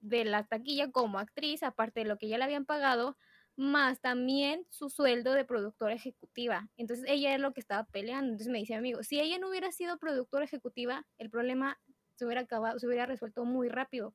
de 0.00 0.24
la 0.24 0.46
taquilla 0.46 0.90
como 0.90 1.18
actriz, 1.18 1.62
aparte 1.62 2.00
de 2.00 2.06
lo 2.06 2.16
que 2.16 2.28
ya 2.28 2.38
le 2.38 2.44
habían 2.44 2.64
pagado, 2.64 3.16
más 3.56 4.00
también 4.00 4.66
su 4.70 4.88
sueldo 4.88 5.32
de 5.34 5.44
productora 5.44 5.92
ejecutiva. 5.92 6.70
Entonces 6.76 7.04
ella 7.08 7.34
es 7.34 7.40
lo 7.40 7.52
que 7.52 7.60
estaba 7.60 7.84
peleando. 7.84 8.32
Entonces 8.32 8.50
me 8.50 8.58
dice, 8.58 8.74
amigo, 8.74 9.02
si 9.02 9.20
ella 9.20 9.38
no 9.38 9.50
hubiera 9.50 9.70
sido 9.70 9.98
productora 9.98 10.44
ejecutiva, 10.44 11.06
el 11.18 11.28
problema 11.28 11.78
se 12.14 12.24
hubiera 12.24 12.42
acabado, 12.42 12.78
se 12.78 12.86
hubiera 12.86 13.06
resuelto 13.06 13.44
muy 13.44 13.68
rápido. 13.68 14.14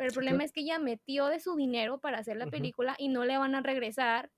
Pero 0.00 0.08
el 0.08 0.14
problema 0.14 0.44
es 0.44 0.52
que 0.52 0.60
ella 0.60 0.78
metió 0.78 1.26
de 1.26 1.40
su 1.40 1.56
dinero 1.56 2.00
para 2.00 2.20
hacer 2.20 2.38
la 2.38 2.46
película 2.46 2.96
y 2.98 3.08
no 3.08 3.26
le 3.26 3.36
van 3.36 3.54
a 3.54 3.60
regresar 3.60 4.30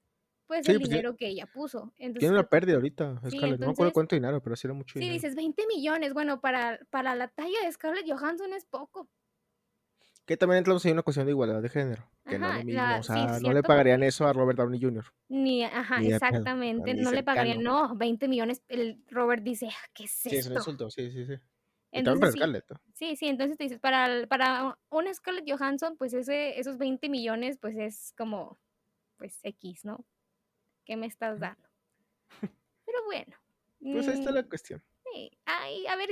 pues 0.49 0.69
el 0.69 0.79
pues, 0.79 0.89
dinero 0.89 1.17
que 1.17 1.29
ella 1.29 1.47
puso. 1.47 1.93
tiene 1.97 2.31
una 2.31 2.49
pérdida 2.49 2.75
ahorita, 2.75 3.21
Scarlett. 3.31 3.61
no 3.61 3.67
me 3.67 3.73
acuerdo 3.73 3.93
cuánto 3.93 4.17
dinero, 4.17 4.43
pero 4.43 4.57
sí 4.57 4.67
era 4.67 4.75
mucho 4.75 4.99
dinero. 4.99 5.13
Sí, 5.13 5.19
dices 5.21 5.37
20 5.37 5.65
millones. 5.69 6.15
Bueno, 6.15 6.41
para, 6.41 6.81
para 6.91 7.15
la 7.15 7.29
talla 7.29 7.61
de 7.65 7.71
Scarlett 7.71 8.11
Johansson 8.11 8.53
es 8.55 8.65
poco. 8.65 9.09
Que 10.27 10.37
también 10.37 10.59
entramos 10.59 10.85
en 10.85 10.95
una 10.95 11.03
cuestión 11.03 11.27
de 11.27 11.31
igualdad 11.31 11.63
de 11.63 11.69
género. 11.69 12.11
Que 12.27 12.41
no 12.41 12.53
es 12.53 12.65
mismo. 12.65 12.83
o 12.99 13.03
sea, 13.05 13.39
no 13.39 13.53
le 13.53 13.63
pagarían 13.63 14.03
eso 14.03 14.27
a 14.27 14.33
Robert 14.33 14.59
Downey 14.59 14.83
Jr. 14.83 15.05
Ni, 15.29 15.63
ajá, 15.63 16.03
exactamente. 16.03 16.95
No 16.95 17.13
le 17.13 17.23
pagarían, 17.23 17.63
no, 17.63 17.95
20 17.95 18.27
millones. 18.27 18.65
El 18.67 19.05
Robert 19.07 19.45
dice, 19.45 19.69
ah, 19.69 19.91
¿qué 19.95 20.07
es 20.07 20.27
esto? 20.27 20.31
Sí, 20.31 20.37
es 20.39 20.47
un 20.49 20.55
insulto, 20.55 20.91
sí, 20.91 21.09
sí, 21.13 21.25
sí. 21.25 21.35
Entonces, 21.93 22.35
sí, 22.95 23.17
sí, 23.17 23.29
entonces 23.29 23.59
te 23.59 23.65
dices, 23.65 23.79
para, 23.79 24.27
para 24.27 24.79
una 24.89 25.13
Scarlett 25.13 25.45
Johansson, 25.47 25.97
pues 25.99 26.15
ese, 26.15 26.59
esos 26.59 26.79
20 26.79 27.11
millones, 27.11 27.59
pues 27.59 27.77
es 27.77 28.15
como, 28.17 28.59
pues 29.19 29.39
X, 29.43 29.85
¿no? 29.85 30.05
¿Qué 30.87 30.97
me 30.97 31.07
estás 31.07 31.39
dando? 31.39 31.69
Pero 32.41 33.05
bueno. 33.05 33.37
Pues 33.81 34.09
ahí 34.09 34.19
está 34.19 34.31
la 34.31 34.43
mm, 34.43 34.49
cuestión. 34.49 34.83
Sí, 35.13 35.31
ay, 35.45 35.87
a 35.87 35.97
ver, 35.97 36.09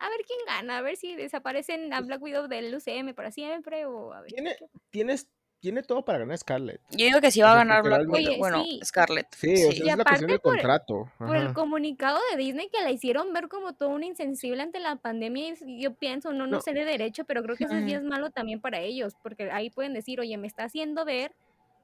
a, 0.00 0.08
ver 0.10 0.20
quién 0.26 0.38
gana, 0.46 0.78
a 0.78 0.82
ver 0.82 0.96
si 0.96 1.14
desaparecen 1.14 1.92
a 1.92 1.98
pues 1.98 2.08
Black 2.08 2.22
Widow 2.22 2.48
del 2.48 2.74
UCM 2.74 3.14
para 3.14 3.30
siempre 3.30 3.86
o 3.86 4.12
a 4.12 4.20
ver. 4.20 4.30
¿Tiene, 4.30 4.56
tienes 4.90 5.30
tiene 5.64 5.82
todo 5.82 6.04
para 6.04 6.18
ganar 6.18 6.36
Scarlett. 6.36 6.78
Yo 6.90 7.06
digo 7.06 7.22
que 7.22 7.30
sí 7.30 7.40
va 7.40 7.52
a 7.52 7.56
ganar 7.56 7.82
Black 7.82 8.06
Widow. 8.06 8.36
Bueno, 8.36 8.62
Scarlett. 8.84 9.28
Sí, 9.34 9.56
sí. 9.56 9.68
es 9.68 9.96
la 9.96 10.04
cuestión 10.04 10.28
del 10.28 10.40
contrato. 10.42 11.10
Por, 11.16 11.34
el 11.34 11.54
comunicado 11.54 12.20
de 12.30 12.36
Disney 12.36 12.68
que 12.68 12.82
la 12.82 12.90
hicieron 12.90 13.32
ver 13.32 13.48
como 13.48 13.72
todo 13.72 13.88
un 13.88 14.04
insensible 14.04 14.60
ante 14.60 14.78
la 14.78 14.96
pandemia, 14.96 15.54
y 15.64 15.80
yo 15.80 15.94
pienso, 15.94 16.34
no, 16.34 16.46
no, 16.46 16.60
sé 16.60 16.74
de 16.74 16.84
derecho, 16.84 17.24
pero 17.24 17.42
creo 17.42 17.56
que 17.56 17.64
eso 17.64 17.78
sí 17.78 17.94
es 17.94 18.02
malo 18.02 18.28
también 18.28 18.60
para 18.60 18.80
ellos, 18.80 19.14
porque 19.22 19.50
ahí 19.50 19.70
pueden 19.70 19.94
decir, 19.94 20.20
oye, 20.20 20.36
me 20.36 20.46
está 20.46 20.64
haciendo 20.64 21.06
ver 21.06 21.32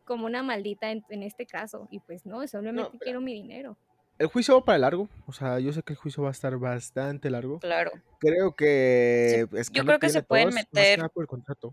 como 0.04 0.26
una 0.26 0.42
maldita 0.42 0.90
en, 0.90 1.22
este 1.22 1.46
caso, 1.46 1.88
y 1.90 2.00
pues 2.00 2.26
no, 2.26 2.46
solamente 2.46 2.98
quiero 2.98 3.22
mi 3.22 3.32
dinero. 3.32 3.78
el 4.18 4.26
juicio 4.26 4.56
va 4.56 4.64
para 4.66 4.76
largo. 4.76 5.08
O 5.26 5.32
sea, 5.32 5.58
yo 5.58 5.72
sé 5.72 5.82
que 5.82 5.94
el 5.94 5.98
juicio 5.98 6.22
va 6.22 6.28
a 6.28 6.32
estar 6.32 6.54
bastante 6.58 7.30
largo. 7.30 7.60
Claro. 7.60 7.92
Creo 8.18 8.54
que. 8.54 9.46
yo 9.72 9.86
creo 9.86 9.98
que 9.98 10.10
se 10.10 10.22
pueden 10.22 10.52
meter. 10.52 11.00
Por 11.14 11.24
el 11.24 11.28
contrato. 11.28 11.72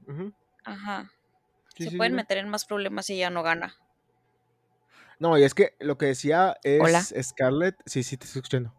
Ajá. 0.63 1.11
Se 1.77 1.91
pueden 1.97 2.13
meter 2.13 2.37
en 2.37 2.49
más 2.49 2.65
problemas 2.65 3.05
si 3.05 3.13
ella 3.13 3.29
no 3.29 3.43
gana. 3.43 3.75
No, 5.19 5.37
y 5.37 5.43
es 5.43 5.53
que 5.53 5.75
lo 5.79 5.97
que 5.97 6.07
decía 6.07 6.57
es 6.63 7.13
Scarlett. 7.21 7.75
Sí, 7.85 8.03
sí, 8.03 8.17
te 8.17 8.25
estoy 8.25 8.39
escuchando. 8.39 8.73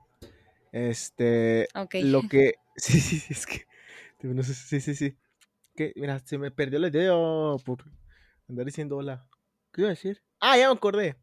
Este. 0.73 1.69
Lo 2.03 2.23
que. 2.31 2.55
Sí, 2.81 3.01
sí, 3.01 3.19
sí, 3.19 3.33
es 3.33 3.45
que. 3.45 3.67
No 4.23 4.41
sé, 4.45 4.55
sí, 4.55 4.81
sí, 4.81 4.95
sí. 4.95 5.17
Que, 5.75 5.93
mira, 5.97 6.21
se 6.21 6.39
me 6.39 6.53
perdió 6.53 6.79
la 6.79 6.87
idea 6.87 7.11
por 7.65 7.85
andar 8.49 8.65
diciendo 8.65 8.97
hola. 8.97 9.27
¿Qué 9.73 9.81
iba 9.81 9.89
a 9.89 9.95
decir? 9.95 10.23
Ah, 10.39 10.57
ya 10.57 10.69
me 10.69 10.75
acordé. 10.75 11.17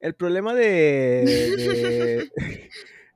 El 0.00 0.14
problema 0.14 0.52
de, 0.52 2.28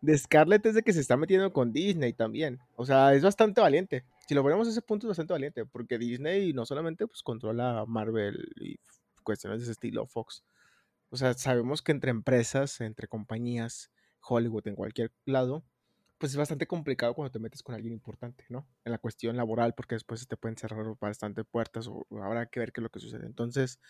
de, 0.01 0.19
Scarlett 0.19 0.65
es 0.67 0.75
de 0.77 0.83
que 0.83 0.93
se 0.93 1.01
está 1.01 1.17
metiendo 1.17 1.53
con 1.53 1.73
Disney 1.73 2.13
también. 2.13 2.61
O 2.77 2.87
sea, 2.87 3.13
es 3.13 3.23
bastante 3.23 3.61
valiente. 3.61 4.05
Si 4.31 4.35
lo 4.37 4.45
ponemos 4.45 4.69
a 4.69 4.71
ese 4.71 4.81
punto 4.81 5.09
es 5.09 5.09
bastante 5.09 5.33
valiente, 5.33 5.67
porque 5.67 5.99
Disney 5.99 6.53
no 6.53 6.65
solamente 6.65 7.05
pues, 7.09 7.21
controla 7.21 7.85
Marvel 7.89 8.49
y 8.61 8.79
cuestiones 9.25 9.59
de 9.59 9.65
ese 9.65 9.73
estilo, 9.73 10.07
Fox. 10.07 10.45
O 11.09 11.17
sea, 11.17 11.35
sabemos 11.35 11.83
que 11.83 11.91
entre 11.91 12.13
empresas, 12.13 12.81
entre 12.81 13.09
compañías, 13.09 13.91
Hollywood, 14.21 14.69
en 14.69 14.77
cualquier 14.77 15.11
lado, 15.25 15.65
pues 16.19 16.31
es 16.31 16.39
bastante 16.39 16.69
complicado 16.69 17.15
cuando 17.15 17.33
te 17.33 17.41
metes 17.41 17.65
con 17.65 17.75
alguien 17.75 17.93
importante, 17.93 18.45
¿no? 18.51 18.69
En 18.85 18.93
la 18.93 18.99
cuestión 18.99 19.37
laboral, 19.37 19.75
porque 19.75 19.97
después 19.97 20.29
te 20.29 20.37
pueden 20.37 20.57
cerrar 20.57 20.87
bastante 21.01 21.43
puertas 21.43 21.89
o 21.89 22.07
habrá 22.23 22.47
que 22.47 22.61
ver 22.61 22.73
qué 22.73 22.83
es 22.83 22.85
lo 22.85 22.91
que 22.91 23.01
sucede. 23.01 23.27
Entonces, 23.27 23.81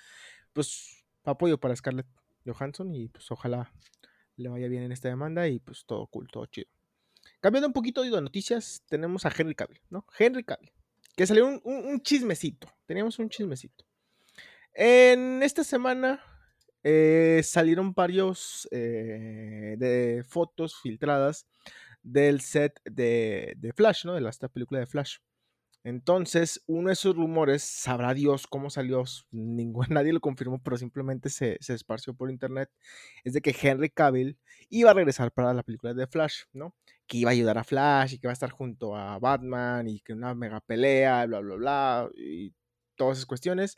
pues 0.54 1.04
apoyo 1.22 1.60
para 1.60 1.76
Scarlett 1.76 2.06
Johansson 2.46 2.94
y 2.94 3.08
pues 3.08 3.30
ojalá 3.30 3.70
le 4.36 4.48
vaya 4.48 4.68
bien 4.68 4.84
en 4.84 4.92
esta 4.92 5.10
demanda 5.10 5.48
y 5.48 5.58
pues 5.58 5.84
todo 5.84 6.06
cool, 6.06 6.28
todo 6.28 6.46
chido. 6.46 6.79
Cambiando 7.40 7.68
un 7.68 7.72
poquito 7.72 8.02
de 8.02 8.10
noticias, 8.20 8.82
tenemos 8.88 9.24
a 9.24 9.32
Henry 9.36 9.54
Cavill, 9.54 9.80
¿no? 9.88 10.04
Henry 10.18 10.44
Cavill, 10.44 10.70
que 11.16 11.26
salió 11.26 11.46
un, 11.46 12.00
chismecito, 12.02 12.68
teníamos 12.86 13.18
un 13.18 13.30
chismecito. 13.30 13.86
En 14.74 15.42
esta 15.42 15.64
semana 15.64 16.22
eh, 16.82 17.40
salieron 17.42 17.94
varios 17.94 18.68
eh, 18.70 19.74
de 19.78 20.22
fotos 20.28 20.78
filtradas 20.80 21.46
del 22.02 22.42
set 22.42 22.78
de, 22.84 23.54
de 23.56 23.72
Flash, 23.72 24.04
¿no? 24.04 24.14
De 24.14 24.28
esta 24.28 24.48
película 24.48 24.80
de 24.80 24.86
Flash. 24.86 25.16
Entonces, 25.82 26.62
uno 26.66 26.88
de 26.88 26.92
esos 26.92 27.16
rumores, 27.16 27.62
sabrá 27.62 28.12
Dios 28.12 28.46
cómo 28.46 28.68
salió, 28.68 29.04
ningún, 29.30 29.86
nadie 29.88 30.12
lo 30.12 30.20
confirmó, 30.20 30.62
pero 30.62 30.76
simplemente 30.76 31.30
se, 31.30 31.56
se, 31.60 31.74
esparció 31.74 32.14
por 32.14 32.30
internet, 32.30 32.70
es 33.24 33.32
de 33.32 33.40
que 33.40 33.56
Henry 33.58 33.88
Cavill 33.88 34.38
iba 34.68 34.90
a 34.90 34.94
regresar 34.94 35.32
para 35.32 35.54
la 35.54 35.62
película 35.62 35.94
de 35.94 36.06
Flash, 36.06 36.42
¿no? 36.52 36.74
Que 37.10 37.18
iba 37.18 37.30
a 37.30 37.32
ayudar 37.32 37.58
a 37.58 37.64
Flash 37.64 38.14
y 38.14 38.18
que 38.18 38.26
iba 38.28 38.32
a 38.32 38.38
estar 38.38 38.50
junto 38.50 38.94
a 38.96 39.18
Batman 39.18 39.88
y 39.88 40.00
que 40.00 40.12
una 40.12 40.34
mega 40.34 40.60
pelea, 40.60 41.26
bla, 41.26 41.40
bla, 41.40 41.56
bla, 41.56 42.10
y 42.14 42.54
todas 42.96 43.18
esas 43.18 43.26
cuestiones. 43.26 43.76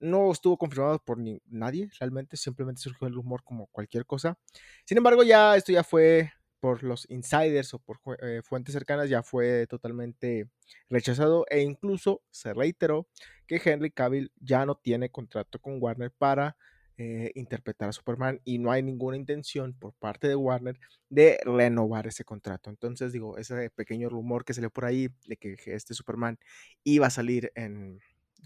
No 0.00 0.30
estuvo 0.32 0.58
confirmado 0.58 0.98
por 1.02 1.18
ni, 1.18 1.40
nadie, 1.46 1.88
realmente, 1.98 2.36
simplemente 2.36 2.82
surgió 2.82 3.06
el 3.08 3.14
rumor 3.14 3.42
como 3.42 3.68
cualquier 3.68 4.04
cosa. 4.04 4.38
Sin 4.84 4.98
embargo, 4.98 5.22
ya 5.22 5.56
esto 5.56 5.72
ya 5.72 5.82
fue 5.82 6.30
por 6.60 6.82
los 6.82 7.08
insiders 7.10 7.74
o 7.74 7.78
por 7.78 8.00
eh, 8.22 8.42
fuentes 8.42 8.72
cercanas 8.74 9.08
ya 9.08 9.22
fue 9.22 9.66
totalmente 9.66 10.48
rechazado 10.88 11.46
e 11.50 11.60
incluso 11.60 12.22
se 12.30 12.54
reiteró 12.54 13.06
que 13.46 13.60
Henry 13.64 13.90
Cavill 13.90 14.32
ya 14.40 14.66
no 14.66 14.74
tiene 14.74 15.10
contrato 15.10 15.58
con 15.58 15.76
Warner 15.82 16.10
para 16.10 16.56
eh, 16.96 17.32
interpretar 17.34 17.88
a 17.88 17.92
Superman 17.92 18.40
y 18.44 18.58
no 18.58 18.70
hay 18.70 18.82
ninguna 18.82 19.16
intención 19.16 19.74
por 19.74 19.94
parte 19.94 20.28
de 20.28 20.36
Warner 20.36 20.78
de 21.08 21.38
renovar 21.44 22.06
ese 22.06 22.24
contrato. 22.24 22.70
Entonces 22.70 23.12
digo, 23.12 23.38
ese 23.38 23.70
pequeño 23.70 24.08
rumor 24.08 24.44
que 24.44 24.54
salió 24.54 24.70
por 24.70 24.84
ahí 24.84 25.08
de 25.26 25.36
que 25.36 25.56
este 25.66 25.94
Superman 25.94 26.38
iba 26.84 27.06
a 27.06 27.10
salir 27.10 27.52
en, 27.54 28.00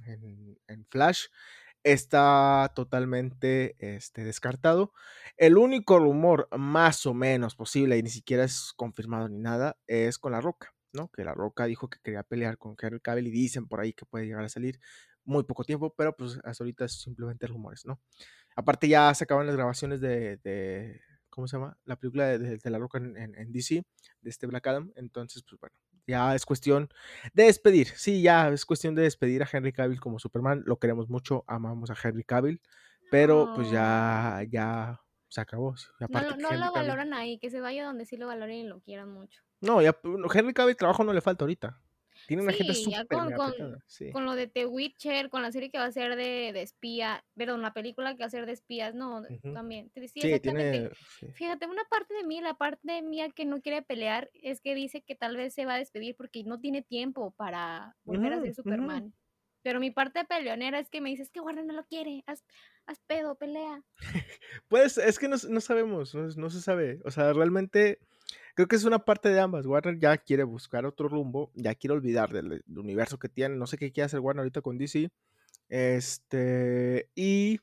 en 0.07 0.87
Flash 0.91 1.27
está 1.83 2.73
totalmente 2.75 3.77
este, 3.79 4.25
descartado. 4.25 4.93
El 5.37 5.57
único 5.57 5.99
rumor 5.99 6.49
más 6.57 7.07
o 7.07 7.15
menos 7.15 7.55
posible, 7.55 7.99
y 7.99 8.03
ni 8.03 8.11
siquiera 8.11 8.45
es 8.45 8.73
confirmado 8.77 9.29
ni 9.29 9.39
nada, 9.39 9.77
es 9.87 10.19
con 10.19 10.33
La 10.33 10.41
Roca, 10.41 10.75
¿no? 10.93 11.09
Que 11.09 11.25
La 11.25 11.35
Roca 11.35 11.67
dijo 11.67 11.89
que 11.89 11.99
quería 12.03 12.23
pelear 12.23 12.59
con 12.59 12.77
Henry 12.81 13.01
Cavill 13.01 13.29
y 13.29 13.31
dicen 13.31 13.67
por 13.67 13.81
ahí 13.81 13.93
que 13.93 14.07
puede 14.07 14.27
llegar 14.27 14.45
a 14.45 14.49
salir 14.49 14.81
muy 15.29 15.45
poco 15.45 15.62
tiempo, 15.62 15.95
pero 15.95 16.16
pues 16.16 16.41
hasta 16.43 16.64
ahorita 16.64 16.87
es 16.87 17.03
simplemente 17.03 17.47
rumores, 17.47 17.85
¿no? 17.87 18.01
Aparte 18.57 18.89
ya 18.89 19.12
se 19.14 19.24
acaban 19.24 19.47
las 19.47 19.55
grabaciones 19.55 20.01
de, 20.01 21.01
¿cómo 21.29 21.47
se 21.47 21.57
llama? 21.57 21.76
La 21.85 21.97
película 21.97 22.39
de, 22.39 22.59
La 22.64 22.79
Roca 22.79 22.99
en, 22.99 23.16
en, 23.16 23.53
DC, 23.53 23.85
de 24.22 24.31
este 24.31 24.47
Black 24.47 24.66
Adam, 24.66 24.91
entonces 24.97 25.45
pues 25.49 25.61
bueno, 25.61 25.76
ya 26.07 26.35
es 26.35 26.47
cuestión 26.47 26.89
de 27.35 27.45
despedir. 27.45 27.89
Sí, 27.89 28.22
ya 28.22 28.49
es 28.49 28.64
cuestión 28.64 28.95
de 28.95 29.03
despedir 29.03 29.43
a 29.43 29.49
Henry 29.53 29.72
Cavill 29.72 30.01
como 30.01 30.18
Superman. 30.18 30.62
Lo 30.64 30.79
queremos 30.79 31.11
mucho, 31.11 31.45
amamos 31.47 31.91
a 31.91 31.97
Henry 32.03 32.24
Cavill. 32.24 32.61
Pero 33.11 33.53
pues 33.55 33.70
ya, 33.70 34.43
ya 34.51 35.01
se 35.29 35.41
acabó. 35.41 35.74
no, 36.39 36.51
lo 36.53 36.72
valoran 36.72 37.12
ahí, 37.12 37.39
que 37.39 37.51
se 37.51 37.61
vaya 37.61 37.85
donde 37.85 38.07
sí 38.07 38.16
lo 38.16 38.26
valoren 38.26 38.57
y 38.57 38.66
lo 38.66 38.81
quieran 38.81 39.12
mucho. 39.12 39.43
No, 39.61 39.83
ya 39.83 39.99
Henry 40.35 40.55
Cavill 40.55 40.76
trabajo 40.76 41.05
no 41.05 41.12
le 41.12 41.20
falta 41.20 41.45
ahorita. 41.45 41.81
Tiene 42.29 42.43
una 42.43 42.53
gente 42.53 42.74
súper 42.74 43.07
con, 43.07 43.33
con, 43.33 43.55
con, 44.12 44.26
lo 44.26 44.35
de 44.35 44.49
The 44.49 44.66
Witcher, 44.66 45.31
con 45.31 45.41
la 45.41 45.51
serie 45.51 45.70
que 45.70 45.79
va 45.79 45.87
a 45.87 45.91
ser 45.91 46.14
de, 46.14 46.53
de 46.53 46.61
espía, 46.61 47.24
perdón, 47.35 47.62
la 47.62 47.72
película 47.72 48.12
que 48.12 48.18
va 48.18 48.26
a 48.26 48.31
ser 48.31 48.45
de 48.45 48.53
espías, 48.53 48.95
no, 48.95 49.22
también. 49.55 49.91
Sí, 49.95 50.20
exactamente. 50.20 50.95
Fíjate, 51.33 51.64
una 51.64 51.85
parte 51.85 52.12
de 52.12 52.24
mí, 52.24 52.43
la 52.43 52.53
parte 52.53 53.01
mía 53.01 53.31
que 53.31 53.47
no 53.47 53.62
quiere 53.62 53.81
pelear, 53.81 54.31
es 54.35 54.61
que 54.61 54.74
dice 54.74 55.01
que 55.01 55.14
tal 55.14 55.39
vez 55.39 55.55
se 55.55 55.64
va 55.64 55.76
a 55.76 55.79
despedir 55.79 56.16
porque 56.16 56.45
no 56.45 56.61
tiene 56.61 56.83
tiempo 56.83 57.31
para 57.31 57.97
volver 58.05 58.35
a 58.35 58.43
ser 58.43 58.55
Superman. 58.55 59.14
Pero 59.62 59.81
mi 59.81 59.91
parte 59.91 60.22
peleonera 60.26 60.81
es 60.81 60.91
que 60.91 61.01
me 61.01 61.09
dices 61.09 61.31
que 61.31 61.41
Warner 61.41 61.64
no 61.64 61.72
lo 61.72 61.87
quiere, 61.87 62.24
haz, 62.26 62.45
haz 62.85 63.01
pedo, 63.07 63.37
pelea. 63.37 63.83
pues 64.68 64.99
es 64.99 65.18
que 65.18 65.29
no, 65.29 65.37
no 65.49 65.62
sabemos, 65.62 66.14
no, 66.14 66.29
no 66.29 66.51
se 66.51 66.61
sabe. 66.61 67.01
O 67.07 67.11
sea, 67.11 67.33
realmente 67.33 68.01
creo 68.59 68.67
que 68.67 68.75
es 68.75 68.83
una 68.83 68.99
parte 68.99 69.29
de 69.29 69.39
ambas. 69.39 69.67
Warner 69.67 70.01
ya 70.01 70.19
quiere 70.19 70.43
buscar 70.43 70.85
otro 70.85 71.09
rumbo, 71.09 71.53
ya 71.55 71.77
quiere 71.77 71.95
olvidar 71.95 72.33
del, 72.33 72.65
universo 72.67 73.17
que 73.17 73.29
tiene. 73.29 73.55
No 73.55 73.69
sé 73.69 73.79
qué 73.79 73.93
quiere 73.93 74.07
hacer 74.07 74.19
Warner 74.19 74.41
ahorita 74.41 74.63
con 74.63 74.77
DC. 74.79 75.13
Este, 75.69 77.09
y 77.15 77.61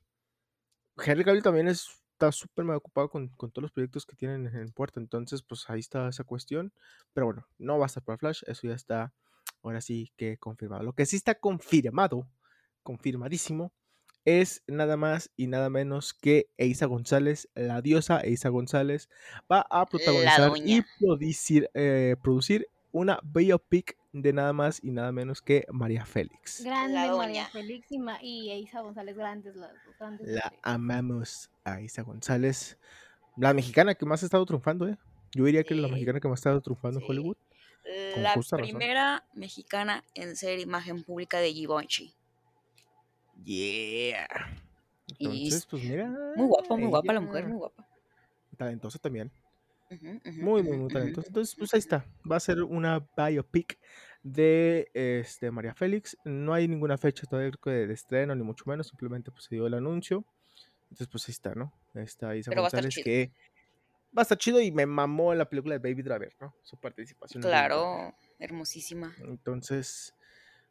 Henry 0.96 1.26
Cavill 1.26 1.43
también 1.43 1.68
está 1.68 2.32
súper 2.32 2.70
ocupado 2.70 3.10
con, 3.10 3.30
todos 3.36 3.62
los 3.62 3.74
proyectos 3.74 4.06
que 4.06 4.16
tienen 4.16 4.48
en 4.56 4.72
puerta. 4.72 5.02
Entonces, 5.02 5.43
pues 5.43 5.70
ahí 5.70 5.82
está 5.82 6.08
esa 6.08 6.24
cuestión. 6.24 6.72
Pero 7.12 7.26
bueno, 7.26 7.46
no 7.58 7.78
va 7.78 7.84
a 7.84 7.88
estar 7.88 8.02
para 8.02 8.18
Flash. 8.18 8.43
Eso 8.48 8.66
ya 8.66 8.76
está 8.76 9.14
ahora 9.64 9.82
sí 9.82 10.14
que 10.16 10.38
confirmado. 10.38 10.84
Lo 10.84 10.93
que 10.93 11.06
sí 11.06 11.18
está 11.18 11.36
confirmado, 11.36 12.26
confirmadísimo, 12.84 13.74
es 14.26 14.63
nada 14.67 14.97
más 14.97 15.32
y 15.38 15.47
nada 15.47 15.69
menos 15.69 16.13
que 16.13 16.49
Eiza 16.57 16.88
González, 16.88 17.47
la 17.55 17.82
diosa 17.82 18.19
Eiza 18.21 18.49
González, 18.49 19.09
va 19.51 19.65
a 19.69 19.86
protagonizar 19.86 20.51
y 20.57 20.84
producir, 20.99 21.69
eh, 21.73 22.15
producir 22.21 22.67
una 22.91 23.19
biopic 23.23 23.97
de 24.13 24.34
nada 24.34 24.53
más 24.53 24.84
y 24.84 24.91
nada 24.91 25.11
menos 25.11 25.41
que 25.41 25.65
María 25.71 26.05
Félix. 26.05 26.63
Grande 26.63 27.11
María 27.15 27.45
Félix 27.47 27.88
y, 28.21 28.49
Eiza 28.49 28.82
González, 28.82 29.15
grandes, 29.15 29.55
las, 29.55 29.71
grandes 29.99 30.28
La 30.28 30.53
amamos 30.63 31.51
a 31.63 31.80
Eiza 31.80 32.01
González, 32.01 32.78
la 33.38 33.53
mexicana 33.53 33.95
que 33.95 34.05
más 34.05 34.23
ha 34.23 34.26
estado 34.26 34.45
triunfando, 34.45 34.88
¿eh? 34.88 34.97
Yo 35.34 35.43
diría 35.43 35.63
que 35.63 35.73
es 35.73 35.80
la 35.80 35.89
mexicana 35.89 36.19
que 36.21 36.30
más 36.30 36.38
ha 36.38 36.41
estado 36.41 36.61
triunfando 36.61 36.99
en 37.01 37.05
Hollywood. 37.05 37.38
La 38.15 38.34
primera 38.51 39.26
mexicana 39.34 40.03
en 40.13 40.36
ser 40.36 40.59
imagen 40.59 41.03
pública 41.03 41.39
de 41.39 41.53
Givenchy. 41.53 42.15
Yeah. 43.44 44.28
Entonces, 45.20 45.66
pues 45.66 45.84
mira. 45.84 46.08
Muy 46.36 46.48
guapa, 46.48 46.76
muy 46.76 46.88
guapa 46.88 47.14
la 47.14 47.20
mujer, 47.20 47.48
muy 47.48 47.58
guapa. 47.58 47.88
Talentosa 48.58 49.00
también. 49.00 49.32
muy, 50.38 50.64
muy, 50.64 50.78
muy 50.78 50.88
talentosa. 50.92 51.28
Entonces, 51.28 51.56
pues 51.56 51.74
ahí 51.74 51.80
está. 51.80 52.06
Va 52.30 52.38
a 52.38 52.40
ser 52.40 52.64
una 52.64 53.06
biopic 53.16 53.78
de 54.24 54.90
este, 54.94 55.52
María 55.52 55.74
Félix. 55.74 56.18
No 56.26 56.54
hay 56.54 56.68
ninguna 56.68 56.98
fecha 56.98 57.28
todavía 57.28 57.52
de, 57.66 57.94
estreno, 57.94 58.34
ni 58.36 58.44
mucho 58.44 58.66
menos. 58.68 58.88
Simplemente 58.88 59.32
pues, 59.32 59.46
se 59.46 59.56
dio 59.56 59.68
el 59.68 59.74
anuncio. 59.74 60.26
Entonces, 60.86 61.08
pues 61.08 61.28
ahí 61.28 61.32
está, 61.32 61.54
¿no? 61.56 61.74
Está 61.94 62.36
Isa 62.36 62.54
González 62.54 62.96
que 63.04 63.32
va 64.18 64.22
a 64.22 64.24
estar 64.24 64.38
chido 64.38 64.62
y 64.62 64.72
me 64.72 64.86
mamó 64.86 65.34
en 65.34 65.40
la 65.40 65.50
película 65.50 65.78
de 65.78 65.80
Baby 65.80 66.02
Driver, 66.02 66.34
¿no? 66.40 66.56
Su 66.64 66.78
participación. 66.78 67.42
Claro, 67.42 68.16
hermosísima. 68.40 69.14
Entonces, 69.20 70.14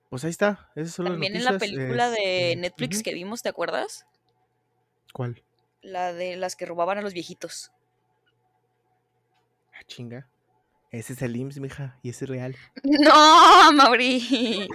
pues 0.09 0.24
ahí 0.24 0.30
está. 0.30 0.70
También 0.96 1.36
en 1.36 1.44
la 1.44 1.59
película 1.59 2.11
de 2.11 2.52
este, 2.52 2.57
Netflix 2.57 3.02
que 3.02 3.14
vimos, 3.14 3.42
¿te 3.42 3.48
acuerdas? 3.48 4.07
¿Cuál? 5.12 5.42
La 5.82 6.12
de 6.12 6.36
las 6.36 6.57
que 6.57 6.66
robaban 6.66 6.98
a 6.98 7.02
los 7.02 7.12
viejitos. 7.12 7.72
Ah, 9.74 9.82
chinga. 9.86 10.28
Ese 10.94 11.14
es 11.14 11.22
el 11.22 11.34
IMSS, 11.34 11.59
mija, 11.59 11.98
y 12.05 12.11
ese 12.11 12.24
es 12.24 12.28
real. 12.28 12.57
No, 12.84 13.72
Mauri. 13.72 14.68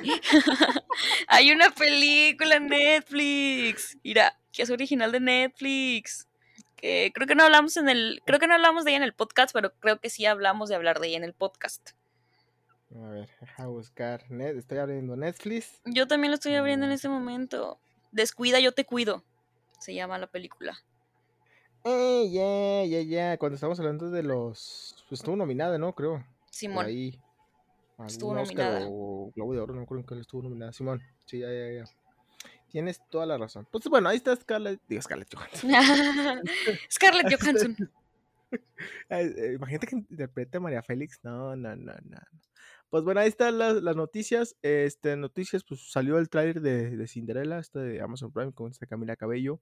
Hay 1.29 1.51
una 1.53 1.69
película 1.69 2.57
en 2.57 2.67
Netflix. 2.67 3.97
Mira, 4.03 4.37
que 4.51 4.63
es 4.63 4.69
original 4.69 5.13
de 5.13 5.21
Netflix. 5.21 6.27
que 6.75 7.11
creo 7.15 7.25
que 7.25 7.35
no 7.35 7.43
hablamos 7.43 7.77
en 7.77 7.87
el, 7.87 8.21
creo 8.25 8.37
que 8.37 8.47
no 8.47 8.55
hablamos 8.55 8.83
de 8.83 8.91
ella 8.91 8.97
en 8.97 9.03
el 9.03 9.13
podcast, 9.13 9.53
pero 9.53 9.73
creo 9.79 10.01
que 10.01 10.09
sí 10.09 10.25
hablamos 10.25 10.67
de 10.67 10.75
hablar 10.75 10.99
de 10.99 11.07
ella 11.07 11.17
en 11.17 11.23
el 11.23 11.33
podcast. 11.33 11.91
A 12.95 13.09
ver, 13.09 13.29
deja 13.39 13.67
buscar. 13.67 14.23
Estoy 14.31 14.77
abriendo 14.79 15.15
Netflix. 15.15 15.79
Yo 15.85 16.07
también 16.07 16.31
lo 16.31 16.35
estoy 16.35 16.55
abriendo 16.55 16.85
en 16.85 16.91
este 16.91 17.07
momento. 17.07 17.79
Descuida, 18.11 18.59
yo 18.59 18.71
te 18.71 18.85
cuido. 18.85 19.23
Se 19.79 19.93
llama 19.93 20.17
la 20.17 20.27
película. 20.27 20.77
Eh, 21.83 22.29
ya, 22.31 22.85
ya, 22.85 23.01
ya. 23.03 23.37
Cuando 23.37 23.55
estamos 23.55 23.79
hablando 23.79 24.09
de 24.09 24.23
los. 24.23 25.05
Pues 25.07 25.21
estuvo 25.21 25.35
nominada, 25.35 25.77
¿no? 25.77 25.93
Creo. 25.93 26.23
Simón. 26.49 26.85
ahí. 26.85 27.19
Estuvo 28.05 28.33
nominada. 28.33 28.87
O 28.89 29.31
Globo 29.35 29.53
de 29.53 29.59
Oro, 29.59 29.75
no 29.75 29.85
creo 29.85 30.05
que 30.05 30.19
estuvo 30.19 30.41
nominada. 30.43 30.73
Simón. 30.73 31.01
Sí, 31.25 31.39
ya, 31.39 31.47
ya, 31.51 31.83
ya. 31.83 31.83
Tienes 32.71 33.01
toda 33.09 33.25
la 33.25 33.37
razón. 33.37 33.67
Pues 33.71 33.85
bueno, 33.85 34.09
ahí 34.09 34.17
está 34.17 34.35
Scarlett. 34.35 34.79
Digo, 34.87 35.01
Scarlett 35.01 35.33
Johansson. 35.33 35.71
Scarlett 36.91 37.39
Johansson. 37.39 37.75
Eh, 39.09 39.53
imagínate 39.55 39.85
que 39.85 39.95
interprete 39.95 40.57
a 40.57 40.59
María 40.59 40.81
Félix. 40.81 41.19
No, 41.21 41.55
no, 41.55 41.75
no, 41.75 41.93
no. 42.03 42.17
Pues 42.89 43.03
bueno, 43.03 43.19
ahí 43.19 43.27
están 43.27 43.57
las, 43.57 43.81
noticias. 43.95 44.55
Este, 44.61 45.15
noticias, 45.15 45.63
pues 45.63 45.91
salió 45.91 46.17
el 46.17 46.29
tráiler 46.29 46.61
de, 46.61 46.97
de 46.97 47.07
Cinderella, 47.07 47.59
este 47.59 47.79
de 47.79 48.01
Amazon 48.01 48.31
Prime 48.31 48.51
con 48.53 48.71
esta 48.71 48.87
Camila 48.87 49.15
Cabello. 49.15 49.61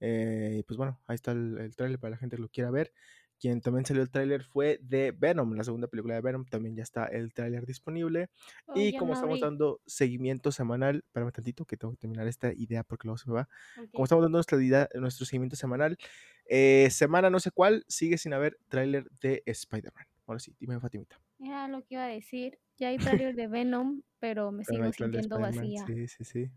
Eh, 0.00 0.62
pues 0.66 0.76
bueno, 0.76 1.00
ahí 1.06 1.16
está 1.16 1.32
el, 1.32 1.58
el 1.58 1.74
tráiler 1.74 1.98
para 1.98 2.12
la 2.12 2.16
gente 2.16 2.36
que 2.36 2.42
lo 2.42 2.48
quiera 2.48 2.70
ver. 2.70 2.92
Quien 3.40 3.62
también 3.62 3.86
salió 3.86 4.02
el 4.02 4.10
tráiler 4.10 4.44
fue 4.44 4.78
de 4.82 5.12
Venom, 5.12 5.54
la 5.54 5.64
segunda 5.64 5.88
película 5.88 6.14
de 6.14 6.20
Venom, 6.20 6.44
también 6.44 6.76
ya 6.76 6.82
está 6.82 7.06
el 7.06 7.32
tráiler 7.32 7.64
disponible. 7.64 8.28
y 8.74 8.94
como 8.98 9.14
estamos 9.14 9.40
dando 9.40 9.80
seguimiento 9.86 10.52
semanal, 10.52 11.02
espérame 11.06 11.32
tantito 11.32 11.64
que 11.64 11.78
tengo 11.78 11.94
que 11.94 12.00
terminar 12.00 12.28
esta 12.28 12.52
idea 12.52 12.84
porque 12.84 13.08
luego 13.08 13.16
se 13.16 13.30
me 13.30 13.36
va. 13.36 13.48
Como 13.92 14.04
estamos 14.04 14.22
dando 14.22 14.36
nuestra 14.36 14.58
nuestro 14.94 15.24
seguimiento 15.24 15.56
semanal, 15.56 15.96
eh, 16.44 16.88
semana 16.90 17.30
no 17.30 17.40
sé 17.40 17.50
cuál, 17.50 17.82
sigue 17.88 18.18
sin 18.18 18.34
haber 18.34 18.58
tráiler 18.68 19.10
de 19.22 19.42
Spider-Man. 19.46 20.04
Ahora 20.26 20.38
sí, 20.38 20.54
dime 20.60 20.78
Fatimita. 20.78 21.18
Era 21.42 21.68
lo 21.68 21.82
que 21.82 21.94
iba 21.94 22.04
a 22.04 22.08
decir. 22.08 22.58
Ya 22.76 22.88
hay 22.88 22.98
tráiler 22.98 23.34
de 23.34 23.46
Venom, 23.46 24.02
pero 24.18 24.52
me 24.52 24.64
sigo 24.64 24.92
sintiendo 24.92 25.38
vacía. 25.38 25.84
Sí, 25.86 26.08
sí, 26.08 26.24
sí. 26.24 26.50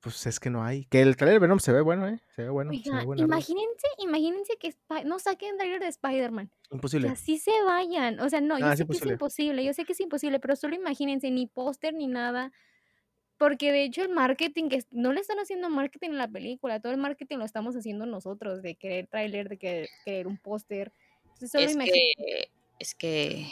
Pues 0.00 0.26
es 0.26 0.40
que 0.40 0.48
no 0.48 0.64
hay. 0.64 0.86
Que 0.86 1.02
el 1.02 1.16
trailer 1.16 1.34
de 1.34 1.40
Venom 1.40 1.58
se 1.58 1.72
ve 1.72 1.82
bueno, 1.82 2.08
¿eh? 2.08 2.20
Se 2.34 2.42
ve 2.42 2.48
bueno. 2.48 2.72
imagínense, 2.72 3.86
imagínense 3.98 4.56
que 4.58 4.74
no 5.04 5.18
saquen 5.18 5.58
trailer 5.58 5.80
de 5.80 5.88
Spider-Man. 5.88 6.50
Imposible. 6.70 7.08
Que 7.08 7.12
así 7.12 7.38
se 7.38 7.52
vayan. 7.66 8.18
O 8.20 8.28
sea, 8.30 8.40
no, 8.40 8.58
yo 8.58 8.76
sé 8.76 8.86
que 8.86 8.96
es 8.96 9.06
imposible. 9.06 9.64
Yo 9.64 9.74
sé 9.74 9.84
que 9.84 9.92
es 9.92 10.00
imposible, 10.00 10.40
pero 10.40 10.56
solo 10.56 10.74
imagínense, 10.74 11.30
ni 11.30 11.46
póster 11.46 11.92
ni 11.92 12.06
nada. 12.06 12.50
Porque 13.36 13.72
de 13.72 13.84
hecho 13.84 14.02
el 14.02 14.10
marketing, 14.10 14.68
que 14.68 14.84
no 14.90 15.12
le 15.12 15.20
están 15.20 15.38
haciendo 15.38 15.68
marketing 15.68 16.10
a 16.10 16.14
la 16.14 16.28
película, 16.28 16.80
todo 16.80 16.92
el 16.92 16.98
marketing 16.98 17.38
lo 17.38 17.44
estamos 17.44 17.76
haciendo 17.76 18.06
nosotros, 18.06 18.62
de 18.62 18.76
querer 18.76 19.06
trailer, 19.06 19.48
de 19.50 19.88
querer, 20.04 20.26
un 20.26 20.38
póster. 20.38 20.92
es 21.40 21.52
que, 21.52 22.50
es 22.80 22.94
que, 22.94 23.46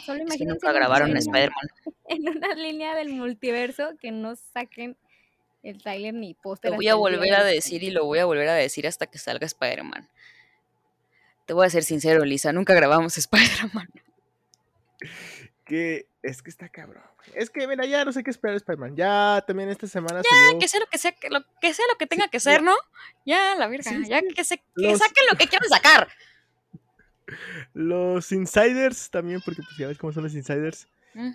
nunca 0.45 0.71
grabaron 0.71 1.15
Spider-Man. 1.15 1.69
En 2.09 2.27
una 2.27 2.55
línea 2.55 2.95
del 2.95 3.09
multiverso 3.09 3.91
que 4.01 4.09
no 4.09 4.35
saquen 4.35 4.97
el 5.61 5.79
trailer 5.79 6.15
ni 6.15 6.33
póster. 6.33 6.71
Lo 6.71 6.77
voy 6.77 6.87
a 6.87 6.95
volver 6.95 7.35
a 7.35 7.43
decir 7.43 7.83
y 7.83 7.91
lo 7.91 8.05
voy 8.05 8.17
a 8.17 8.25
volver 8.25 8.49
a 8.49 8.55
decir 8.55 8.87
hasta 8.87 9.05
que 9.05 9.19
salga 9.19 9.45
Spider-Man. 9.45 10.09
Te 11.45 11.53
voy 11.53 11.67
a 11.67 11.69
ser 11.69 11.83
sincero, 11.83 12.25
Lisa, 12.25 12.51
nunca 12.51 12.73
grabamos 12.73 13.15
Spider-Man. 13.19 13.89
Que 15.65 16.07
es 16.23 16.41
que 16.41 16.49
está 16.49 16.67
cabrón. 16.67 17.03
Es 17.35 17.51
que, 17.51 17.67
mira, 17.67 17.85
ya 17.85 18.03
no 18.03 18.11
sé 18.11 18.23
qué 18.23 18.31
esperar 18.31 18.55
Spider-Man. 18.55 18.95
Ya 18.95 19.43
también 19.45 19.69
esta 19.69 19.85
semana 19.85 20.23
ya, 20.23 20.57
que 20.57 20.67
sea 20.67 20.79
lo 20.79 20.87
que 20.87 20.97
sea, 20.97 21.13
lo 21.29 21.45
que 21.61 21.73
sea 21.75 21.85
lo 21.91 21.97
que 21.99 22.07
tenga 22.07 22.27
que 22.29 22.39
ser, 22.39 22.63
¿no? 22.63 22.75
Ya, 23.23 23.53
la 23.53 23.67
verdad, 23.67 23.91
ya 24.07 24.23
que, 24.23 24.43
se, 24.43 24.57
que 24.57 24.97
saquen 24.97 25.25
lo 25.31 25.37
que 25.37 25.47
quieran 25.47 25.69
sacar. 25.69 26.09
Los 27.73 28.31
insiders 28.31 29.09
también, 29.09 29.41
porque 29.43 29.61
pues 29.61 29.77
ya 29.77 29.87
ves 29.87 29.97
cómo 29.97 30.13
son 30.13 30.23
los 30.23 30.35
insiders. 30.35 30.87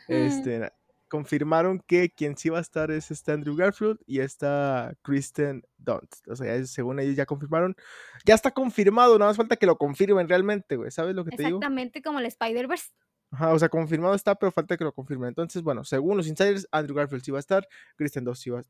Este, 0.09 0.71
confirmaron 1.09 1.81
que 1.87 2.11
quien 2.11 2.37
sí 2.37 2.49
va 2.49 2.59
a 2.59 2.63
estar 2.63 2.91
es 2.91 3.11
este 3.11 3.33
Andrew 3.33 3.55
Garfield 3.55 3.99
y 4.07 4.21
está 4.21 4.95
Kristen 5.03 5.65
Dunst. 5.79 6.27
O 6.29 6.37
sea, 6.37 6.65
según 6.67 6.99
ellos 7.01 7.17
ya 7.17 7.27
confirmaron. 7.27 7.77
Ya 8.25 8.35
está 8.35 8.51
confirmado, 8.51 9.19
nada 9.19 9.31
más 9.31 9.37
falta 9.37 9.57
que 9.57 9.67
lo 9.67 9.77
confirmen 9.77 10.29
realmente, 10.29 10.77
güey. 10.77 10.91
¿Sabes 10.91 11.15
lo 11.15 11.25
que 11.25 11.31
te 11.37 11.45
digo? 11.45 11.59
Exactamente 11.59 12.03
como 12.03 12.19
el 12.19 12.27
Spider-Verse. 12.27 12.91
Ajá, 13.35 13.53
o 13.53 13.59
sea, 13.59 13.69
confirmado 13.69 14.15
está, 14.15 14.37
pero 14.37 14.53
falta 14.53 14.77
que 14.77 14.85
lo 14.85 14.93
confirmen. 14.93 15.29
Entonces, 15.29 15.63
bueno, 15.63 15.83
según 15.83 16.17
los 16.17 16.29
insiders, 16.29 16.69
Andrew 16.71 16.97
Garfield 16.97 17.25
sí 17.25 17.33
va 17.33 17.39
a 17.39 17.41
estar, 17.41 17.67
Kristen 17.97 18.25
Dunst 18.25 18.43
sí 18.43 18.51
va, 18.51 18.63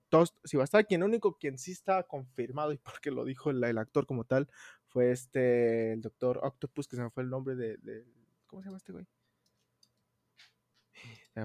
sí 0.45 0.57
va 0.57 0.63
a 0.63 0.65
estar. 0.65 0.87
Quien 0.87 1.03
único, 1.03 1.37
quien 1.37 1.59
sí 1.59 1.73
está 1.73 2.03
confirmado, 2.05 2.73
y 2.73 2.79
porque 2.79 3.11
lo 3.11 3.25
dijo 3.25 3.51
el, 3.51 3.63
actor 3.79 4.07
como 4.07 4.25
tal, 4.25 4.49
fue 4.95 5.11
este, 5.11 5.93
el 5.93 6.03
doctor 6.03 6.39
Octopus, 6.41 6.87
que 6.87 6.95
se 6.95 7.03
me 7.03 7.11
fue 7.11 7.25
el 7.25 7.29
nombre 7.29 7.57
de, 7.57 7.77
de 7.79 8.07
¿cómo 8.47 8.63
se 8.63 8.69
llama 8.69 8.77
este 8.77 8.93
güey? 8.93 9.07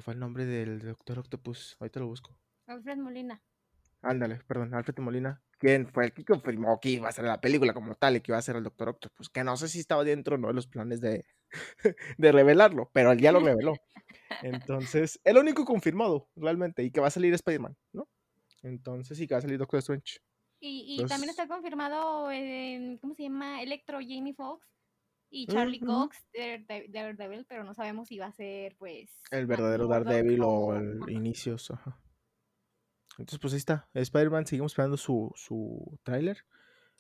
fue 0.02 0.14
el 0.14 0.20
nombre 0.20 0.46
del 0.46 0.78
Doctor 0.80 1.18
Octopus. 1.18 1.76
Ahorita 1.80 2.00
lo 2.00 2.06
busco. 2.06 2.38
Alfred 2.68 2.98
Molina. 2.98 3.42
Ándale, 4.04 4.40
perdón, 4.48 4.76
Alfred 4.76 5.00
Molina. 5.00 5.42
¿Quién 5.58 5.88
fue 5.88 6.06
el 6.06 6.14
que 6.14 6.24
confirmó 6.24 6.80
que 6.80 6.90
iba 6.90 7.10
a 7.10 7.12
ser 7.12 7.26
la 7.26 7.42
película 7.42 7.74
como 7.74 7.96
tal 7.96 8.16
y 8.16 8.22
que 8.22 8.32
iba 8.32 8.38
a 8.38 8.44
ser 8.44 8.56
el 8.56 8.64
Doctor 8.64 8.90
Octopus? 8.90 9.30
Que 9.30 9.44
no 9.44 9.58
sé 9.58 9.68
si 9.68 9.80
estaba 9.80 10.04
dentro 10.04 10.38
no 10.38 10.50
de 10.50 10.54
los 10.54 10.68
planes 10.68 11.02
de, 11.02 11.26
de 12.20 12.32
revelarlo, 12.32 12.92
pero 12.94 13.12
él 13.12 13.20
ya 13.20 13.32
lo 13.32 13.40
reveló. 13.40 13.74
Entonces, 14.44 15.20
el 15.24 15.40
único 15.40 15.66
confirmado, 15.66 16.30
realmente, 16.36 16.84
y 16.84 16.92
que 16.92 17.02
va 17.02 17.08
a 17.08 17.12
salir 17.12 17.34
Spider-Man, 17.34 17.76
¿no? 17.94 18.08
Entonces, 18.62 19.18
sí 19.18 19.28
que 19.28 19.34
va 19.34 19.40
a 19.40 19.42
salir 19.42 19.58
Doctor 19.58 19.80
Strange. 19.80 20.20
Y, 20.60 20.98
y 21.02 21.06
también 21.06 21.30
está 21.30 21.48
confirmado, 21.48 22.32
en, 22.32 22.98
¿cómo 22.98 23.16
se 23.16 23.24
llama? 23.24 23.62
Electro 23.62 24.00
Jamie 24.00 24.34
Foxx 24.34 24.68
y 25.30 25.48
Charlie 25.48 25.80
Cox, 25.80 26.18
Daredevil, 26.90 27.46
pero 27.48 27.64
no 27.64 27.74
sabemos 27.74 28.08
si 28.08 28.18
va 28.18 28.28
a 28.28 28.32
ser, 28.32 28.76
pues... 28.78 29.10
El 29.32 29.46
verdadero 29.46 29.88
Daredevil 29.88 30.42
o 30.44 30.76
el 30.76 31.00
inicio. 31.10 31.56
Entonces, 33.18 33.40
pues 33.40 33.54
ahí 33.54 33.58
está. 33.58 33.90
Spider-Man, 33.94 34.48
seguimos 34.48 34.72
esperando 34.72 34.98
su, 34.98 35.32
su 35.36 36.00
tráiler. 36.04 36.46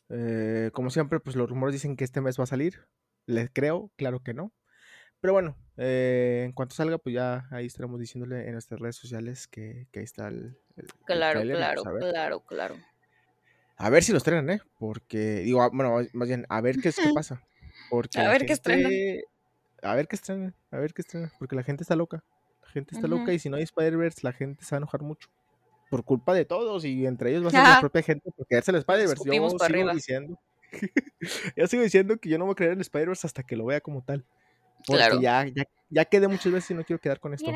Eh, 0.09 0.69
como 0.73 0.89
siempre, 0.89 1.19
pues 1.19 1.35
los 1.35 1.49
rumores 1.49 1.73
dicen 1.73 1.95
que 1.95 2.03
este 2.03 2.21
mes 2.21 2.39
va 2.39 2.43
a 2.43 2.47
salir. 2.47 2.87
Les 3.25 3.49
creo, 3.51 3.91
claro 3.95 4.21
que 4.21 4.33
no. 4.33 4.53
Pero 5.21 5.33
bueno, 5.33 5.57
eh, 5.77 6.43
en 6.45 6.53
cuanto 6.53 6.75
salga, 6.75 6.97
pues 6.97 7.13
ya 7.15 7.47
ahí 7.51 7.65
estaremos 7.65 7.99
diciéndole 7.99 8.45
en 8.45 8.53
nuestras 8.53 8.79
redes 8.79 8.95
sociales 8.95 9.47
que, 9.47 9.87
que 9.91 9.99
ahí 9.99 10.05
está 10.05 10.29
el, 10.29 10.57
claro, 11.05 11.41
claro, 11.41 11.83
claro, 11.83 12.39
claro. 12.45 12.75
A 13.79 13.89
ver 13.89 14.03
si 14.03 14.11
los 14.11 14.23
traen, 14.23 14.49
¿eh? 14.49 14.61
Porque, 14.77 15.39
digo, 15.39 15.61
ah, 15.61 15.69
bueno, 15.71 16.05
más 16.11 16.27
bien, 16.27 16.45
a 16.49 16.59
ver 16.59 16.79
qué 16.79 16.89
es 16.89 16.97
que 16.97 17.13
pasa. 17.13 17.41
Porque 17.89 18.19
a 18.19 18.27
ver 18.27 18.45
qué 18.45 18.51
estrena. 18.51 18.89
A 19.81 19.95
ver 19.95 20.09
qué 20.09 20.17
estrena, 20.17 20.53
a 20.69 20.77
ver 20.77 20.93
qué 20.93 21.01
estrena. 21.01 21.31
Porque 21.39 21.55
la 21.55 21.63
gente 21.63 21.83
está 21.83 21.95
loca. 21.95 22.21
La 22.61 22.69
gente 22.69 22.93
está 22.93 23.07
loca 23.07 23.31
y 23.31 23.39
si 23.39 23.49
no 23.49 23.55
hay 23.55 23.63
Spider-Verse, 23.63 24.19
la 24.23 24.33
gente 24.33 24.65
se 24.65 24.75
va 24.75 24.77
a 24.77 24.79
enojar 24.79 25.01
mucho. 25.01 25.29
Por 25.89 26.03
culpa 26.03 26.33
de 26.33 26.43
todos 26.43 26.83
y 26.83 27.05
entre 27.05 27.31
ellos 27.31 27.45
va 27.45 27.47
a 27.47 27.51
ser 27.51 27.63
la 27.63 27.79
propia 27.79 28.03
gente 28.03 28.29
porque 28.35 28.57
es 28.57 28.67
el 28.67 28.75
Spider-Verse. 28.75 29.23
Yo 29.25 29.49
sigo 29.49 29.93
diciendo. 29.93 30.39
yo 31.55 31.67
sigo 31.67 31.81
diciendo 31.81 32.17
que 32.17 32.29
yo 32.29 32.37
no 32.37 32.45
voy 32.45 32.51
a 32.51 32.55
creer 32.55 32.73
en 32.73 32.81
Spider-Verse 32.81 33.25
hasta 33.25 33.43
que 33.43 33.55
lo 33.55 33.65
vea 33.65 33.79
como 33.79 34.03
tal. 34.03 34.25
Porque 34.85 35.21
ya, 35.21 35.45
ya, 35.47 35.63
ya 35.89 36.05
quedé 36.05 36.27
muchas 36.27 36.51
veces 36.51 36.71
y 36.71 36.73
no 36.73 36.83
quiero 36.83 36.99
quedar 36.99 37.21
con 37.21 37.33
esto 37.33 37.49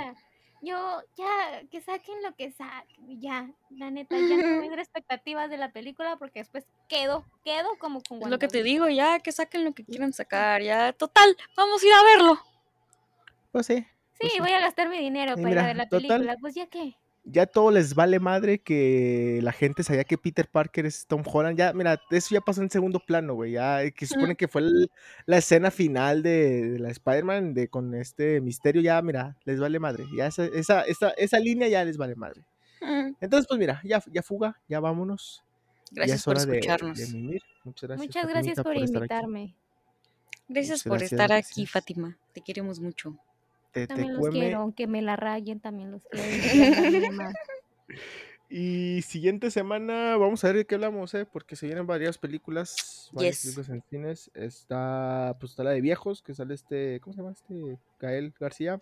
yo 0.63 1.03
ya 1.15 1.61
que 1.69 1.81
saquen 1.81 2.21
lo 2.23 2.33
que 2.35 2.51
saquen, 2.51 3.21
ya, 3.21 3.49
la 3.69 3.91
neta, 3.91 4.15
ya 4.17 4.37
no 4.37 4.61
tengo 4.61 4.73
expectativas 4.77 5.49
de 5.49 5.57
la 5.57 5.71
película 5.71 6.15
porque 6.17 6.39
después 6.39 6.65
quedo, 6.87 7.25
quedo 7.43 7.77
como 7.79 8.01
con 8.01 8.21
Es 8.21 8.29
lo 8.29 8.39
que 8.39 8.47
te 8.47 8.63
digo, 8.63 8.87
ya 8.89 9.19
que 9.19 9.31
saquen 9.31 9.63
lo 9.63 9.73
que 9.73 9.83
quieran 9.83 10.13
sacar, 10.13 10.61
ya, 10.61 10.93
total, 10.93 11.35
vamos 11.55 11.83
a 11.83 11.85
ir 11.85 11.93
a 11.93 12.03
verlo. 12.03 12.39
Pues 13.51 13.67
sí. 13.67 13.85
Sí, 14.19 14.29
pues 14.37 14.39
voy 14.39 14.51
a 14.51 14.59
gastar 14.59 14.89
mi 14.89 14.97
dinero 14.99 15.35
para 15.35 15.51
ir 15.51 15.59
a 15.59 15.67
ver 15.67 15.75
la 15.75 15.87
película, 15.87 16.37
pues 16.39 16.55
ya 16.55 16.67
qué 16.67 16.95
ya 17.25 17.45
todo 17.45 17.71
les 17.71 17.95
vale 17.95 18.19
madre 18.19 18.59
que 18.59 19.39
la 19.41 19.53
gente 19.53 19.83
sabía 19.83 20.03
que 20.03 20.17
Peter 20.17 20.47
Parker 20.47 20.85
es 20.85 21.07
Tom 21.07 21.23
Holland. 21.25 21.57
Ya, 21.57 21.71
mira, 21.73 22.01
eso 22.11 22.35
ya 22.35 22.41
pasó 22.41 22.61
en 22.61 22.69
segundo 22.69 22.99
plano, 22.99 23.33
güey. 23.33 23.53
Ya 23.53 23.83
eh, 23.83 23.93
que 23.93 24.05
supone 24.05 24.35
que 24.35 24.47
fue 24.47 24.63
la 25.25 25.37
escena 25.37 25.71
final 25.71 26.21
de, 26.21 26.77
la 26.79 26.89
Spider-Man 26.89 27.53
de, 27.53 27.69
con 27.69 27.93
este 27.95 28.41
misterio. 28.41 28.81
Ya, 28.81 29.01
mira, 29.01 29.37
les 29.45 29.59
vale 29.59 29.79
madre. 29.79 30.05
Ya 30.17 30.27
esa, 30.27 30.45
esa, 30.45 30.81
esa, 30.81 31.09
esa 31.11 31.39
línea 31.39 31.67
ya 31.67 31.85
les 31.85 31.97
vale 31.97 32.15
madre. 32.15 32.41
Entonces, 33.21 33.47
pues 33.47 33.57
mira, 33.57 33.81
ya, 33.85 34.03
ya 34.11 34.21
fuga, 34.21 34.59
ya 34.67 34.81
vámonos. 34.81 35.41
Gracias 35.91 36.25
por 36.25 36.35
escucharnos. 36.35 36.99
Muchas 37.63 37.87
gracias. 37.87 38.07
Muchas 38.07 38.27
gracias 38.27 38.61
por, 38.61 38.75
invitarme. 38.75 39.55
Gracias 40.49 40.83
por 40.83 41.01
estar 41.01 41.31
aquí, 41.31 41.65
Fátima. 41.65 42.17
Te 42.33 42.41
queremos 42.41 42.81
mucho 42.81 43.17
también 43.73 44.15
los 44.15 44.29
quiero, 44.29 44.59
aunque 44.59 44.87
me 44.87 45.01
la 45.01 45.15
rayen, 45.15 45.59
también 45.59 45.91
los 45.91 46.01
quiero. 46.09 46.21
y 48.49 49.01
siguiente 49.01 49.51
semana 49.51 50.15
vamos 50.17 50.43
a 50.43 50.47
ver 50.47 50.57
de 50.57 50.65
qué 50.65 50.75
hablamos, 50.75 51.13
¿eh? 51.13 51.25
porque 51.25 51.55
se 51.55 51.65
vienen 51.65 51.87
varias 51.87 52.17
películas, 52.17 53.09
varias 53.11 53.41
películas 53.41 53.69
en 53.69 53.83
cines. 53.89 54.31
Está, 54.33 55.35
pues 55.39 55.51
está 55.51 55.63
la 55.63 55.71
de 55.71 55.81
viejos, 55.81 56.21
que 56.21 56.33
sale 56.33 56.53
este, 56.53 56.99
¿cómo 57.01 57.13
se 57.13 57.21
llama 57.21 57.33
este? 57.33 57.77
Gael 57.99 58.33
García. 58.39 58.79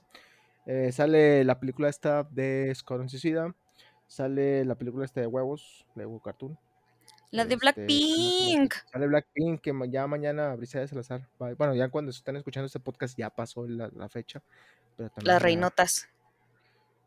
Eh, 0.66 0.92
sale 0.92 1.44
la 1.44 1.60
película 1.60 1.90
esta 1.90 2.24
de 2.24 2.70
Escuadrón 2.72 3.10
Suicida. 3.10 3.56
Sale 4.08 4.66
la 4.66 4.76
película 4.76 5.06
esta 5.06 5.22
de 5.22 5.28
huevos, 5.28 5.86
de 5.96 6.06
Huevo 6.06 6.22
Cartoon. 6.22 6.58
La 7.32 7.46
de 7.46 7.54
este, 7.54 7.66
Blackpink. 7.66 8.74
Sale 8.92 9.08
Blackpink, 9.08 9.62
que 9.62 9.74
ya 9.90 10.06
mañana 10.06 10.54
Brisa 10.56 10.82
de 10.82 10.88
Salazar. 10.90 11.30
Bueno, 11.40 11.74
ya 11.74 11.88
cuando 11.88 12.12
están 12.12 12.36
escuchando 12.36 12.66
este 12.66 12.82
podcast 12.82 13.18
ya 13.18 13.30
pasó 13.30 13.66
la, 13.66 14.10
fecha. 14.10 14.44
Las 15.24 15.42
reinotas. 15.42 16.08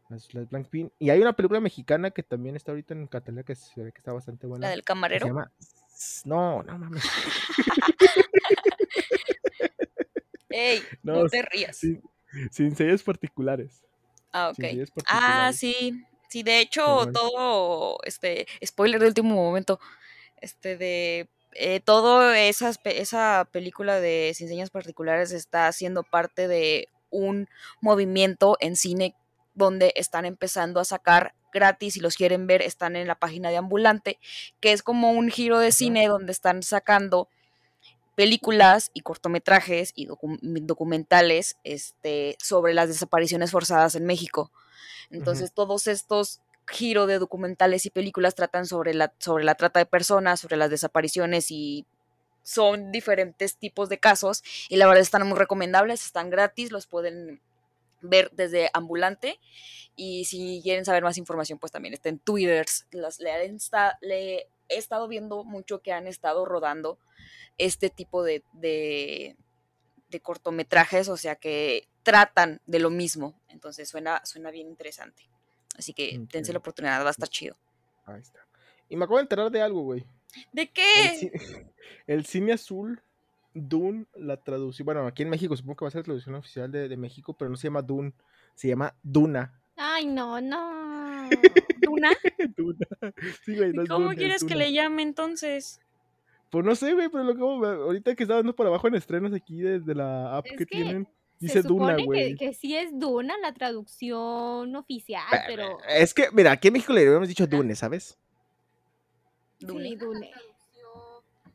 Las, 0.09 0.29
Blackpink. 0.33 0.93
Y 0.99 1.11
hay 1.11 1.21
una 1.21 1.33
película 1.33 1.61
mexicana 1.61 2.11
que 2.11 2.23
también 2.23 2.57
está 2.57 2.73
ahorita 2.73 2.95
en 2.95 3.07
Cataluña 3.07 3.43
que 3.43 3.55
se 3.55 3.83
ve 3.83 3.93
que 3.93 3.99
está 3.99 4.13
bastante 4.13 4.47
buena. 4.47 4.67
La 4.67 4.71
del 4.71 4.85
camarero. 4.85 5.27
Se 5.27 5.31
llama... 5.31 5.53
No, 6.25 6.63
no 6.63 6.79
mames. 6.79 7.05
Ey, 10.51 10.83
no, 11.03 11.27
te 11.27 11.43
rías. 11.43 11.77
Sin, 12.51 12.77
sellos 12.77 13.03
particulares. 13.03 13.83
Ah, 14.33 14.51
ok. 14.51 14.65
Ah, 15.07 15.53
sí. 15.53 16.05
Sí, 16.29 16.43
de 16.43 16.61
hecho, 16.61 17.11
todo, 17.13 17.99
este, 18.05 18.47
spoiler 18.65 19.01
de 19.01 19.07
último 19.07 19.35
momento, 19.37 19.79
este, 20.41 20.77
de 20.77 21.29
eh, 21.53 21.79
todo 21.79 22.33
esas, 22.33 22.81
esa 22.85 23.49
película 23.53 24.01
de 24.01 24.33
Sin 24.35 24.49
Señas 24.49 24.71
Particulares 24.71 25.31
está 25.31 25.71
siendo 25.71 26.03
parte 26.03 26.49
de 26.49 26.89
un 27.15 27.49
movimiento 27.81 28.57
en 28.61 28.77
cine 28.77 29.15
donde 29.55 29.93
están 29.97 30.25
empezando 30.25 30.81
a 30.81 30.85
sacar 30.85 31.35
gratis, 31.53 31.97
y 31.97 32.01
los 32.01 32.17
quieren 32.17 32.47
ver, 32.47 32.61
están 32.61 32.97
en 32.97 33.07
la 33.07 33.15
página 33.15 33.51
de 33.51 33.57
Ambulante, 33.57 34.19
que 34.61 34.73
es 34.73 34.83
como 34.83 35.13
un 35.13 35.31
giro 35.31 35.59
de 35.61 35.73
cine 35.73 36.09
donde 36.09 36.33
están 36.33 36.63
sacando 36.63 37.29
películas 38.17 38.91
y 38.93 39.01
cortometrajes 39.01 39.93
y 39.95 40.07
documentales 40.07 41.57
este, 41.65 42.37
sobre 42.43 42.75
las 42.75 42.89
desapariciones 42.89 43.51
forzadas 43.53 43.95
en 43.95 44.05
México. 44.05 44.51
Entonces, 45.11 45.53
todos 45.53 45.87
estos 45.87 46.41
giros 46.67 47.09
de 47.09 47.19
documentales 47.19 47.87
y 47.87 47.91
películas 47.91 48.35
tratan 48.35 48.67
sobre 48.67 48.95
la, 48.95 49.13
sobre 49.19 49.45
la 49.45 49.55
trata 49.55 49.79
de 49.79 49.87
personas, 49.87 50.41
sobre 50.41 50.57
las 50.57 50.71
desapariciones 50.71 51.51
y 51.51 51.87
son 52.45 52.93
diferentes 52.93 53.57
tipos 53.57 53.89
de 53.89 53.99
casos 53.99 54.45
y 54.69 54.77
la 54.77 54.87
verdad 54.87 55.03
están 55.03 55.27
muy 55.27 55.37
recomendables, 55.37 56.05
están 56.05 56.31
gratis, 56.31 56.71
los 56.71 56.87
pueden 56.87 57.41
ver 58.03 58.31
desde 58.33 58.71
ambulante 58.75 59.41
y 59.97 60.27
si 60.27 60.61
quieren 60.63 60.85
saber 60.85 61.03
más 61.03 61.19
información 61.19 61.59
pues 61.59 61.73
también 61.73 61.95
está 61.95 62.11
en 62.11 62.19
Twitter, 62.19 62.67
las, 62.93 63.19
le, 63.19 63.59
le, 64.03 64.37
he 64.69 64.77
estado 64.77 65.09
viendo 65.09 65.43
mucho 65.43 65.81
que 65.81 65.93
han 65.93 66.07
estado 66.07 66.45
rodando 66.45 66.99
este 67.59 67.91
tipo 67.91 68.23
de, 68.23 68.45
de, 68.53 69.37
cortometrajes, 70.23 71.09
o 71.09 71.17
sea 71.17 71.35
que 71.35 71.89
tratan 72.05 72.61
de 72.67 72.79
lo 72.79 72.89
mismo, 72.89 73.41
entonces 73.49 73.89
suena, 73.89 74.25
suena 74.25 74.53
bien 74.53 74.69
interesante. 74.69 75.29
Así 75.77 75.93
que 75.93 76.21
dense 76.31 76.53
la 76.53 76.61
oportunidad, 76.61 77.03
va 77.03 77.09
a 77.09 77.11
estar 77.11 77.29
chido. 77.29 77.57
Ahí 78.05 78.21
está. 78.21 78.47
Y 78.89 78.95
me 78.95 79.07
acabo 79.07 79.17
de 79.17 79.23
enterar 79.23 79.51
de 79.51 79.61
algo, 79.61 79.83
güey. 79.83 80.07
¿De 80.53 80.69
qué? 80.69 81.33
El, 82.07 82.25
cine 82.27 82.53
azul, 82.53 83.01
Dune, 83.55 84.07
la 84.15 84.43
traducción. 84.43 84.87
Bueno, 84.87 85.07
aquí 85.07 85.23
en 85.23 85.31
México 85.31 85.57
supongo 85.57 85.77
que 85.77 85.85
va 85.85 85.89
a 85.89 85.93
ser 85.93 86.01
la 86.01 86.05
traducción 86.05 86.35
oficial 86.35 86.71
de, 86.71 86.97
México, 86.97 87.35
pero 87.37 87.51
no 87.51 87.57
se 87.57 87.69
llama 87.69 87.83
Dune, 87.83 88.13
se 88.55 88.69
llama 88.69 88.95
Duna. 89.03 89.61
Ay, 89.77 90.07
no, 90.07 90.41
no. 90.41 91.29
¿Duna? 91.83 92.13
Duna. 92.57 92.87
Sí, 93.45 93.57
güey, 93.57 93.73
¿Cómo 93.89 94.11
quieres 94.11 94.45
que 94.45 94.55
le 94.55 94.73
llame 94.73 95.03
entonces? 95.03 95.81
Pues 96.51 96.65
no 96.65 96.75
sé, 96.77 96.95
güey, 96.95 97.09
pero 97.09 97.25
lo 97.25 97.35
que 97.35 97.43
ahorita 97.43 98.15
que 98.15 98.23
está 98.23 98.37
dando 98.37 98.55
por 98.55 98.67
abajo 98.67 98.87
en 98.87 98.95
estrenos 98.95 99.33
aquí 99.33 99.61
desde 99.61 99.95
la 99.95 100.37
app 100.37 100.47
que, 100.47 100.65
tienen. 100.65 101.09
Dice 101.41 101.63
se 101.63 101.69
Duna, 101.69 101.97
güey. 101.97 102.37
Que, 102.37 102.47
que, 102.47 102.55
sí 102.55 102.77
es 102.77 102.97
Duna 102.97 103.35
la 103.39 103.53
traducción 103.53 104.75
oficial, 104.77 105.25
pero. 105.49 105.79
Es 105.89 106.15
que, 106.15 106.29
mira, 106.33 106.53
aquí 106.53 106.69
en 106.69 106.75
México 106.75 106.93
le 106.93 107.01
habíamos 107.07 107.29
dicho 107.29 107.47
Dune, 107.47 107.75
¿sabes? 107.75 108.17
Dune. 109.61 109.89
Sí, 109.91 109.97
Dune. 109.97 110.31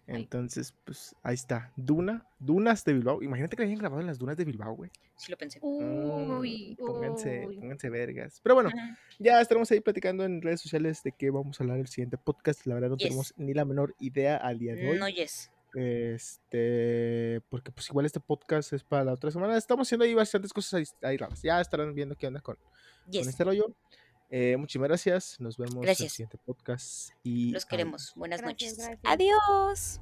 Entonces, 0.10 0.74
pues 0.86 1.16
ahí 1.22 1.36
está. 1.36 1.72
Duna, 1.76 2.26
Dunas 2.40 2.84
de 2.84 2.94
Bilbao. 2.94 3.22
Imagínate 3.22 3.56
que 3.56 3.62
lo 3.62 3.68
hayan 3.68 3.80
grabado 3.80 4.02
en 4.02 4.08
las 4.08 4.18
dunas 4.18 4.36
de 4.38 4.46
Bilbao, 4.46 4.74
güey. 4.74 4.90
Sí 5.16 5.30
lo 5.32 5.38
pensé. 5.38 5.60
Uy, 5.62 6.76
mm, 6.80 6.86
pónganse, 6.86 7.48
pónganse 7.60 7.90
vergas. 7.90 8.40
Pero 8.42 8.56
bueno, 8.56 8.72
ya 9.20 9.40
estaremos 9.40 9.70
ahí 9.70 9.82
platicando 9.82 10.24
en 10.24 10.42
redes 10.42 10.62
sociales 10.62 11.04
de 11.04 11.12
qué 11.12 11.30
vamos 11.30 11.60
a 11.60 11.64
hablar 11.64 11.78
el 11.78 11.88
siguiente 11.88 12.18
podcast. 12.18 12.66
La 12.66 12.76
verdad 12.76 12.90
no 12.90 12.98
tenemos 12.98 13.34
ni 13.38 13.54
la 13.54 13.66
menor 13.66 13.96
idea 14.00 14.38
al 14.38 14.58
día 14.58 14.74
de 14.74 14.90
hoy. 14.90 14.98
No, 14.98 15.08
yes. 15.10 15.52
Este, 15.76 17.42
porque 17.50 17.72
pues 17.72 17.88
igual 17.90 18.08
este 18.08 18.20
podcast 18.20 18.74
es 18.74 18.84
para 18.84 19.04
la 19.04 19.14
otra 19.14 19.30
semana. 19.30 19.58
Estamos 19.58 19.88
haciendo 19.88 20.06
ahí 20.06 20.16
bastantes 20.16 20.52
cosas 20.54 20.96
ahí, 21.04 21.18
raras. 21.18 21.42
Ya 21.44 21.62
estarán 21.62 21.94
viendo 21.94 22.16
qué 22.16 22.26
onda 22.26 22.42
con, 22.42 22.56
con 23.06 23.30
este 23.30 23.44
rollo. 23.44 23.76
Eh, 24.30 24.58
muchísimas 24.58 24.90
gracias. 24.90 25.40
Nos 25.40 25.58
vemos 25.58 25.84
en 25.84 25.90
el 25.90 25.96
siguiente 25.96 26.38
podcast. 26.38 27.10
Y 27.24 27.52
Los 27.52 27.66
queremos. 27.66 28.14
Buenas 28.16 28.42
noches. 28.42 28.78
Adiós. 29.04 30.00